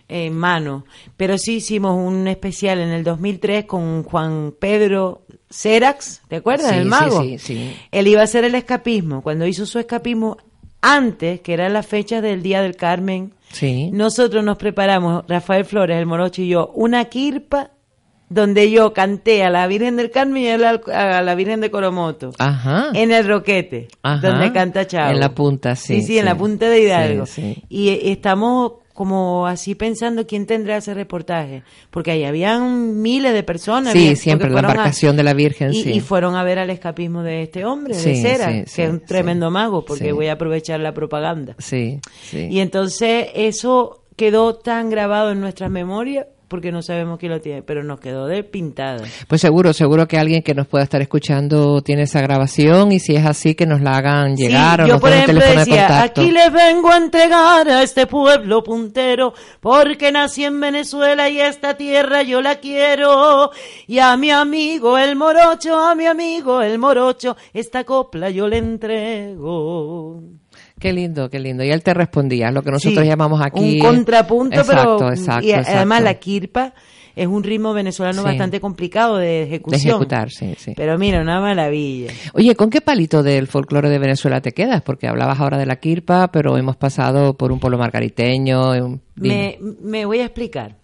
en 0.08 0.36
mano. 0.36 0.84
Pero 1.16 1.38
sí 1.38 1.56
hicimos 1.56 1.96
un 1.96 2.28
especial 2.28 2.80
en 2.80 2.90
el 2.90 3.02
2003 3.02 3.64
con 3.64 4.02
Juan 4.02 4.52
Pedro 4.58 5.22
Cerax, 5.50 6.20
¿te 6.28 6.36
acuerdas? 6.36 6.70
Sí, 6.72 6.76
el 6.76 6.82
sí, 6.84 6.88
mago. 6.90 7.22
sí, 7.22 7.38
sí. 7.38 7.76
Él 7.90 8.08
iba 8.08 8.20
a 8.20 8.24
hacer 8.24 8.44
el 8.44 8.54
escapismo. 8.54 9.22
Cuando 9.22 9.46
hizo 9.46 9.64
su 9.64 9.78
escapismo 9.78 10.36
antes, 10.82 11.40
que 11.40 11.54
era 11.54 11.68
la 11.70 11.82
fecha 11.82 12.20
del 12.20 12.42
Día 12.42 12.60
del 12.60 12.76
Carmen, 12.76 13.32
Sí. 13.52 13.90
nosotros 13.92 14.44
nos 14.44 14.58
preparamos, 14.58 15.24
Rafael 15.28 15.64
Flores, 15.64 15.96
el 15.96 16.06
morocho 16.06 16.42
y 16.42 16.48
yo, 16.48 16.70
una 16.74 17.04
quirpa 17.06 17.70
donde 18.32 18.70
yo 18.70 18.92
canté 18.92 19.44
a 19.44 19.50
la 19.50 19.66
Virgen 19.66 19.96
del 19.96 20.10
Carmen 20.10 20.42
y 20.42 20.48
a 20.48 20.58
la, 20.58 20.80
a 20.94 21.22
la 21.22 21.34
Virgen 21.34 21.60
de 21.60 21.70
Coromoto. 21.70 22.32
Ajá. 22.38 22.88
En 22.94 23.12
el 23.12 23.26
Roquete, 23.28 23.88
Ajá. 24.02 24.28
donde 24.30 24.52
canta 24.52 24.86
Chavo. 24.86 25.10
En 25.12 25.20
la 25.20 25.34
punta, 25.34 25.76
sí, 25.76 26.00
Sí, 26.00 26.06
sí, 26.06 26.18
en 26.18 26.24
la 26.24 26.36
punta 26.36 26.68
de 26.68 26.80
Hidalgo. 26.80 27.26
Sí, 27.26 27.54
sí. 27.54 27.62
Y 27.68 27.88
eh, 27.90 28.10
estamos 28.12 28.72
como 28.94 29.46
así 29.46 29.74
pensando 29.74 30.26
quién 30.26 30.44
tendrá 30.46 30.76
ese 30.76 30.92
reportaje. 30.92 31.62
Porque 31.90 32.10
ahí 32.10 32.24
habían 32.24 33.00
miles 33.00 33.32
de 33.32 33.42
personas. 33.42 33.92
Sí, 33.94 34.16
siempre 34.16 34.50
la 34.50 34.56
a- 34.56 34.60
embarcación 34.60 35.16
de 35.16 35.22
la 35.22 35.32
Virgen, 35.34 35.72
y, 35.72 35.82
sí. 35.82 35.90
y 35.92 36.00
fueron 36.00 36.34
a 36.34 36.44
ver 36.44 36.58
al 36.58 36.68
escapismo 36.70 37.22
de 37.22 37.42
este 37.42 37.64
hombre, 37.64 37.96
de 37.96 38.16
Cera, 38.16 38.50
sí, 38.66 38.74
que 38.76 38.84
es 38.84 38.90
un 38.90 39.00
tremendo 39.00 39.50
mago, 39.50 39.84
porque 39.84 40.12
voy 40.12 40.26
a 40.28 40.34
aprovechar 40.34 40.78
la 40.80 40.92
propaganda. 40.92 41.54
Sí, 41.58 42.00
sí. 42.22 42.48
Y 42.50 42.60
entonces 42.60 43.28
eso 43.34 44.04
quedó 44.16 44.56
tan 44.56 44.90
grabado 44.90 45.30
en 45.32 45.40
nuestras 45.40 45.70
memorias 45.70 46.26
porque 46.52 46.70
no 46.70 46.82
sabemos 46.82 47.18
quién 47.18 47.32
lo 47.32 47.40
tiene, 47.40 47.62
pero 47.62 47.82
nos 47.82 47.98
quedó 47.98 48.26
de 48.26 48.44
pintada. 48.44 49.02
Pues 49.26 49.40
seguro, 49.40 49.72
seguro 49.72 50.06
que 50.06 50.18
alguien 50.18 50.42
que 50.42 50.52
nos 50.52 50.66
pueda 50.66 50.84
estar 50.84 51.00
escuchando 51.00 51.80
tiene 51.80 52.02
esa 52.02 52.20
grabación 52.20 52.92
y 52.92 52.98
si 53.00 53.16
es 53.16 53.24
así 53.24 53.54
que 53.54 53.64
nos 53.64 53.80
la 53.80 53.92
hagan 53.96 54.36
llegar 54.36 54.80
Sí, 54.80 54.82
o 54.82 54.86
yo 54.88 54.92
nos 54.92 55.00
por 55.00 55.12
ejemplo 55.12 55.40
de 55.40 55.56
decía, 55.56 55.86
contacto. 55.86 56.20
aquí 56.20 56.30
les 56.30 56.52
vengo 56.52 56.90
a 56.90 56.98
entregar 56.98 57.66
a 57.70 57.82
este 57.82 58.06
pueblo 58.06 58.62
puntero, 58.62 59.32
porque 59.60 60.12
nací 60.12 60.44
en 60.44 60.60
Venezuela 60.60 61.30
y 61.30 61.40
esta 61.40 61.78
tierra 61.78 62.22
yo 62.22 62.42
la 62.42 62.56
quiero. 62.56 63.50
Y 63.86 63.98
a 64.00 64.14
mi 64.18 64.30
amigo 64.30 64.98
el 64.98 65.16
morocho, 65.16 65.78
a 65.78 65.94
mi 65.94 66.04
amigo 66.04 66.60
el 66.60 66.78
morocho, 66.78 67.34
esta 67.54 67.84
copla 67.84 68.28
yo 68.28 68.46
le 68.46 68.58
entrego. 68.58 70.41
Qué 70.82 70.92
lindo, 70.92 71.30
qué 71.30 71.38
lindo. 71.38 71.62
Y 71.64 71.70
él 71.70 71.82
te 71.82 71.94
respondía, 71.94 72.50
lo 72.50 72.62
que 72.62 72.72
nosotros 72.72 73.02
Sí, 73.04 73.08
llamamos 73.08 73.40
aquí. 73.40 73.60
Un 73.60 73.78
contrapunto, 73.78 74.56
exacto, 74.60 74.96
pero. 74.98 75.12
Exacto, 75.12 75.46
y 75.46 75.52
además 75.52 76.00
exacto. 76.00 76.04
la 76.04 76.14
kirpa 76.14 76.74
es 77.14 77.26
un 77.26 77.42
ritmo 77.44 77.72
venezolano 77.72 78.22
Sí. 78.22 78.24
bastante 78.24 78.58
complicado 78.60 79.16
de 79.18 79.26
De 79.26 79.42
ejecución. 79.44 79.90
ejecutar, 79.90 80.30
sí, 80.30 80.54
sí. 80.58 80.72
Pero 80.76 80.98
mira, 80.98 81.20
una 81.20 81.40
maravilla. 81.40 82.10
Oye, 82.34 82.54
¿con 82.56 82.68
qué 82.70 82.80
palito 82.80 83.22
del 83.22 83.46
folclore 83.46 83.90
de 83.90 83.98
Venezuela 83.98 84.40
te 84.40 84.52
quedas? 84.52 84.82
Porque 84.82 85.06
hablabas 85.06 85.38
ahora 85.38 85.56
de 85.58 85.66
la 85.66 85.76
quirpa, 85.76 86.32
pero 86.32 86.56
hemos 86.58 86.76
pasado 86.76 87.34
por 87.36 87.52
un 87.52 87.60
pueblo 87.60 87.78
margariteño. 87.78 88.72
un-. 88.84 89.00
Me, 89.14 89.58
me 89.82 90.04
voy 90.04 90.18
a 90.18 90.24
explicar. 90.24 90.76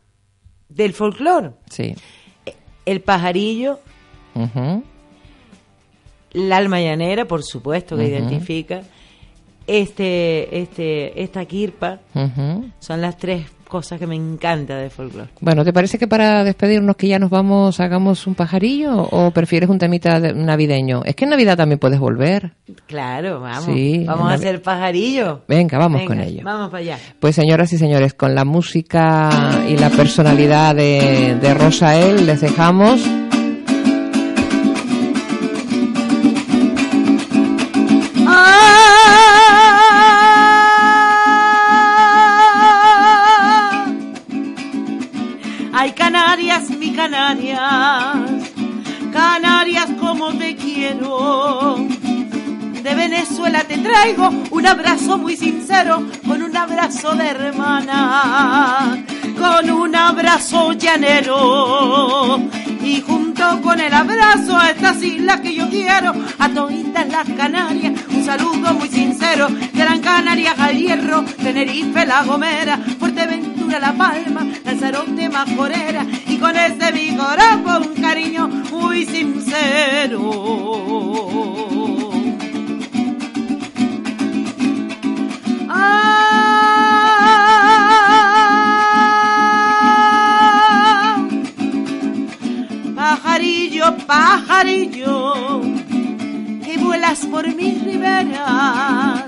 Del 0.68 0.92
folclore, 0.92 1.52
Sí. 1.70 1.94
el 2.84 3.00
pajarillo, 3.00 3.80
la 6.32 6.56
alma 6.56 6.80
llanera, 6.80 7.24
por 7.26 7.42
supuesto, 7.42 7.96
que 7.96 8.06
identifica, 8.06 8.82
este, 9.68 10.60
este, 10.60 11.22
esta 11.22 11.44
kirpa, 11.44 11.98
son 12.80 13.00
las 13.00 13.16
tres 13.16 13.46
cosas 13.68 13.98
que 13.98 14.06
me 14.06 14.14
encanta 14.16 14.76
de 14.78 14.88
folclore. 14.88 15.28
Bueno, 15.42 15.62
¿te 15.62 15.74
parece 15.74 15.98
que 15.98 16.08
para 16.08 16.42
despedirnos 16.42 16.96
que 16.96 17.06
ya 17.06 17.18
nos 17.18 17.28
vamos, 17.28 17.80
hagamos 17.80 18.26
un 18.26 18.34
pajarillo 18.34 19.02
o 19.02 19.30
prefieres 19.30 19.68
un 19.68 19.78
temita 19.78 20.20
de- 20.20 20.32
navideño? 20.32 21.02
Es 21.04 21.14
que 21.14 21.24
en 21.24 21.30
Navidad 21.30 21.58
también 21.58 21.78
puedes 21.78 22.00
volver. 22.00 22.52
Claro, 22.86 23.40
vamos. 23.40 23.66
Sí, 23.66 24.04
vamos 24.06 24.30
a 24.30 24.34
hacer 24.36 24.62
pajarillo. 24.62 25.42
Venga, 25.48 25.76
vamos 25.76 26.00
Venga, 26.00 26.14
con 26.14 26.20
ello. 26.24 26.40
Vamos 26.44 26.70
para 26.70 26.80
allá. 26.80 26.98
Pues 27.20 27.34
señoras 27.34 27.70
y 27.74 27.76
señores, 27.76 28.14
con 28.14 28.34
la 28.34 28.46
música 28.46 29.28
y 29.68 29.76
la 29.76 29.90
personalidad 29.90 30.74
de, 30.74 31.36
de 31.38 31.52
Rosael 31.54 32.24
les 32.24 32.40
dejamos. 32.40 33.06
Mi 46.66 46.92
Canarias, 46.92 47.60
Canarias 49.12 49.86
como 50.00 50.32
te 50.34 50.56
quiero. 50.56 51.76
De 52.82 52.94
Venezuela 52.96 53.62
te 53.62 53.78
traigo 53.78 54.28
un 54.50 54.66
abrazo 54.66 55.18
muy 55.18 55.36
sincero, 55.36 56.02
con 56.26 56.42
un 56.42 56.56
abrazo 56.56 57.14
de 57.14 57.28
hermana, 57.28 59.04
con 59.38 59.70
un 59.70 59.94
abrazo 59.94 60.72
llanero. 60.72 62.40
Y 62.82 63.02
junto 63.02 63.60
con 63.62 63.78
el 63.78 63.94
abrazo 63.94 64.56
a 64.56 64.70
estas 64.70 65.00
islas 65.02 65.40
que 65.40 65.54
yo 65.54 65.68
quiero, 65.70 66.12
a 66.40 66.48
toditas 66.48 67.08
las 67.08 67.28
Canarias, 67.36 67.92
un 68.10 68.24
saludo 68.24 68.74
muy 68.74 68.88
sincero. 68.88 69.46
Gran 69.74 70.00
Canarias 70.00 70.58
al 70.58 70.76
Hierro, 70.76 71.24
Tenerife, 71.40 72.04
La 72.04 72.24
Gomera, 72.24 72.78
Fuerteventura, 72.98 73.57
La 73.68 73.92
Palma, 73.92 74.46
Lanzarote, 74.64 75.28
Majorera. 75.28 76.04
Y 76.26 76.38
con 76.38 76.56
ese 76.56 76.90
corazón 77.16 77.82
un 77.82 77.94
cariño 78.02 78.48
muy 78.72 79.04
sincero. 79.04 80.20
Ah, 85.68 86.08
pajarillo, 92.96 93.96
pajarillo, 94.06 95.60
que 96.64 96.78
vuelas 96.78 97.26
por 97.26 97.46
mis 97.54 97.84
riberas. 97.84 99.24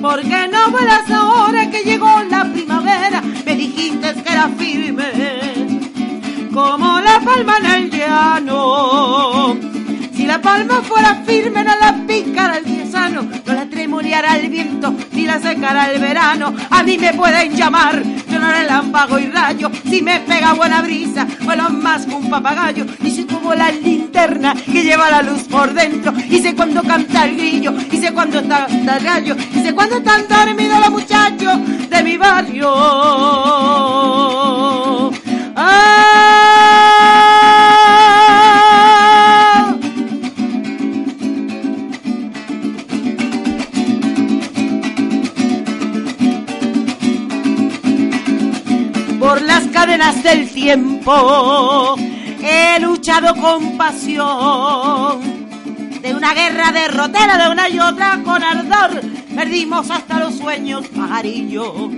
¿Por 0.00 0.22
qué 0.22 0.48
no 0.48 0.70
vuelas 0.70 1.10
ahora 1.10 1.70
que 1.70 1.82
llegó 1.82 2.22
la 2.30 2.44
primavera? 2.44 3.22
Dijiste 3.60 4.14
que 4.22 4.32
era 4.32 4.48
firme, 4.48 5.04
como 6.50 6.98
la 6.98 7.20
palma 7.20 7.58
en 7.58 7.66
el 7.66 7.90
llano. 7.90 9.54
Si 10.14 10.24
la 10.24 10.40
palma 10.40 10.80
fuera 10.80 11.22
firme, 11.26 11.62
no 11.62 11.76
la 11.78 11.92
picara 12.06 12.56
el 12.56 12.79
tremoleara 13.90 14.38
el 14.38 14.48
viento, 14.48 14.94
ni 15.10 15.26
la 15.26 15.40
secara 15.40 15.90
el 15.90 16.00
verano. 16.00 16.54
A 16.70 16.84
mí 16.84 16.96
me 16.96 17.12
pueden 17.12 17.56
llamar, 17.56 18.00
yo 18.30 18.38
no 18.38 18.48
relámpago 18.48 19.18
y 19.18 19.26
rayo. 19.26 19.68
Si 19.88 20.00
me 20.00 20.20
pega 20.20 20.52
buena 20.52 20.80
brisa, 20.80 21.26
vuelo 21.42 21.70
más 21.70 22.06
que 22.06 22.14
un 22.14 22.30
papagayo. 22.30 22.86
Y 23.02 23.10
soy 23.10 23.24
como 23.24 23.52
la 23.52 23.72
linterna 23.72 24.54
que 24.54 24.84
lleva 24.84 25.10
la 25.10 25.22
luz 25.22 25.42
por 25.42 25.74
dentro. 25.74 26.12
Y 26.28 26.38
sé 26.38 26.54
cuándo 26.54 26.84
canta 26.84 27.24
el 27.24 27.36
grillo, 27.36 27.74
y 27.90 27.96
sé 27.96 28.12
cuándo 28.12 28.38
está 28.38 28.66
el 28.66 29.02
gallo, 29.02 29.34
y 29.56 29.60
sé 29.60 29.74
cuándo 29.74 29.96
están 29.96 30.28
dormidos 30.28 30.78
los 30.78 30.90
muchachos 30.90 31.58
de 31.90 32.02
mi 32.04 32.16
barrio. 32.16 32.70
¡Ah! 35.56 37.29
Cadenas 49.80 50.22
del 50.22 50.50
tiempo. 50.50 51.96
He 52.42 52.78
luchado 52.80 53.34
con 53.34 53.78
pasión. 53.78 55.48
De 56.02 56.14
una 56.14 56.34
guerra 56.34 56.70
derrotera, 56.70 57.38
de 57.38 57.48
una 57.50 57.66
y 57.66 57.80
otra 57.80 58.20
con 58.22 58.42
ardor. 58.42 59.00
Perdimos 59.34 59.90
hasta 59.90 60.18
los 60.18 60.36
sueños, 60.36 60.86
pajarillo, 60.88 61.90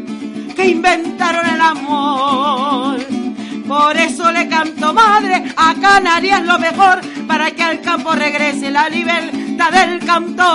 que 0.55 0.67
inventaron 0.67 1.45
el 1.45 1.61
amor. 1.61 3.01
Por 3.67 3.97
eso 3.97 4.31
le 4.31 4.47
canto 4.47 4.95
madre 4.95 5.53
a 5.57 5.75
Canarias 5.75 6.45
lo 6.45 6.61
mejor, 6.61 7.01
para 7.27 7.51
que 7.51 7.65
al 7.65 7.81
campo 7.81 8.13
regrese 8.13 8.71
la 8.71 8.89
libertad 8.89 9.73
del 9.73 9.99
cantor. 10.07 10.53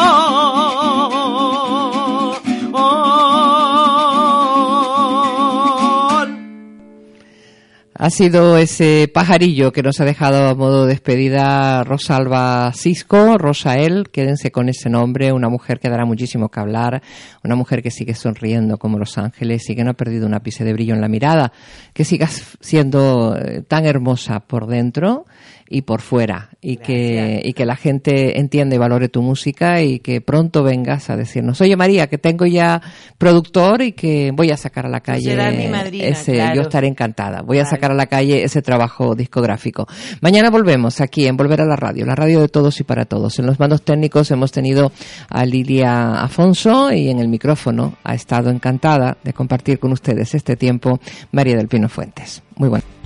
Ha 8.00 8.12
sido 8.12 8.60
ese 8.60 9.10
pajarillo 9.12 9.72
que 9.72 9.82
nos 9.82 10.00
ha 10.00 10.06
dejado 10.06 10.50
a 10.50 10.54
modo 10.54 10.86
de 10.86 10.94
despedida 10.94 11.84
Rosalba 11.84 12.72
Cisco, 12.72 13.40
Rosael, 13.40 14.10
quédense 14.12 14.52
con 14.52 14.70
ese 14.70 14.88
nombre, 14.88 15.32
una 15.32 15.50
mujer 15.50 15.80
que 15.80 15.90
dará 15.90 16.06
muchísimo 16.06 16.50
que 16.50 16.60
hablar, 16.60 17.02
una 17.44 17.56
mujer 17.56 17.82
que 17.82 17.90
sigue 17.90 18.14
sonriendo 18.14 18.78
como 18.78 19.00
los 19.00 19.18
ángeles 19.18 19.68
y 19.72 19.76
que 19.76 19.84
no 19.84 19.90
ha 19.90 19.96
perdido 19.96 20.28
un 20.28 20.36
ápice 20.36 20.64
de 20.64 20.74
brillo 20.74 20.94
en 20.94 21.02
la 21.02 21.08
mirada, 21.08 21.52
que 21.96 22.06
sigas 22.06 22.56
siendo 22.62 23.36
eh, 23.36 23.64
tan 23.68 23.88
hermosa 23.88 24.42
por 24.42 24.68
dentro 24.68 25.26
y 25.70 25.82
por 25.82 26.02
fuera 26.02 26.50
y 26.62 26.78
que, 26.78 27.42
y 27.44 27.54
que 27.54 27.66
la 27.66 27.76
gente 27.76 28.40
entienda 28.40 28.76
y 28.76 28.78
valore 28.78 29.10
tu 29.10 29.22
música 29.22 29.82
y 29.82 30.00
que 30.00 30.22
pronto 30.22 30.64
vengas 30.64 31.10
a 31.10 31.16
decirnos, 31.16 31.62
oye 31.62 31.76
María, 31.76 32.08
que 32.08 32.18
tengo 32.18 32.46
ya 32.46 32.82
productor 33.18 33.82
y 33.82 33.92
que 33.94 34.32
voy 34.34 34.52
a 34.52 34.58
sacar 34.58 34.86
a 34.86 34.90
la 34.90 35.02
calle 35.02 35.36
mi 35.52 35.68
madrina, 35.68 36.06
ese, 36.06 36.34
claro. 36.34 36.56
yo 36.56 36.62
estaré 36.62 36.88
encantada, 36.88 37.42
voy 37.42 37.60
a 37.60 37.66
sacar 37.66 37.92
a 37.92 37.96
la 37.96 38.08
calle 38.08 38.44
ese 38.44 38.62
trabajo 38.62 39.16
discográfico. 39.16 39.88
Mañana 40.22 40.50
volvemos 40.50 41.02
aquí 41.02 41.26
en 41.28 41.38
Volver 41.38 41.62
a 41.62 41.66
la 41.66 41.76
Radio, 41.76 42.06
la 42.06 42.16
radio 42.16 42.42
de 42.42 42.48
todos 42.48 42.80
y 42.80 42.84
para 42.84 43.06
todos. 43.06 43.40
En 43.40 43.46
los 43.46 43.60
mandos 43.60 43.84
técnicos 43.84 44.32
hemos 44.32 44.52
tenido 44.52 44.92
a 45.30 45.46
Lilia 45.46 46.22
Afonso 46.22 46.92
y 46.92 47.10
en 47.10 47.20
el 47.20 47.28
micrófono 47.28 47.98
ha 48.04 48.16
estado 48.16 48.50
encantada 48.50 49.18
de 49.24 49.34
compartir 49.34 49.80
con 49.80 49.92
ustedes 49.92 50.34
este 50.34 50.56
tiempo 50.56 51.00
María 51.32 51.58
del 51.58 51.68
Pino 51.68 51.90
Fuentes. 51.90 52.42
Muy 52.56 52.70
bueno. 52.70 52.97